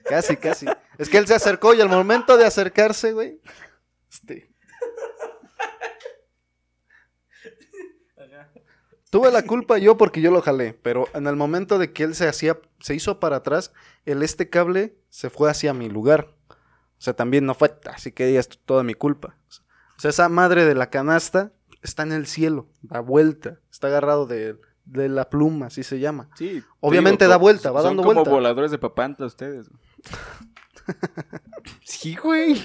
casi, 0.04 0.36
casi. 0.36 0.66
Es 0.98 1.08
que 1.08 1.18
él 1.18 1.26
se 1.26 1.34
acercó 1.34 1.74
y 1.74 1.80
al 1.80 1.88
momento 1.88 2.36
de 2.36 2.46
acercarse, 2.46 3.12
güey. 3.12 3.40
Este. 4.10 4.48
Tuve 9.14 9.30
la 9.30 9.42
culpa 9.42 9.78
yo 9.78 9.96
porque 9.96 10.20
yo 10.20 10.32
lo 10.32 10.42
jalé, 10.42 10.76
pero 10.82 11.06
en 11.14 11.28
el 11.28 11.36
momento 11.36 11.78
de 11.78 11.92
que 11.92 12.02
él 12.02 12.16
se 12.16 12.26
hacía, 12.26 12.58
se 12.80 12.96
hizo 12.96 13.20
para 13.20 13.36
atrás, 13.36 13.72
el 14.06 14.24
este 14.24 14.50
cable 14.50 14.98
se 15.08 15.30
fue 15.30 15.48
hacia 15.48 15.72
mi 15.72 15.88
lugar. 15.88 16.34
O 16.50 16.56
sea, 16.98 17.14
también 17.14 17.46
no 17.46 17.54
fue 17.54 17.78
así 17.94 18.10
que 18.10 18.42
tú, 18.42 18.56
toda 18.64 18.82
mi 18.82 18.94
culpa. 18.94 19.36
O 19.96 20.00
sea, 20.00 20.10
esa 20.10 20.28
madre 20.28 20.64
de 20.64 20.74
la 20.74 20.90
canasta 20.90 21.52
está 21.80 22.02
en 22.02 22.10
el 22.10 22.26
cielo, 22.26 22.66
da 22.82 22.98
vuelta, 22.98 23.60
está 23.70 23.86
agarrado 23.86 24.26
de, 24.26 24.56
de 24.84 25.08
la 25.08 25.30
pluma, 25.30 25.66
así 25.66 25.84
se 25.84 26.00
llama. 26.00 26.28
Sí. 26.34 26.62
te 26.62 26.66
Obviamente 26.80 27.26
digo, 27.26 27.30
da 27.30 27.36
vuelta, 27.36 27.70
va 27.70 27.82
son 27.82 27.90
dando 27.90 28.02
como 28.02 28.14
vuelta. 28.14 28.30
voladores 28.32 28.72
de 28.72 28.78
papantla 28.78 29.26
ustedes. 29.26 29.70
sí, 31.84 32.16
güey. 32.16 32.60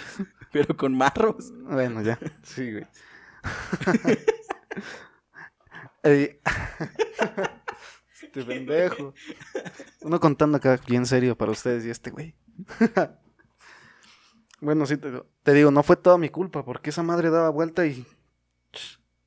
Pero 0.52 0.76
con 0.76 0.98
marros. 0.98 1.54
Bueno, 1.70 2.02
ya. 2.02 2.18
Sí, 2.42 2.72
güey. 2.72 2.88
Eh, 6.04 6.40
este 8.22 8.44
pendejo. 8.44 9.14
Uno 10.02 10.20
contando 10.20 10.58
acá 10.58 10.80
bien 10.88 11.06
serio 11.06 11.38
para 11.38 11.52
ustedes 11.52 11.86
y 11.86 11.90
este 11.90 12.12
güey. 12.12 12.36
bueno, 14.62 14.86
sí, 14.86 14.98
te, 14.98 15.12
te 15.44 15.54
digo, 15.54 15.72
no 15.72 15.84
fue 15.84 15.96
toda 15.96 16.18
mi 16.18 16.30
culpa 16.30 16.64
porque 16.64 16.90
esa 16.90 17.04
madre 17.04 17.30
daba 17.30 17.50
vuelta 17.50 17.86
y 17.86 18.06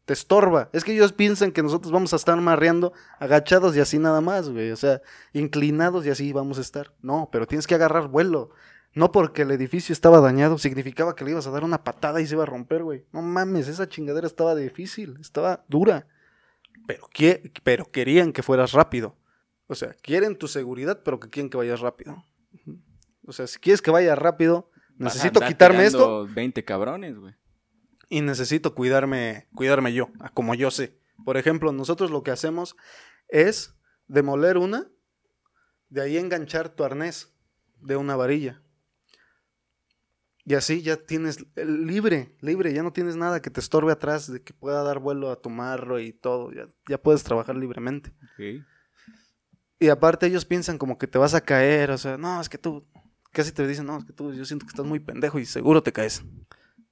te 0.04 0.12
estorba. 0.12 0.68
Es 0.72 0.84
que 0.84 0.92
ellos 0.92 1.12
piensan 1.12 1.52
que 1.52 1.62
nosotros 1.62 1.92
vamos 1.92 2.12
a 2.12 2.16
estar 2.16 2.40
marreando 2.40 2.92
agachados 3.18 3.76
y 3.76 3.80
así 3.80 3.98
nada 3.98 4.20
más, 4.20 4.48
güey. 4.48 4.70
O 4.70 4.76
sea, 4.76 5.00
inclinados 5.32 6.06
y 6.06 6.10
así 6.10 6.32
vamos 6.32 6.58
a 6.58 6.62
estar. 6.62 6.92
No, 7.02 7.28
pero 7.30 7.46
tienes 7.46 7.66
que 7.66 7.74
agarrar 7.74 8.08
vuelo. 8.08 8.50
No 8.94 9.10
porque 9.10 9.42
el 9.42 9.50
edificio 9.52 9.92
estaba 9.92 10.20
dañado, 10.20 10.58
significaba 10.58 11.14
que 11.14 11.24
le 11.24 11.30
ibas 11.30 11.46
a 11.46 11.50
dar 11.50 11.64
una 11.64 11.82
patada 11.82 12.20
y 12.20 12.26
se 12.26 12.34
iba 12.34 12.42
a 12.42 12.46
romper, 12.46 12.82
güey. 12.82 13.06
No 13.12 13.22
mames, 13.22 13.68
esa 13.68 13.88
chingadera 13.88 14.26
estaba 14.26 14.54
difícil, 14.54 15.16
estaba 15.20 15.64
dura. 15.68 16.06
Pero, 16.86 17.08
pero 17.62 17.90
querían 17.90 18.32
que 18.32 18.42
fueras 18.42 18.72
rápido. 18.72 19.16
O 19.66 19.74
sea, 19.74 19.94
quieren 20.02 20.36
tu 20.36 20.48
seguridad, 20.48 21.02
pero 21.04 21.20
que 21.20 21.30
quieren 21.30 21.48
que 21.48 21.56
vayas 21.56 21.80
rápido. 21.80 22.22
O 23.24 23.32
sea, 23.32 23.46
si 23.46 23.58
quieres 23.58 23.80
que 23.80 23.90
vaya 23.90 24.14
rápido, 24.14 24.70
Vas 24.98 25.14
necesito 25.14 25.40
quitarme 25.40 25.84
esto 25.86 25.98
tirando 25.98 26.34
20 26.34 26.64
cabrones, 26.64 27.16
güey. 27.18 27.34
y 28.08 28.20
necesito 28.20 28.74
cuidarme, 28.74 29.48
cuidarme 29.54 29.92
yo, 29.92 30.10
como 30.34 30.54
yo 30.54 30.70
sé. 30.70 30.98
Por 31.24 31.36
ejemplo, 31.36 31.72
nosotros 31.72 32.10
lo 32.10 32.22
que 32.22 32.30
hacemos 32.30 32.76
es 33.28 33.74
demoler 34.08 34.58
una, 34.58 34.90
de 35.88 36.02
ahí 36.02 36.18
enganchar 36.18 36.68
tu 36.68 36.84
arnés 36.84 37.32
de 37.80 37.96
una 37.96 38.16
varilla. 38.16 38.62
Y 40.44 40.54
así 40.54 40.82
ya 40.82 40.96
tienes 40.96 41.44
el 41.54 41.86
libre, 41.86 42.34
libre, 42.40 42.72
ya 42.74 42.82
no 42.82 42.92
tienes 42.92 43.14
nada 43.16 43.40
que 43.40 43.50
te 43.50 43.60
estorbe 43.60 43.92
atrás, 43.92 44.30
de 44.32 44.42
que 44.42 44.52
pueda 44.52 44.82
dar 44.82 44.98
vuelo 44.98 45.30
a 45.30 45.40
tu 45.40 45.50
marro 45.50 46.00
y 46.00 46.12
todo, 46.12 46.52
ya, 46.52 46.66
ya 46.88 46.98
puedes 46.98 47.22
trabajar 47.22 47.56
libremente. 47.56 48.10
Ok. 48.34 48.64
Y 49.78 49.88
aparte 49.88 50.26
ellos 50.26 50.44
piensan 50.44 50.78
como 50.78 50.98
que 50.98 51.06
te 51.06 51.18
vas 51.18 51.34
a 51.34 51.40
caer, 51.40 51.90
o 51.92 51.98
sea, 51.98 52.16
no, 52.18 52.40
es 52.40 52.48
que 52.48 52.58
tú, 52.58 52.84
casi 53.30 53.52
te 53.52 53.66
dicen, 53.66 53.86
no, 53.86 53.98
es 53.98 54.04
que 54.04 54.12
tú, 54.12 54.32
yo 54.32 54.44
siento 54.44 54.66
que 54.66 54.70
estás 54.70 54.86
muy 54.86 54.98
pendejo 55.00 55.38
y 55.38 55.44
seguro 55.46 55.82
te 55.82 55.92
caes. 55.92 56.24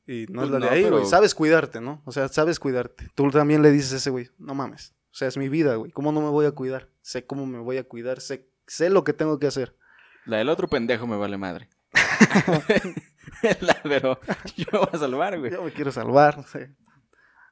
Y 0.06 0.26
no 0.28 0.40
Pues 0.42 0.46
es 0.46 0.50
la 0.52 0.58
de 0.58 0.68
ahí, 0.68 0.80
güey, 0.82 0.94
pero- 0.94 1.06
sabes 1.06 1.34
cuidarte, 1.34 1.80
¿no? 1.80 2.02
O 2.04 2.12
sea, 2.12 2.28
sabes 2.28 2.58
cuidarte. 2.60 3.08
Tú 3.14 3.30
también 3.30 3.62
le 3.62 3.70
dices 3.72 3.92
a 3.92 3.96
ese 3.96 4.10
güey, 4.10 4.28
no 4.38 4.54
mames, 4.54 4.94
o 5.12 5.14
sea, 5.14 5.26
es 5.28 5.36
mi 5.36 5.48
vida, 5.48 5.74
güey, 5.76 5.90
¿cómo 5.90 6.12
no 6.12 6.20
me 6.20 6.28
voy 6.30 6.46
a 6.46 6.52
cuidar? 6.52 6.88
Sé 7.02 7.26
cómo 7.26 7.46
me 7.46 7.58
voy 7.58 7.78
a 7.78 7.84
cuidar, 7.84 8.20
sé, 8.20 8.48
sé 8.66 8.90
lo 8.90 9.02
que 9.02 9.12
tengo 9.12 9.38
que 9.40 9.46
hacer. 9.48 9.76
La 10.24 10.36
del 10.38 10.48
otro 10.48 10.68
pendejo 10.68 11.06
me 11.08 11.16
vale 11.16 11.36
madre. 11.36 11.68
Pero 13.82 14.18
yo 14.56 14.66
me 14.72 14.78
voy 14.78 14.88
a 14.92 14.98
salvar, 14.98 15.38
güey. 15.38 15.50
Yo 15.52 15.62
me 15.62 15.72
quiero 15.72 15.92
salvar, 15.92 16.38
no 16.38 16.42
sé. 16.44 16.74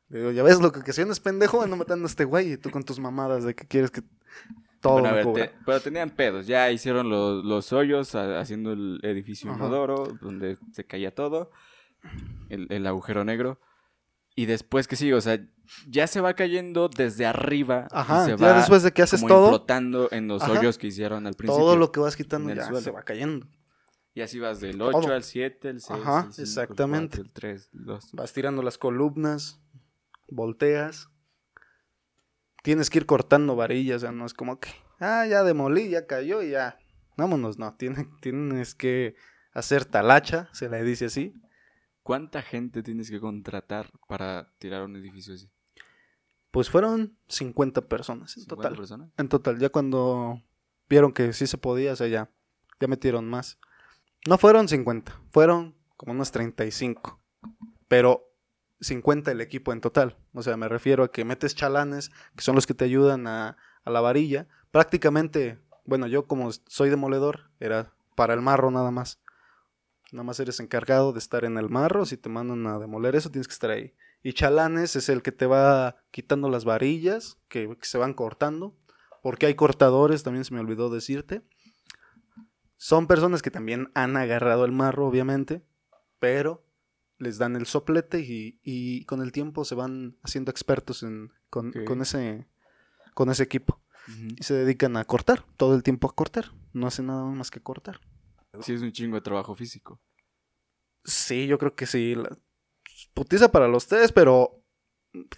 Le 0.08 0.18
digo, 0.20 0.30
ya 0.32 0.42
ves 0.42 0.60
lo 0.60 0.72
que 0.72 0.80
ocasiones, 0.80 1.20
pendejo, 1.20 1.60
ando 1.62 1.76
matando 1.76 2.04
a 2.06 2.08
este 2.08 2.24
güey 2.24 2.52
y 2.52 2.56
tú 2.56 2.70
con 2.70 2.82
tus 2.82 2.98
mamadas 2.98 3.44
de 3.44 3.54
que 3.54 3.66
quieres 3.66 3.90
que 3.90 4.02
todo 4.80 4.94
Bueno, 4.94 5.08
a 5.08 5.12
ver, 5.12 5.32
te- 5.32 5.52
pero 5.66 5.80
tenían 5.80 6.10
pedos. 6.10 6.46
Ya 6.46 6.70
hicieron 6.70 7.10
los, 7.10 7.44
los 7.44 7.72
hoyos 7.72 8.14
a- 8.14 8.40
haciendo 8.40 8.72
el 8.72 9.00
edificio 9.02 9.50
Ajá. 9.50 9.58
inodoro, 9.58 10.04
donde 10.22 10.56
se 10.72 10.84
caía 10.86 11.14
todo. 11.14 11.50
El, 12.48 12.66
el 12.70 12.86
agujero 12.86 13.24
negro. 13.24 13.60
Y 14.36 14.46
después, 14.46 14.86
¿qué 14.86 14.94
sigue? 14.94 15.14
O 15.14 15.20
sea, 15.20 15.38
ya 15.88 16.06
se 16.06 16.20
va 16.20 16.32
cayendo 16.34 16.88
desde 16.88 17.26
arriba. 17.26 17.88
y 17.90 17.94
Ajá, 17.96 18.24
se 18.24 18.36
ya 18.36 18.46
va 18.52 18.56
después 18.56 18.84
de 18.84 18.92
que 18.92 19.02
haces 19.02 19.20
como 19.20 19.34
todo, 19.34 19.44
implotando 19.46 20.08
en 20.12 20.28
los 20.28 20.42
Ajá. 20.42 20.52
hoyos 20.52 20.78
que 20.78 20.86
hicieron 20.86 21.26
al 21.26 21.34
principio. 21.34 21.60
todo 21.60 21.76
lo 21.76 21.90
que 21.90 21.98
vas 22.00 22.16
quitando 22.16 22.54
ya 22.54 22.62
suelo. 22.62 22.80
se 22.80 22.90
va 22.92 23.02
cayendo. 23.02 23.46
Y 24.14 24.20
así 24.22 24.38
vas 24.38 24.60
del 24.60 24.78
Todo. 24.78 24.96
8 24.96 25.12
al 25.12 25.22
7, 25.22 25.68
el 25.70 25.80
6, 25.80 26.00
Ajá, 26.00 26.24
el 26.26 26.32
5, 26.32 26.42
exactamente. 26.42 27.20
el 27.20 27.30
3, 27.30 27.70
el 27.72 27.84
2. 27.84 28.12
Vas 28.14 28.32
tirando 28.32 28.62
las 28.62 28.78
columnas, 28.78 29.60
volteas. 30.28 31.08
Tienes 32.62 32.90
que 32.90 32.98
ir 32.98 33.06
cortando 33.06 33.54
varillas, 33.56 33.96
o 33.98 34.00
sea, 34.00 34.12
no 34.12 34.26
es 34.26 34.34
como 34.34 34.58
que, 34.58 34.70
ah, 34.98 35.24
ya 35.26 35.42
demolí, 35.44 35.88
ya 35.90 36.06
cayó 36.06 36.42
y 36.42 36.50
ya. 36.50 36.78
Vámonos, 37.16 37.58
no, 37.58 37.74
tiene- 37.76 38.08
tienes 38.20 38.74
que 38.74 39.14
hacer 39.52 39.84
talacha, 39.84 40.48
se 40.52 40.68
le 40.68 40.82
dice 40.82 41.06
así. 41.06 41.32
¿Cuánta 42.02 42.42
gente 42.42 42.82
tienes 42.82 43.10
que 43.10 43.20
contratar 43.20 43.90
para 44.08 44.50
tirar 44.58 44.82
un 44.82 44.96
edificio 44.96 45.34
así? 45.34 45.50
Pues 46.50 46.70
fueron 46.70 47.16
50 47.28 47.86
personas 47.88 48.36
en 48.36 48.42
50 48.44 48.56
total. 48.62 48.76
personas? 48.78 49.10
En 49.18 49.28
total, 49.28 49.58
ya 49.58 49.68
cuando 49.68 50.42
vieron 50.88 51.12
que 51.12 51.32
sí 51.34 51.46
se 51.46 51.58
podía, 51.58 51.92
o 51.92 51.96
sea, 51.96 52.08
ya, 52.08 52.30
ya 52.80 52.88
metieron 52.88 53.28
más. 53.28 53.58
No 54.26 54.38
fueron 54.38 54.68
50, 54.68 55.20
fueron 55.30 55.74
como 55.96 56.12
unos 56.12 56.32
35. 56.32 57.20
Pero 57.88 58.28
50 58.80 59.32
el 59.32 59.40
equipo 59.40 59.72
en 59.72 59.80
total. 59.80 60.16
O 60.32 60.42
sea, 60.42 60.56
me 60.56 60.68
refiero 60.68 61.04
a 61.04 61.12
que 61.12 61.24
metes 61.24 61.54
chalanes, 61.54 62.10
que 62.36 62.42
son 62.42 62.54
los 62.54 62.66
que 62.66 62.74
te 62.74 62.84
ayudan 62.84 63.26
a, 63.26 63.56
a 63.84 63.90
la 63.90 64.00
varilla. 64.00 64.46
Prácticamente, 64.70 65.58
bueno, 65.84 66.06
yo 66.06 66.26
como 66.26 66.50
soy 66.52 66.90
demoledor, 66.90 67.50
era 67.60 67.92
para 68.14 68.34
el 68.34 68.40
marro 68.40 68.70
nada 68.70 68.90
más. 68.90 69.20
Nada 70.10 70.24
más 70.24 70.40
eres 70.40 70.58
encargado 70.60 71.12
de 71.12 71.18
estar 71.18 71.44
en 71.44 71.58
el 71.58 71.68
marro. 71.68 72.06
Si 72.06 72.16
te 72.16 72.28
mandan 72.28 72.66
a 72.66 72.78
demoler 72.78 73.14
eso, 73.14 73.30
tienes 73.30 73.46
que 73.46 73.52
estar 73.52 73.70
ahí. 73.70 73.94
Y 74.22 74.32
chalanes 74.32 74.96
es 74.96 75.08
el 75.08 75.22
que 75.22 75.32
te 75.32 75.46
va 75.46 75.96
quitando 76.10 76.48
las 76.48 76.64
varillas 76.64 77.38
que, 77.48 77.68
que 77.68 77.86
se 77.86 77.98
van 77.98 78.14
cortando. 78.14 78.74
Porque 79.22 79.46
hay 79.46 79.54
cortadores, 79.54 80.22
también 80.22 80.44
se 80.44 80.54
me 80.54 80.60
olvidó 80.60 80.90
decirte. 80.90 81.42
Son 82.78 83.06
personas 83.06 83.42
que 83.42 83.50
también 83.50 83.90
han 83.94 84.16
agarrado 84.16 84.64
el 84.64 84.72
marro, 84.72 85.06
obviamente. 85.06 85.62
Pero 86.18 86.64
les 87.18 87.36
dan 87.36 87.56
el 87.56 87.66
soplete 87.66 88.20
y, 88.20 88.58
y 88.62 89.04
con 89.04 89.20
el 89.20 89.32
tiempo 89.32 89.64
se 89.64 89.74
van 89.74 90.16
haciendo 90.22 90.50
expertos 90.50 91.02
en, 91.02 91.32
con, 91.50 91.72
con 91.84 92.00
ese, 92.00 92.46
con 93.14 93.30
ese 93.30 93.42
equipo. 93.42 93.80
Y 94.38 94.42
se 94.42 94.54
dedican 94.54 94.96
a 94.96 95.04
cortar, 95.04 95.44
todo 95.58 95.74
el 95.74 95.82
tiempo 95.82 96.08
a 96.08 96.14
cortar. 96.14 96.52
No 96.72 96.86
hacen 96.86 97.06
nada 97.06 97.24
más 97.26 97.50
que 97.50 97.60
cortar. 97.60 98.00
Sí, 98.60 98.72
es 98.72 98.80
un 98.80 98.92
chingo 98.92 99.16
de 99.16 99.20
trabajo 99.20 99.54
físico. 99.54 100.00
Sí, 101.04 101.46
yo 101.46 101.58
creo 101.58 101.74
que 101.74 101.84
sí. 101.84 102.14
La... 102.14 102.38
Putiza 103.12 103.52
para 103.52 103.68
los 103.68 103.86
tres, 103.86 104.12
pero 104.12 104.62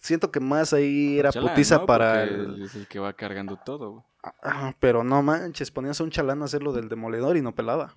siento 0.01 0.31
que 0.31 0.41
más 0.41 0.73
ahí 0.73 1.19
era 1.19 1.31
Chalán, 1.31 1.51
putiza 1.51 1.79
¿no? 1.79 1.87
para 1.87 2.25
el... 2.25 2.63
es 2.63 2.75
el 2.75 2.87
que 2.87 2.99
va 2.99 3.13
cargando 3.13 3.57
todo, 3.57 3.91
güey. 3.91 4.05
Ah, 4.43 4.75
pero 4.81 5.03
no 5.03 5.23
manches, 5.23 5.71
ponías 5.71 6.01
a 6.01 6.05
un 6.05 6.11
chalán 6.11 6.43
a 6.43 6.45
hacer 6.45 6.63
lo 6.63 6.73
del 6.73 6.89
demoledor 6.89 7.37
y 7.37 7.43
no 7.43 7.55
pelaba. 7.55 7.97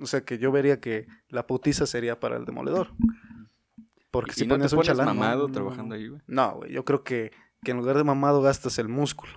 O 0.00 0.06
sea 0.06 0.22
que 0.24 0.38
yo 0.38 0.52
vería 0.52 0.80
que 0.80 1.06
la 1.28 1.46
putiza 1.46 1.86
sería 1.86 2.18
para 2.18 2.36
el 2.36 2.44
demoledor. 2.44 2.92
Porque 4.10 4.30
¿Y 4.30 4.34
si 4.34 4.46
no 4.46 4.54
te 4.54 4.58
ponías 4.58 4.72
un 4.72 4.76
pones 4.78 4.86
chalán. 4.88 5.06
mamado 5.16 5.48
no, 5.48 5.52
trabajando 5.52 5.94
ahí, 5.94 6.08
güey? 6.08 6.22
No, 6.26 6.56
güey, 6.56 6.72
yo 6.72 6.84
creo 6.84 7.04
que, 7.04 7.32
que 7.62 7.72
en 7.72 7.76
lugar 7.76 7.96
de 7.98 8.04
mamado 8.04 8.40
gastas 8.40 8.78
el 8.78 8.88
músculo. 8.88 9.32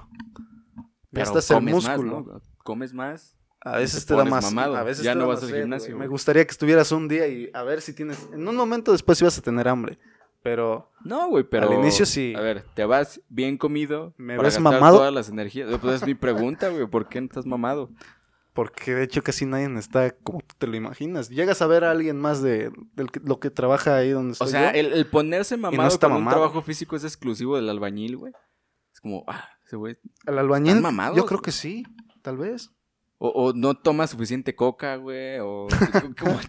Pero 1.12 1.26
Gastas 1.26 1.52
el 1.52 1.62
más, 1.62 1.74
músculo. 1.74 2.22
¿no? 2.22 2.42
Comes 2.64 2.94
más. 2.94 3.38
A 3.64 3.78
veces 3.78 4.06
te 4.06 4.14
te, 4.14 4.18
da 4.18 4.26
más. 4.26 4.46
mamado. 4.46 4.78
A 4.78 4.84
veces 4.84 5.04
Ya 5.04 5.12
te 5.12 5.20
no 5.20 5.26
da 5.26 5.34
vas 5.34 5.42
más 5.44 5.52
al 5.52 5.60
gimnasio. 5.60 5.98
Me 5.98 6.08
gustaría 6.08 6.46
que 6.46 6.52
estuvieras 6.52 6.92
un 6.94 7.08
día 7.08 7.28
y 7.28 7.50
a 7.54 7.64
ver 7.64 7.82
si 7.82 7.94
tienes. 7.94 8.30
En 8.32 8.48
un 8.48 8.56
momento 8.56 8.92
después 8.94 9.20
ibas 9.22 9.38
a 9.38 9.42
tener 9.42 9.68
hambre. 9.68 10.00
Pero 10.44 10.90
No, 11.04 11.30
güey, 11.30 11.44
pero. 11.44 11.70
Al 11.70 11.78
inicio 11.78 12.06
sí. 12.06 12.34
A 12.36 12.42
ver, 12.42 12.64
te 12.74 12.86
vas 12.86 13.22
bien 13.30 13.58
comido. 13.58 14.14
¿Me 14.18 14.36
para 14.36 14.48
ves 14.48 14.60
mamado? 14.60 14.98
todas 14.98 15.14
las 15.14 15.30
energías. 15.30 15.70
Pues 15.80 16.02
es 16.02 16.08
mi 16.08 16.16
pregunta, 16.16 16.70
güey. 16.70 16.88
¿Por 16.88 17.08
qué 17.08 17.22
no 17.22 17.28
estás 17.28 17.46
mamado? 17.46 17.90
porque 18.54 18.94
de 18.94 19.04
hecho 19.04 19.24
casi 19.24 19.46
nadie 19.46 19.70
está 19.78 20.12
como 20.12 20.40
tú 20.40 20.56
te 20.58 20.68
lo 20.68 20.76
imaginas. 20.76 21.30
Llegas 21.30 21.62
a 21.62 21.68
ver 21.68 21.84
a 21.84 21.92
alguien 21.92 22.20
más 22.20 22.42
de, 22.42 22.72
lo 23.24 23.40
que 23.40 23.50
trabaja 23.50 23.96
ahí 23.96 24.10
donde 24.10 24.32
O 24.32 24.34
estoy 24.34 24.50
sea, 24.50 24.74
yo, 24.74 24.80
el, 24.80 24.94
el 24.94 25.08
ponerse 25.08 25.58
mamado 25.58 25.88
está 25.88 26.08
con 26.08 26.18
un 26.18 26.24
mamado. 26.24 26.42
trabajo 26.42 26.62
físico 26.62 26.96
es 26.96 27.04
exclusivo 27.04 27.56
del 27.56 27.70
albañil, 27.70 28.18
güey. 28.18 28.34
Es 28.94 29.00
como, 29.00 29.24
ah, 29.28 29.48
ese 29.66 29.78
güey. 29.78 29.98
el 30.26 30.38
albañil, 30.38 30.70
¿están 30.70 30.84
mamados, 30.84 31.18
yo 31.18 31.26
creo 31.26 31.42
que 31.42 31.52
sí, 31.52 31.86
tal 32.22 32.38
vez. 32.38 32.72
O, 33.20 33.30
o 33.30 33.54
no 33.54 33.76
toma 33.76 34.08
suficiente 34.08 34.56
coca, 34.56 34.96
güey. 34.98 35.40
O. 35.40 35.68
como. 36.20 36.40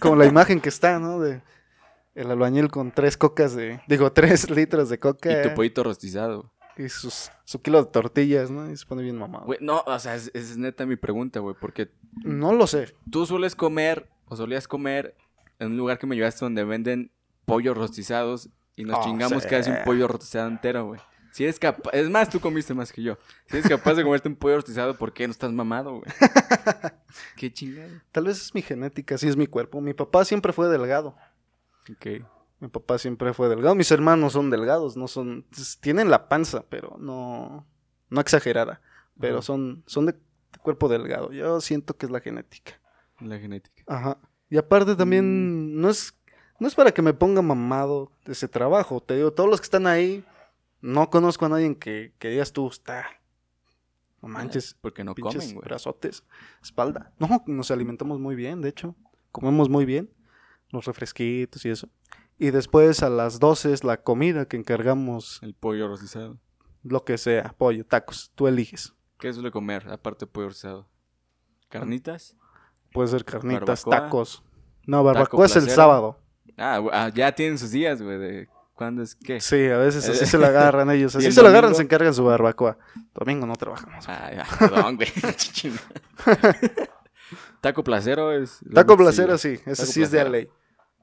Como 0.00 0.16
la 0.16 0.26
imagen 0.26 0.60
que 0.60 0.68
está, 0.68 0.98
¿no? 0.98 1.20
De 1.20 1.42
el 2.14 2.30
albañil 2.30 2.68
con 2.68 2.92
tres 2.92 3.16
cocas 3.16 3.54
de, 3.54 3.80
digo, 3.88 4.12
tres 4.12 4.48
litros 4.50 4.88
de 4.88 4.98
coca 4.98 5.30
Y 5.40 5.42
tu 5.48 5.54
pollito 5.54 5.82
rostizado. 5.82 6.52
y 6.76 6.88
sus, 6.88 7.30
su 7.44 7.60
kilo 7.62 7.82
de 7.84 7.90
tortillas, 7.90 8.50
¿no? 8.50 8.70
Y 8.70 8.76
se 8.76 8.86
pone 8.86 9.02
bien 9.02 9.16
mamado. 9.18 9.44
Güey, 9.46 9.58
no, 9.62 9.82
o 9.86 9.98
sea, 9.98 10.14
es, 10.14 10.30
es 10.34 10.56
neta 10.56 10.84
mi 10.86 10.96
pregunta, 10.96 11.40
güey. 11.40 11.54
Porque 11.60 11.90
No 12.24 12.52
lo 12.52 12.66
sé. 12.66 12.94
tú 13.10 13.24
sueles 13.26 13.54
comer 13.56 14.08
o 14.26 14.36
solías 14.36 14.68
comer 14.68 15.14
en 15.58 15.68
un 15.72 15.76
lugar 15.76 15.98
que 15.98 16.06
me 16.06 16.16
llevaste 16.16 16.44
donde 16.44 16.64
venden 16.64 17.10
pollos 17.44 17.76
rostizados 17.76 18.48
y 18.76 18.84
nos 18.84 18.98
Oh, 18.98 19.04
chingamos 19.04 19.42
sí. 19.42 19.48
casi 19.48 19.70
un 19.70 19.78
pollo 19.84 20.08
rostizado 20.08 20.48
entero, 20.48 20.86
güey. 20.86 21.00
Si 21.30 21.44
eres 21.44 21.58
capaz, 21.58 21.90
es 21.94 22.10
más, 22.10 22.28
tú 22.28 22.40
comiste 22.40 22.74
más 22.74 22.92
que 22.92 23.02
yo. 23.02 23.16
Si 23.46 23.56
eres 23.56 23.66
capaz 23.68 23.94
de 23.94 24.02
comerte 24.04 24.28
un 24.28 24.36
pollo 24.36 24.56
rostizado, 24.56 24.98
¿por 24.98 25.14
qué 25.14 25.26
no 25.26 25.30
estás 25.30 25.50
mamado, 25.50 25.92
güey? 26.00 26.04
qué 27.36 27.52
chingado. 27.52 27.90
Tal 28.12 28.24
vez 28.24 28.40
es 28.40 28.54
mi 28.54 28.60
genética, 28.62 29.16
sí 29.18 29.28
es 29.28 29.36
mi 29.36 29.46
cuerpo. 29.46 29.80
Mi 29.80 29.94
papá 29.94 30.24
siempre 30.24 30.52
fue 30.52 30.68
delgado. 30.68 31.16
Ok. 31.90 32.06
Mi 32.60 32.68
papá 32.68 32.98
siempre 32.98 33.32
fue 33.34 33.48
delgado. 33.48 33.74
Mis 33.74 33.90
hermanos 33.90 34.34
son 34.34 34.50
delgados, 34.50 34.96
no 34.96 35.08
son. 35.08 35.46
Tienen 35.80 36.10
la 36.10 36.28
panza, 36.28 36.64
pero 36.68 36.96
no. 36.98 37.66
No 38.08 38.20
exagerada. 38.20 38.80
Pero 39.18 39.36
Ajá. 39.36 39.42
son, 39.42 39.82
son 39.86 40.06
de, 40.06 40.14
cuerpo 40.62 40.88
delgado. 40.88 41.32
Yo 41.32 41.60
siento 41.60 41.96
que 41.96 42.06
es 42.06 42.12
la 42.12 42.20
genética. 42.20 42.80
La 43.20 43.38
genética. 43.38 43.82
Ajá. 43.86 44.18
Y 44.48 44.58
aparte 44.58 44.92
Mm. 44.92 44.96
también 44.96 45.80
no 45.80 45.88
es. 45.90 46.14
No 46.60 46.68
es 46.68 46.74
para 46.76 46.92
que 46.92 47.02
me 47.02 47.14
ponga 47.14 47.42
mamado 47.42 48.12
ese 48.26 48.46
trabajo. 48.46 49.00
Te 49.02 49.16
digo, 49.16 49.32
todos 49.32 49.50
los 49.50 49.60
que 49.60 49.64
están 49.64 49.86
ahí, 49.88 50.24
no 50.80 51.10
conozco 51.10 51.46
a 51.46 51.48
nadie 51.48 51.76
que, 51.78 52.12
que 52.20 52.28
digas 52.28 52.52
tú, 52.52 52.68
está. 52.68 53.04
No 54.20 54.28
manches, 54.28 54.76
Porque 54.80 55.02
no 55.02 55.16
comen, 55.16 55.54
güey. 55.54 55.64
brazotes, 55.64 56.22
espalda. 56.62 57.12
No, 57.18 57.42
nos 57.48 57.72
alimentamos 57.72 58.20
muy 58.20 58.36
bien, 58.36 58.60
de 58.60 58.68
hecho. 58.68 58.94
Comemos 59.32 59.68
muy 59.68 59.84
bien. 59.84 60.08
Los 60.72 60.86
refresquitos 60.86 61.64
y 61.64 61.70
eso. 61.70 61.88
Y 62.38 62.50
después 62.50 63.02
a 63.04 63.08
las 63.10 63.38
12 63.38 63.72
es 63.72 63.84
la 63.84 63.98
comida 64.02 64.46
que 64.46 64.56
encargamos, 64.56 65.38
El 65.42 65.54
pollo 65.54 65.86
rostizado. 65.86 66.38
lo 66.82 67.04
que 67.04 67.18
sea, 67.18 67.54
pollo, 67.56 67.84
tacos, 67.86 68.32
tú 68.34 68.48
eliges. 68.48 68.94
¿Qué 69.18 69.32
suele 69.32 69.50
comer 69.52 69.88
aparte 69.88 70.24
de 70.24 70.32
pollo 70.32 70.48
rostizado? 70.48 70.88
¿Carnitas? 71.68 72.36
Puede 72.92 73.08
ser 73.08 73.24
carnitas, 73.24 73.84
Barbacoa. 73.84 74.04
tacos. 74.08 74.42
No, 74.86 75.04
barbacoa 75.04 75.46
es 75.46 75.56
el 75.56 75.70
sábado. 75.70 76.18
Ah, 76.58 76.82
ah, 76.92 77.10
ya 77.14 77.32
tienen 77.32 77.56
sus 77.58 77.70
días, 77.70 78.02
güey, 78.02 78.18
de 78.18 78.48
cuándo 78.74 79.02
es 79.02 79.14
qué. 79.14 79.40
Sí, 79.40 79.66
a 79.68 79.78
veces 79.78 80.08
así 80.08 80.26
se 80.26 80.36
la 80.38 80.48
agarran 80.48 80.90
ellos. 80.90 81.14
¿Y 81.14 81.18
Así 81.18 81.26
el 81.28 81.32
se 81.32 81.42
la 81.42 81.48
agarran, 81.50 81.70
domingo? 81.70 81.76
se 81.78 81.82
encargan 81.84 82.12
su 82.14 82.24
barbacoa. 82.24 82.76
Domingo 83.14 83.46
no 83.46 83.54
trabajamos. 83.56 84.04
Ah, 84.08 84.30
ya, 84.34 84.46
perdón, 84.58 84.96
güey. 84.96 85.08
Taco 87.60 87.84
placero 87.84 88.32
es. 88.32 88.58
Taco 88.74 88.96
placero, 88.96 89.38
sí, 89.38 89.58
ese 89.64 89.82
Taco 89.82 89.92
sí 89.92 90.02
es 90.02 90.10
de 90.10 90.28
ley. 90.28 90.48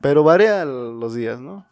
Pero 0.01 0.23
varía 0.23 0.65
los 0.65 1.13
días, 1.13 1.39
¿no? 1.39 1.65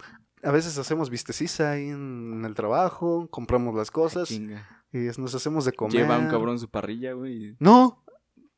A 0.44 0.52
veces 0.52 0.78
hacemos 0.78 1.10
vistecisa 1.10 1.72
ahí 1.72 1.90
en 1.90 2.44
el 2.46 2.54
trabajo, 2.54 3.28
compramos 3.30 3.76
las 3.76 3.92
cosas 3.92 4.32
y 4.32 4.50
nos 4.92 5.34
hacemos 5.36 5.66
de 5.66 5.74
comer. 5.74 5.94
Lleva 5.98 6.18
un 6.18 6.28
cabrón 6.30 6.60
su 6.60 6.70
parrilla, 6.70 7.14
güey. 7.14 7.56
No, 7.60 8.04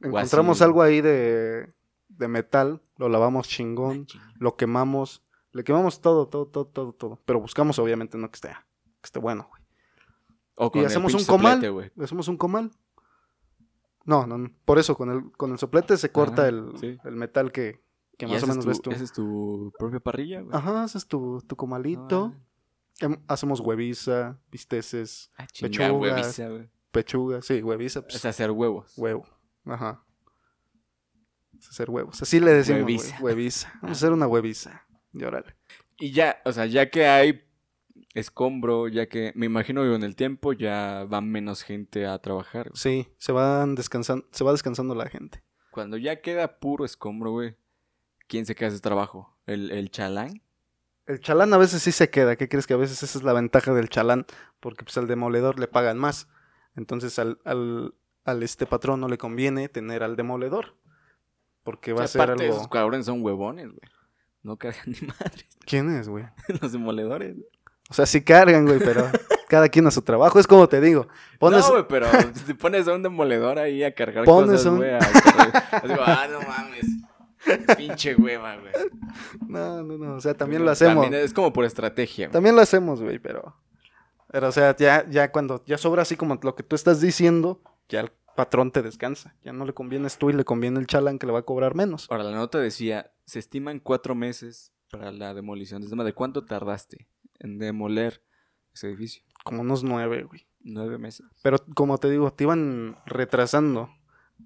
encontramos 0.01 0.57
así. 0.57 0.63
algo 0.65 0.81
ahí 0.81 1.01
de, 1.01 1.73
de 2.09 2.27
metal, 2.27 2.81
lo 2.97 3.09
lavamos 3.09 3.47
chingón, 3.47 4.07
lo 4.37 4.55
quemamos, 4.55 5.23
le 5.51 5.63
quemamos 5.63 6.01
todo, 6.01 6.27
todo, 6.27 6.47
todo, 6.47 6.65
todo, 6.65 6.93
todo. 6.93 7.19
Pero 7.25 7.39
buscamos 7.39 7.79
obviamente 7.79 8.17
no 8.17 8.29
que 8.29 8.35
esté, 8.35 8.49
que 8.49 9.05
esté 9.05 9.19
bueno, 9.19 9.47
güey. 9.49 9.63
O 10.55 10.71
con 10.71 10.81
Y 10.81 10.83
el 10.83 10.87
hacemos 10.87 11.13
un 11.13 11.23
comal. 11.23 11.61
soplete, 11.61 12.03
hacemos 12.03 12.27
un 12.27 12.37
comal. 12.37 12.71
No, 14.03 14.27
no, 14.27 14.37
no, 14.37 14.51
por 14.65 14.79
eso 14.79 14.95
con 14.95 15.09
el, 15.11 15.31
con 15.33 15.51
el 15.51 15.57
soplete 15.59 15.95
se 15.95 16.11
corta 16.11 16.41
Ajá, 16.43 16.49
el, 16.49 16.71
sí. 16.79 16.97
el 17.03 17.15
metal 17.15 17.51
que, 17.51 17.81
que 18.19 18.27
más 18.27 18.33
o 18.33 18.37
ese 18.37 18.45
es 18.45 18.49
menos 18.49 18.63
tu- 18.65 18.69
ves 18.69 18.81
tú. 18.83 18.91
Esa 18.91 19.03
es 19.03 19.11
tu 19.13 19.73
propia 19.79 19.99
parrilla, 19.99 20.41
güey. 20.41 20.55
Ajá, 20.55 20.83
haces 20.83 21.07
tu, 21.07 21.41
tu 21.47 21.55
comalito. 21.55 22.35
Em- 22.99 23.17
Hacemos 23.27 23.61
hueviza, 23.61 24.37
bisteces, 24.51 25.31
Ah, 25.37 25.47
hueviza, 25.93 26.49
güey. 26.49 26.69
pechuga, 26.91 27.41
sí, 27.41 27.61
hueviza, 27.63 28.01
pues, 28.01 28.15
Es 28.15 28.25
hacer 28.25 28.51
huevos. 28.51 28.93
huevo. 28.97 29.25
Ajá. 29.65 30.03
Es 31.57 31.69
hacer 31.69 31.89
huevos. 31.89 32.21
Así 32.21 32.39
le 32.39 32.51
decimos, 32.53 32.83
güey, 32.83 32.95
Hueviza. 32.97 33.17
hueviza. 33.21 33.73
Vamos 33.81 33.97
a 33.97 33.99
hacer 33.99 34.11
una 34.11 34.27
hueviza. 34.27 34.85
Y 35.13 35.23
órale. 35.23 35.55
Y 35.97 36.11
ya, 36.11 36.37
o 36.45 36.51
sea, 36.51 36.65
ya 36.65 36.89
que 36.89 37.07
hay 37.07 37.41
escombro, 38.13 38.87
ya 38.87 39.07
que 39.07 39.31
me 39.35 39.45
imagino 39.45 39.81
que 39.83 39.89
con 39.91 40.03
el 40.03 40.15
tiempo 40.15 40.53
ya 40.53 41.05
va 41.11 41.21
menos 41.21 41.63
gente 41.63 42.05
a 42.05 42.19
trabajar. 42.19 42.69
güey. 42.69 42.77
Sí, 42.77 43.07
se 43.17 43.31
van 43.31 43.75
descansando, 43.75 44.25
se 44.31 44.43
va 44.43 44.51
descansando 44.51 44.95
la 44.95 45.07
gente. 45.09 45.43
Cuando 45.71 45.97
ya 45.97 46.21
queda 46.21 46.59
puro 46.59 46.83
escombro, 46.85 47.31
güey, 47.31 47.55
¿quién 48.29 48.45
se 48.45 48.55
queda 48.55 48.69
ese 48.69 48.79
trabajo? 48.79 49.35
¿El, 49.45 49.71
el 49.71 49.91
chalán? 49.91 50.41
El 51.05 51.19
chalán 51.19 51.51
a 51.53 51.57
veces 51.57 51.81
sí 51.83 51.91
se 51.91 52.09
queda. 52.09 52.35
¿Qué 52.37 52.47
crees 52.47 52.67
que 52.67 52.75
a 52.75 52.77
veces 52.77 53.03
esa 53.03 53.17
es 53.17 53.23
la 53.25 53.33
ventaja 53.33 53.73
del 53.73 53.89
chalán? 53.89 54.25
Porque 54.61 54.85
pues 54.85 54.95
al 54.97 55.07
demoledor 55.07 55.59
le 55.59 55.67
pagan 55.67 55.97
más. 55.97 56.27
Entonces 56.77 57.17
al, 57.19 57.39
al, 57.43 57.93
al 58.25 58.43
este 58.43 58.65
patrón 58.65 59.01
no 59.01 59.07
le 59.09 59.17
conviene 59.17 59.67
tener 59.67 60.03
al 60.03 60.15
demoledor. 60.15 60.75
Porque 61.63 61.91
va 61.93 62.01
O 62.01 62.03
a 62.03 62.07
ser 62.07 62.21
aparte, 62.21 62.43
algo. 62.45 62.55
esos 62.55 62.67
cabrones 62.69 63.05
son 63.07 63.21
huevones, 63.23 63.65
güey. 63.67 63.91
No 64.43 64.55
cargan 64.57 64.83
ni 64.85 65.07
madres. 65.07 65.45
¿Quién 65.65 65.89
es, 65.97 66.07
güey? 66.07 66.25
Los 66.61 66.71
demoledores. 66.71 67.35
O 67.89 67.93
sea, 67.93 68.05
sí 68.05 68.21
cargan, 68.23 68.65
güey, 68.67 68.77
pero 68.79 69.09
cada 69.49 69.67
quien 69.67 69.87
a 69.87 69.91
su 69.91 70.03
trabajo. 70.03 70.39
Es 70.39 70.45
como 70.45 70.69
te 70.69 70.79
digo. 70.79 71.07
Pones, 71.39 71.61
No, 71.65 71.71
güey, 71.71 71.85
pero 71.89 72.05
si 72.45 72.53
pones 72.53 72.87
a 72.87 72.93
un 72.93 73.01
demoledor 73.01 73.57
ahí 73.57 73.83
a 73.83 73.93
cargar 73.95 74.25
Pones 74.25 74.51
cosas, 74.61 74.65
un- 74.67 74.77
güey. 74.77 74.93
a 74.93 74.99
cargar- 74.99 75.87
Digo, 75.87 76.01
ah, 76.05 76.27
no 76.31 76.39
mames. 76.47 76.85
Pinche 77.77 78.15
hueva, 78.15 78.57
güey. 78.57 78.73
no, 79.47 79.83
no, 79.83 79.97
no. 79.97 80.15
O 80.15 80.21
sea, 80.21 80.33
también 80.33 80.65
lo 80.65 80.71
hacemos. 80.71 81.03
También 81.03 81.23
es 81.23 81.33
como 81.33 81.53
por 81.53 81.65
estrategia, 81.65 82.27
güey. 82.27 82.33
También 82.33 82.55
lo 82.55 82.61
hacemos, 82.61 83.01
güey, 83.01 83.19
pero. 83.19 83.55
Pero, 84.31 84.47
o 84.47 84.51
sea, 84.51 84.75
ya, 84.75 85.09
ya 85.09 85.31
cuando 85.31 85.63
ya 85.65 85.77
sobra 85.77 86.03
así 86.03 86.15
como 86.15 86.39
lo 86.41 86.55
que 86.55 86.63
tú 86.63 86.75
estás 86.75 87.01
diciendo, 87.01 87.61
ya 87.87 88.01
el 88.01 88.11
patrón 88.35 88.71
te 88.71 88.81
descansa. 88.81 89.35
Ya 89.43 89.53
no 89.53 89.65
le 89.65 89.73
convienes 89.73 90.17
tú 90.17 90.29
y 90.29 90.33
le 90.33 90.45
conviene 90.45 90.79
el 90.79 90.87
chalán 90.87 91.17
que 91.17 91.25
le 91.25 91.33
va 91.33 91.39
a 91.39 91.43
cobrar 91.43 91.75
menos. 91.75 92.07
Ahora, 92.09 92.23
la 92.23 92.35
nota 92.35 92.59
decía, 92.59 93.11
se 93.25 93.39
estiman 93.39 93.79
cuatro 93.79 94.15
meses 94.15 94.71
para 94.91 95.11
la 95.11 95.33
demolición. 95.33 95.83
Es 95.83 95.89
¿de 95.89 96.13
cuánto 96.13 96.45
tardaste 96.45 97.07
en 97.39 97.57
demoler 97.57 98.23
ese 98.73 98.87
edificio? 98.87 99.23
Como 99.43 99.61
unos 99.61 99.83
nueve, 99.83 100.23
güey. 100.23 100.47
Nueve 100.61 100.97
meses. 100.97 101.25
Pero 101.41 101.57
como 101.73 101.97
te 101.97 102.09
digo, 102.09 102.31
te 102.31 102.43
iban 102.43 102.97
retrasando. 103.05 103.89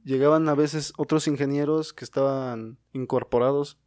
Llegaban 0.03 0.47
a 0.49 0.55
veces 0.55 0.93
otros 0.97 1.27
ingenieros 1.27 1.93
que 1.93 2.03
estaban 2.05 2.77
incorporados 2.91 3.79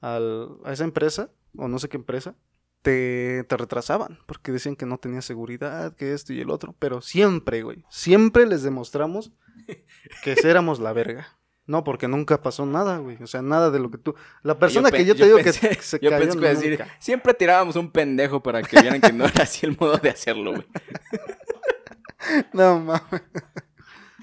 al- 0.00 0.56
a 0.64 0.72
esa 0.72 0.84
empresa, 0.84 1.30
o 1.56 1.68
no 1.68 1.78
sé 1.78 1.88
qué 1.88 1.96
empresa, 1.96 2.34
te, 2.82 3.44
te 3.48 3.56
retrasaban, 3.56 4.18
porque 4.26 4.52
decían 4.52 4.76
que 4.76 4.86
no 4.86 4.98
tenía 4.98 5.20
seguridad, 5.20 5.94
que 5.96 6.14
esto 6.14 6.32
y 6.32 6.40
el 6.40 6.50
otro. 6.50 6.74
Pero 6.78 7.00
siempre, 7.02 7.62
güey, 7.62 7.84
siempre 7.90 8.46
les 8.46 8.62
demostramos 8.62 9.32
que 10.22 10.36
éramos 10.44 10.78
la 10.80 10.92
verga. 10.92 11.26
No, 11.66 11.84
porque 11.84 12.08
nunca 12.08 12.40
pasó 12.40 12.64
nada, 12.64 12.96
güey. 12.96 13.22
O 13.22 13.26
sea, 13.26 13.42
nada 13.42 13.70
de 13.70 13.78
lo 13.78 13.90
que 13.90 13.98
tú... 13.98 14.14
La 14.42 14.58
persona 14.58 14.88
pe- 14.90 14.96
que 14.98 15.04
yo 15.04 15.12
te 15.14 15.18
yo 15.20 15.26
digo 15.26 15.38
pensé- 15.38 15.68
que, 15.76 15.82
se 15.82 15.98
Yo 16.00 16.08
cayó 16.08 16.22
pensé 16.22 16.38
que 16.38 16.44
iba 16.44 16.48
a 16.48 16.54
decir, 16.54 16.84
siempre 16.98 17.34
tirábamos 17.34 17.76
un 17.76 17.90
pendejo 17.90 18.42
para 18.42 18.62
que 18.62 18.80
vieran 18.80 19.02
que 19.02 19.12
no 19.12 19.26
era 19.26 19.42
así 19.42 19.66
el 19.66 19.76
modo 19.78 19.98
de 19.98 20.08
hacerlo, 20.08 20.52
güey. 20.52 20.66
No 22.54 22.80
mames. 22.80 23.02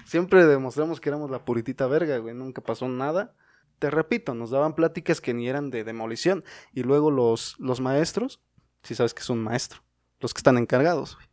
Siempre 0.06 0.46
demostramos 0.46 1.00
que 1.00 1.08
éramos 1.08 1.30
la 1.30 1.44
puritita 1.44 1.86
verga, 1.88 2.18
güey. 2.18 2.32
Nunca 2.34 2.62
pasó 2.62 2.88
nada. 2.88 3.34
Te 3.80 3.90
repito, 3.90 4.34
nos 4.34 4.50
daban 4.50 4.74
pláticas 4.74 5.20
que 5.20 5.34
ni 5.34 5.48
eran 5.48 5.70
de 5.70 5.82
demolición. 5.84 6.44
Y 6.72 6.84
luego 6.84 7.10
los, 7.10 7.56
los 7.58 7.80
maestros, 7.80 8.40
si 8.84 8.94
sabes 8.94 9.12
que 9.14 9.20
es 9.20 9.30
un 9.30 9.42
maestro, 9.42 9.82
los 10.20 10.32
que 10.32 10.38
están 10.38 10.58
encargados, 10.58 11.16
güey. 11.16 11.28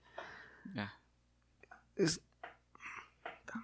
Ah, 0.78 0.94
Es. 1.96 2.20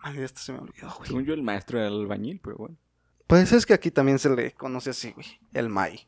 Ay, 0.03 0.21
esto 0.21 0.39
se 0.39 0.53
me 0.53 0.59
olvidó, 0.59 0.93
güey. 0.97 1.07
según 1.07 1.25
yo, 1.25 1.33
el 1.33 1.41
maestro 1.41 1.79
era 1.79 1.87
el 1.87 2.01
albañil, 2.01 2.39
pero 2.43 2.57
bueno. 2.57 2.77
Pues 3.25 3.51
es 3.51 3.65
que 3.65 3.73
aquí 3.73 3.89
también 3.89 4.19
se 4.19 4.29
le 4.29 4.53
conoce 4.53 4.91
así, 4.91 5.11
güey. 5.11 5.39
El 5.53 5.69
Mai. 5.69 6.07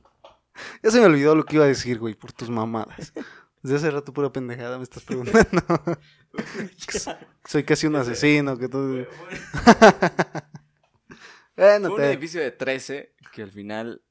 Ya 0.83 0.91
se 0.91 0.99
me 0.99 1.05
olvidó 1.07 1.33
lo 1.35 1.43
que 1.45 1.55
iba 1.55 1.65
a 1.65 1.67
decir, 1.67 1.97
güey, 1.97 2.13
por 2.13 2.31
tus 2.31 2.49
mamadas. 2.49 3.13
Desde 3.61 3.75
hace 3.75 3.91
rato 3.91 4.13
pura 4.13 4.33
pendejada 4.33 4.77
me 4.77 4.83
estás 4.83 5.03
preguntando. 5.03 5.61
Soy 7.45 7.63
casi 7.63 7.87
un 7.87 7.95
asesino, 7.95 8.57
que 8.57 8.67
tú... 8.67 8.77
bueno, 11.55 11.89
Fue 11.89 11.95
un 11.95 12.01
te... 12.01 12.11
edificio 12.11 12.41
de 12.41 12.51
13 12.51 13.13
que 13.31 13.43
al 13.43 13.51
final 13.51 14.01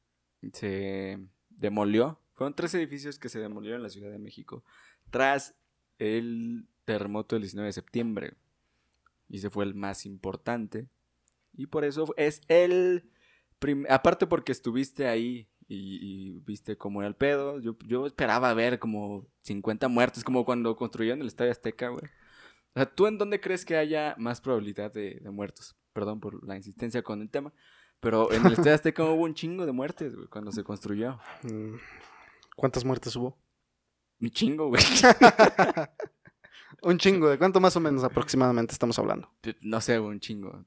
se 0.52 1.18
demolió. 1.48 2.20
Fueron 2.34 2.54
tres 2.54 2.74
edificios 2.74 3.18
que 3.18 3.28
se 3.28 3.40
demolieron 3.40 3.78
en 3.78 3.82
la 3.82 3.90
Ciudad 3.90 4.10
de 4.10 4.18
México 4.18 4.64
tras 5.10 5.54
el 5.98 6.68
terremoto 6.84 7.34
del 7.34 7.42
19 7.42 7.66
de 7.66 7.72
septiembre. 7.72 8.34
Y 9.28 9.38
ese 9.38 9.50
fue 9.50 9.64
el 9.64 9.74
más 9.74 10.06
importante. 10.06 10.88
Y 11.52 11.66
por 11.66 11.84
eso 11.84 12.14
es 12.16 12.40
el... 12.48 13.10
Aparte 13.88 14.26
porque 14.26 14.52
estuviste 14.52 15.06
ahí 15.06 15.49
y, 15.70 15.98
y 16.02 16.40
viste 16.40 16.76
cómo 16.76 17.00
era 17.00 17.08
el 17.08 17.14
pedo. 17.14 17.60
Yo, 17.60 17.76
yo 17.86 18.06
esperaba 18.06 18.52
ver 18.54 18.80
como 18.80 19.28
50 19.44 19.86
muertos, 19.88 20.24
como 20.24 20.44
cuando 20.44 20.74
construyeron 20.74 21.20
el 21.20 21.28
Estadio 21.28 21.52
Azteca, 21.52 21.88
güey. 21.88 22.04
O 22.04 22.72
sea, 22.74 22.86
¿tú 22.86 23.06
en 23.06 23.18
dónde 23.18 23.40
crees 23.40 23.64
que 23.64 23.76
haya 23.76 24.16
más 24.18 24.40
probabilidad 24.40 24.92
de, 24.92 25.20
de 25.20 25.30
muertos? 25.30 25.76
Perdón 25.92 26.18
por 26.18 26.44
la 26.46 26.56
insistencia 26.56 27.02
con 27.02 27.22
el 27.22 27.30
tema. 27.30 27.52
Pero 28.00 28.32
en 28.32 28.44
el 28.46 28.52
Estadio 28.52 28.74
Azteca 28.74 29.04
hubo 29.04 29.22
un 29.22 29.34
chingo 29.34 29.64
de 29.64 29.72
muertes, 29.72 30.16
güey, 30.16 30.26
cuando 30.26 30.50
se 30.50 30.64
construyó. 30.64 31.20
Mm, 31.44 31.76
¿Cuántas 32.56 32.84
muertes 32.84 33.14
hubo? 33.14 33.38
Un 34.20 34.30
chingo, 34.30 34.68
güey. 34.68 34.82
Un 36.82 36.98
chingo. 36.98 37.28
¿De 37.28 37.38
cuánto 37.38 37.60
más 37.60 37.76
o 37.76 37.80
menos 37.80 38.04
aproximadamente 38.04 38.72
estamos 38.72 38.98
hablando? 38.98 39.30
No 39.60 39.80
sé, 39.80 39.98
güey, 39.98 40.12
un 40.12 40.20
chingo. 40.20 40.64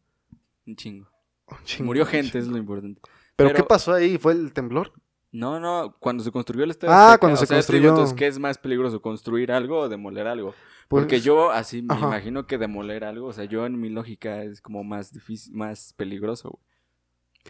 Un 0.65 0.75
chingo. 0.75 1.09
Un 1.47 1.63
chingo. 1.63 1.85
Murió 1.85 2.05
gente, 2.05 2.37
es 2.37 2.47
lo 2.47 2.57
importante. 2.57 3.01
¿Pero, 3.35 3.49
pero- 3.49 3.55
qué 3.55 3.63
pasó 3.63 3.93
ahí? 3.93 4.17
¿Fue 4.17 4.33
el 4.33 4.53
temblor? 4.53 4.91
No, 5.31 5.59
no, 5.59 5.95
cuando 5.99 6.23
se 6.23 6.31
construyó 6.31 6.63
el 6.63 6.69
Estadio 6.71 6.93
Ah, 6.93 7.05
Azteca, 7.13 7.19
cuando 7.19 7.37
se 7.37 7.47
sea, 7.47 7.57
construyó. 7.57 7.89
entonces, 7.89 8.15
¿qué 8.15 8.27
es 8.27 8.37
más 8.37 8.59
peligroso, 8.59 9.01
construir 9.01 9.51
algo 9.51 9.79
o 9.79 9.89
demoler 9.89 10.27
algo? 10.27 10.53
Pues, 10.87 11.01
Porque 11.01 11.21
yo 11.21 11.49
así 11.49 11.81
me 11.81 11.95
Ajá. 11.95 12.05
imagino 12.05 12.45
que 12.45 12.59
demoler 12.59 13.03
algo, 13.03 13.27
o 13.27 13.33
sea, 13.33 13.45
yo 13.45 13.65
en 13.65 13.79
mi 13.79 13.89
lógica 13.89 14.43
es 14.43 14.61
como 14.61 14.83
más 14.83 15.11
difícil, 15.11 15.55
más 15.55 15.93
peligroso, 15.93 16.49
güey. 16.51 16.63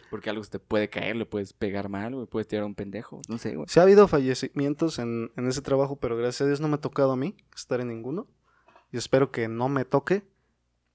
Porque 0.09 0.29
algo 0.29 0.43
se 0.45 0.51
te 0.51 0.59
puede 0.59 0.89
caer, 0.89 1.17
le 1.17 1.25
puedes 1.25 1.51
pegar 1.53 1.89
mal, 1.89 2.15
güey, 2.15 2.25
puedes 2.25 2.47
tirar 2.47 2.63
a 2.63 2.67
un 2.67 2.73
pendejo, 2.73 3.21
no 3.27 3.37
sé, 3.37 3.55
güey. 3.55 3.67
Sí 3.67 3.79
ha 3.79 3.83
habido 3.83 4.07
fallecimientos 4.07 4.97
en, 4.97 5.31
en 5.35 5.47
ese 5.47 5.61
trabajo, 5.61 5.97
pero 5.97 6.15
gracias 6.15 6.41
a 6.41 6.45
Dios 6.47 6.61
no 6.61 6.69
me 6.69 6.75
ha 6.75 6.81
tocado 6.81 7.11
a 7.11 7.15
mí 7.17 7.35
estar 7.53 7.81
en 7.81 7.89
ninguno. 7.89 8.27
Y 8.93 8.97
espero 8.97 9.29
que 9.31 9.47
no 9.49 9.67
me 9.69 9.83
toque. 9.85 10.23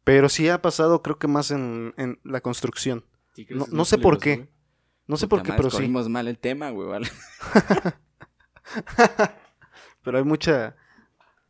Pero 0.05 0.28
sí 0.30 0.49
ha 0.49 0.62
pasado, 0.62 1.03
creo 1.03 1.18
que 1.18 1.28
más 1.28 1.51
en, 1.51 1.93
en 1.99 2.18
la 2.24 2.41
construcción. 2.41 3.05
¿Sí 3.34 3.45
crees 3.45 3.70
No- 3.70 3.84
sé 3.84 3.99
por 3.99 4.18
qué. 4.18 4.36
güey? 4.36 4.49
No 5.09 5.17
sé 5.17 5.27
por 5.27 5.43
qué, 5.43 5.53
pero 5.55 5.71
sí. 5.71 5.89
mal 5.89 6.29
el 6.29 6.39
tema, 6.39 6.71
güey, 6.71 6.87
¿vale? 6.87 7.09
Pero 10.05 10.19
hay 10.19 10.25
mucha... 10.25 10.77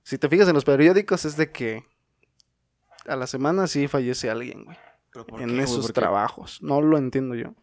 Si 0.02 0.16
te 0.16 0.28
fijas 0.28 0.48
en 0.48 0.54
los 0.54 0.64
periódicos 0.64 1.24
es 1.24 1.36
de 1.36 1.50
que 1.50 1.84
a 3.06 3.16
la 3.16 3.26
semana 3.26 3.66
sí 3.66 3.88
fallece 3.88 4.30
alguien, 4.30 4.64
güey. 4.64 4.76
¿Pero 5.12 5.26
por 5.26 5.42
En 5.42 5.50
qué, 5.50 5.62
esos 5.62 5.78
¿Por 5.78 5.86
qué? 5.88 5.92
trabajos. 6.00 6.62
No 6.62 6.80
lo 6.80 6.98
entiendo 6.98 7.34
yo. 7.34 7.54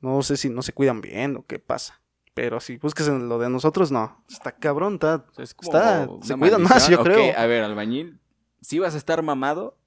No 0.00 0.20
sé 0.22 0.36
si 0.36 0.50
no 0.50 0.62
se 0.62 0.72
cuidan 0.72 1.00
bien 1.00 1.36
o 1.36 1.46
qué 1.46 1.58
pasa. 1.58 2.00
Pero 2.34 2.60
si 2.60 2.76
busques 2.76 3.06
en 3.08 3.28
lo 3.28 3.38
de 3.38 3.48
nosotros, 3.48 3.90
no. 3.92 4.24
Está 4.28 4.52
cabrón, 4.52 4.94
está... 4.94 5.24
Es 5.38 5.54
como 5.54 6.22
se 6.22 6.36
cuidan 6.36 6.62
más, 6.62 6.88
yo 6.88 6.98
maldición. 6.98 7.04
creo. 7.04 7.38
A 7.38 7.46
ver, 7.46 7.62
albañil, 7.62 8.20
sí 8.60 8.78
vas 8.78 8.94
a 8.94 8.98
estar 8.98 9.22
mamado, 9.22 9.78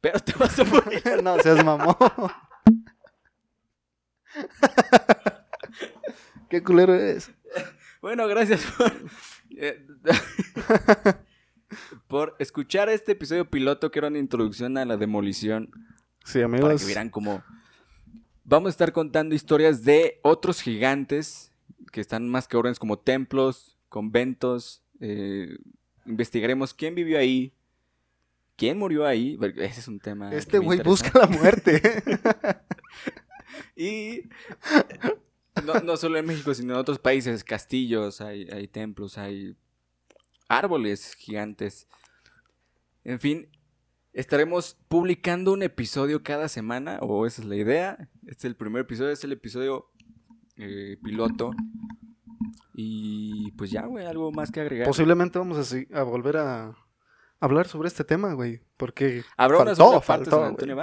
pero 0.00 0.20
te 0.20 0.32
vas 0.32 0.58
a 0.58 0.64
morir. 0.64 1.02
no 1.22 1.38
seas 1.40 1.64
mamón. 1.64 1.96
Qué 6.48 6.62
culero 6.62 6.94
es. 6.94 7.30
Bueno, 8.02 8.26
gracias 8.26 8.64
por, 8.76 8.92
eh, 9.56 9.86
por 12.08 12.34
escuchar 12.38 12.88
este 12.88 13.12
episodio 13.12 13.48
piloto 13.48 13.90
que 13.90 13.98
era 13.98 14.08
una 14.08 14.18
introducción 14.18 14.76
a 14.78 14.84
la 14.84 14.96
demolición. 14.96 15.70
Sí, 16.24 16.40
Para 16.40 16.44
amigos. 16.46 16.80
que 16.80 16.86
vieran 16.86 17.10
cómo 17.10 17.42
vamos 18.44 18.68
a 18.68 18.70
estar 18.70 18.92
contando 18.92 19.34
historias 19.34 19.84
de 19.84 20.18
otros 20.22 20.60
gigantes 20.60 21.52
que 21.92 22.00
están 22.00 22.28
más 22.28 22.48
que 22.48 22.56
órdenes 22.56 22.78
como 22.78 22.98
templos, 22.98 23.76
conventos. 23.88 24.82
eh, 25.00 25.56
investigaremos 26.04 26.74
quién 26.74 26.94
vivió 26.96 27.18
ahí, 27.18 27.54
quién 28.56 28.78
murió 28.78 29.06
ahí. 29.06 29.38
Ese 29.56 29.80
es 29.80 29.88
un 29.88 30.00
tema. 30.00 30.32
Este 30.34 30.58
güey 30.58 30.82
busca 30.82 31.18
la 31.18 31.26
muerte. 31.26 31.80
Y 33.76 34.22
no, 35.64 35.74
no 35.80 35.96
solo 35.96 36.18
en 36.18 36.26
México, 36.26 36.54
sino 36.54 36.74
en 36.74 36.80
otros 36.80 36.98
países, 36.98 37.44
castillos, 37.44 38.20
hay, 38.20 38.48
hay 38.50 38.68
templos, 38.68 39.18
hay 39.18 39.56
árboles 40.48 41.14
gigantes. 41.14 41.88
En 43.04 43.18
fin, 43.18 43.48
estaremos 44.12 44.76
publicando 44.88 45.52
un 45.52 45.62
episodio 45.62 46.22
cada 46.22 46.48
semana, 46.48 46.98
o 47.00 47.26
esa 47.26 47.42
es 47.42 47.48
la 47.48 47.56
idea. 47.56 48.08
Este 48.26 48.38
es 48.38 48.44
el 48.46 48.56
primer 48.56 48.82
episodio, 48.82 49.10
es 49.10 49.24
el 49.24 49.32
episodio 49.32 49.90
eh, 50.56 50.98
piloto. 51.02 51.52
Y 52.74 53.52
pues 53.52 53.70
ya, 53.70 53.86
güey, 53.86 54.06
algo 54.06 54.32
más 54.32 54.50
que 54.50 54.60
agregar. 54.60 54.86
Posiblemente 54.86 55.38
vamos 55.38 55.72
a, 55.72 55.98
a 55.98 56.02
volver 56.02 56.36
a 56.36 56.74
hablar 57.38 57.66
sobre 57.68 57.88
este 57.88 58.04
tema, 58.04 58.32
güey. 58.34 58.62
Porque 58.76 59.24
¿Habrá 59.36 59.58
una 59.58 59.74
faltó, 59.74 59.92
parte 59.92 60.30
faltó, 60.30 60.44
Antonio 60.44 60.76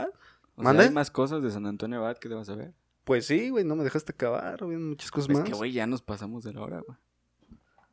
güey. 0.58 0.64
O 0.66 0.70
sea, 0.70 0.74
¿Mande? 0.74 0.84
hay 0.84 0.92
más 0.92 1.10
cosas 1.12 1.42
de 1.44 1.52
San 1.52 1.66
Antonio 1.66 2.00
Abad 2.00 2.18
que 2.18 2.28
debas 2.30 2.48
saber. 2.48 2.74
Pues 3.04 3.26
sí, 3.26 3.50
güey, 3.50 3.64
no 3.64 3.76
me 3.76 3.84
dejaste 3.86 4.12
acabar. 4.12 4.62
Había 4.62 4.78
muchas 4.80 5.12
cosas 5.12 5.30
Es 5.30 5.38
más. 5.38 5.46
que, 5.48 5.54
güey, 5.54 5.72
ya 5.72 5.88
nos 5.88 6.02
pasamos 6.02 6.44
de 6.44 6.54
la 6.54 6.62
hora, 6.62 6.82
güey. 6.86 6.98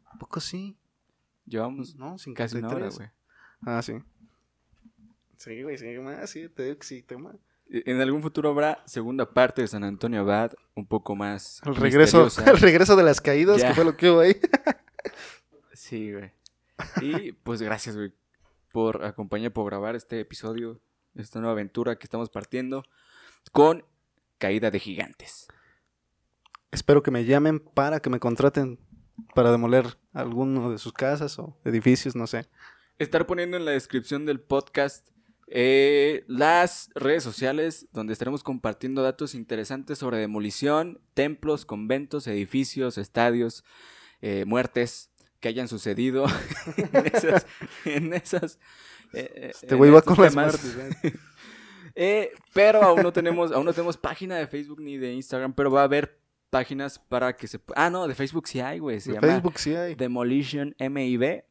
¿A 0.07 0.19
poco 0.19 0.41
sí? 0.41 0.77
Llevamos 1.47 1.95
No, 1.97 2.17
casi 2.35 2.57
una 2.59 2.69
hora, 2.69 2.91
53. 2.91 2.97
güey. 2.97 3.09
Ah, 3.67 3.83
sí. 3.83 3.95
Sí, 5.37 5.63
güey, 5.63 5.77
sí, 5.79 5.87
más, 5.99 6.31
sí, 6.31 6.49
te 6.49 6.65
digo 6.65 6.79
que 6.79 6.87
sí, 6.87 7.03
tema. 7.03 7.35
En 7.69 8.01
algún 8.01 8.23
futuro 8.23 8.51
habrá 8.51 8.83
segunda 8.87 9.33
parte 9.33 9.63
de 9.63 9.69
San 9.69 9.85
Antonio 9.85 10.21
Abad, 10.21 10.53
un 10.75 10.87
poco 10.87 11.15
más. 11.17 11.61
El 11.65 11.77
regreso, 11.77 12.29
el 12.47 12.59
regreso 12.59 12.97
de 12.97 13.03
las 13.03 13.21
caídas, 13.21 13.61
Ya. 13.61 13.69
que 13.69 13.75
fue 13.75 13.85
lo 13.85 13.97
que 13.97 14.11
hubo 14.11 14.21
ahí. 14.21 14.37
Sí, 15.73 16.13
güey. 16.13 16.33
Y 17.03 17.33
pues 17.33 17.61
gracias, 17.61 17.95
güey, 17.97 18.13
por 18.73 19.05
acompañar, 19.05 19.53
por 19.53 19.67
grabar 19.67 19.95
este 19.97 20.19
episodio, 20.21 20.81
esta 21.15 21.39
nueva 21.39 21.53
aventura 21.53 21.97
que 21.97 22.05
estamos 22.05 22.31
partiendo 22.31 22.85
con 23.53 23.85
Caída 24.39 24.71
de 24.71 24.81
Gigantes. 24.81 25.49
Espero 26.71 27.03
que 27.03 27.11
me 27.11 27.25
llamen 27.25 27.61
para 27.61 28.01
que 28.01 28.11
me 28.11 28.19
contraten 28.19 28.79
para 29.35 29.53
demoler 29.53 29.97
alguno 30.13 30.71
de 30.71 30.79
sus 30.79 30.93
casas 30.93 31.39
o 31.39 31.57
edificios, 31.65 32.17
no 32.17 32.27
sé. 32.27 32.49
Estar 32.99 33.27
poniendo 33.27 33.57
en 33.57 33.65
la 33.65 33.73
descripción 33.73 34.27
del 34.27 34.41
podcast 34.41 35.09
eh, 35.47 36.25
las 36.27 36.91
redes 36.95 37.23
sociales 37.23 37.87
donde 37.93 38.13
estaremos 38.13 38.43
compartiendo 38.43 39.03
datos 39.03 39.35
interesantes 39.35 39.99
sobre 39.99 40.19
demolición, 40.19 41.01
templos, 41.15 41.65
conventos, 41.65 42.27
edificios, 42.27 42.99
estadios, 42.99 43.63
eh, 44.21 44.45
muertes 44.47 45.11
que 45.41 45.49
hayan 45.49 45.69
sucedido 45.69 46.27
en 46.77 47.07
esas... 47.07 47.47
En 47.85 48.15
esas 48.15 48.59
eh, 49.15 49.33
eh, 49.35 49.51
Este 49.51 49.75
güey 49.75 49.91
va 49.91 50.03
con 50.03 50.17
las. 50.21 50.35
¿eh? 51.95 52.33
Pero 52.53 52.83
aún 52.83 53.03
no 53.03 53.13
tenemos, 53.13 53.53
aún 53.53 53.65
no 53.65 53.73
tenemos 53.73 53.97
página 53.97 54.37
de 54.37 54.47
Facebook 54.47 54.81
ni 54.81 54.97
de 54.97 55.13
Instagram, 55.13 55.55
pero 55.55 55.71
va 55.71 55.83
a 55.83 55.85
haber 55.85 56.21
páginas 56.51 56.99
para 56.99 57.37
que 57.37 57.49
se... 57.49 57.61
Ah, 57.75 57.91
no, 57.91 58.07
de 58.07 58.15
Facebook 58.15 58.47
sí 58.47 58.61
hay, 58.61 58.79
güey. 58.79 59.01
Se 59.01 59.11
De 59.11 59.17
llama 59.17 59.27
Facebook 59.27 59.59
sí 59.59 59.75
hay. 59.75 59.95
Demolition 59.95 60.75
MIB 60.79 61.45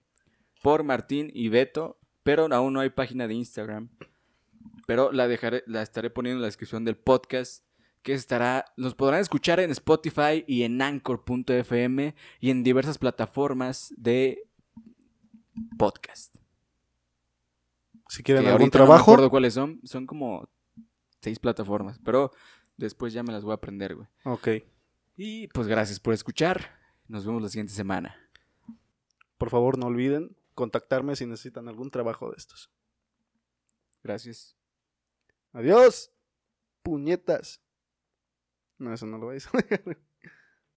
por 0.61 0.83
Martín 0.83 1.29
y 1.33 1.49
Beto, 1.49 1.99
pero 2.23 2.47
aún 2.51 2.73
no 2.73 2.79
hay 2.79 2.89
página 2.89 3.27
de 3.27 3.33
Instagram. 3.33 3.89
Pero 4.87 5.11
la 5.11 5.27
dejaré, 5.27 5.63
la 5.67 5.81
estaré 5.81 6.09
poniendo 6.09 6.37
en 6.37 6.41
la 6.41 6.47
descripción 6.47 6.85
del 6.85 6.95
podcast. 6.95 7.65
Que 8.01 8.13
estará, 8.13 8.65
nos 8.75 8.95
podrán 8.95 9.21
escuchar 9.21 9.61
en 9.61 9.71
Spotify 9.71 10.43
y 10.45 10.63
en 10.63 10.81
Anchor.fm 10.81 12.15
y 12.41 12.49
en 12.49 12.63
diversas 12.63 12.97
plataformas 12.97 13.93
de 13.95 14.43
podcast. 15.77 16.32
Si 18.13 18.21
quieren 18.21 18.45
algún 18.45 18.61
ahorita 18.61 18.77
no 18.77 18.83
me 18.83 18.87
trabajo, 18.87 19.11
acuerdo 19.11 19.29
cuáles 19.31 19.55
son. 19.55 19.81
Son 19.83 20.05
como 20.05 20.47
seis 21.19 21.39
plataformas, 21.39 21.99
pero 22.03 22.31
después 22.77 23.11
ya 23.11 23.23
me 23.23 23.33
las 23.33 23.43
voy 23.43 23.53
a 23.53 23.55
aprender, 23.55 23.95
güey. 23.95 24.07
ok. 24.25 24.47
Y 25.15 25.47
pues 25.47 25.67
gracias 25.67 25.99
por 25.99 26.13
escuchar. 26.13 26.79
Nos 27.07 27.25
vemos 27.25 27.41
la 27.41 27.49
siguiente 27.49 27.73
semana. 27.73 28.15
Por 29.39 29.49
favor, 29.49 29.79
no 29.79 29.87
olviden 29.87 30.35
contactarme 30.53 31.15
si 31.15 31.25
necesitan 31.25 31.67
algún 31.67 31.89
trabajo 31.89 32.29
de 32.29 32.35
estos. 32.37 32.69
Gracias. 34.03 34.55
Adiós. 35.51 36.11
Puñetas. 36.83 37.61
No, 38.77 38.93
eso 38.93 39.07
no 39.07 39.17
lo 39.17 39.27
vais 39.27 39.47
a 39.47 39.57
dejar. 39.57 39.97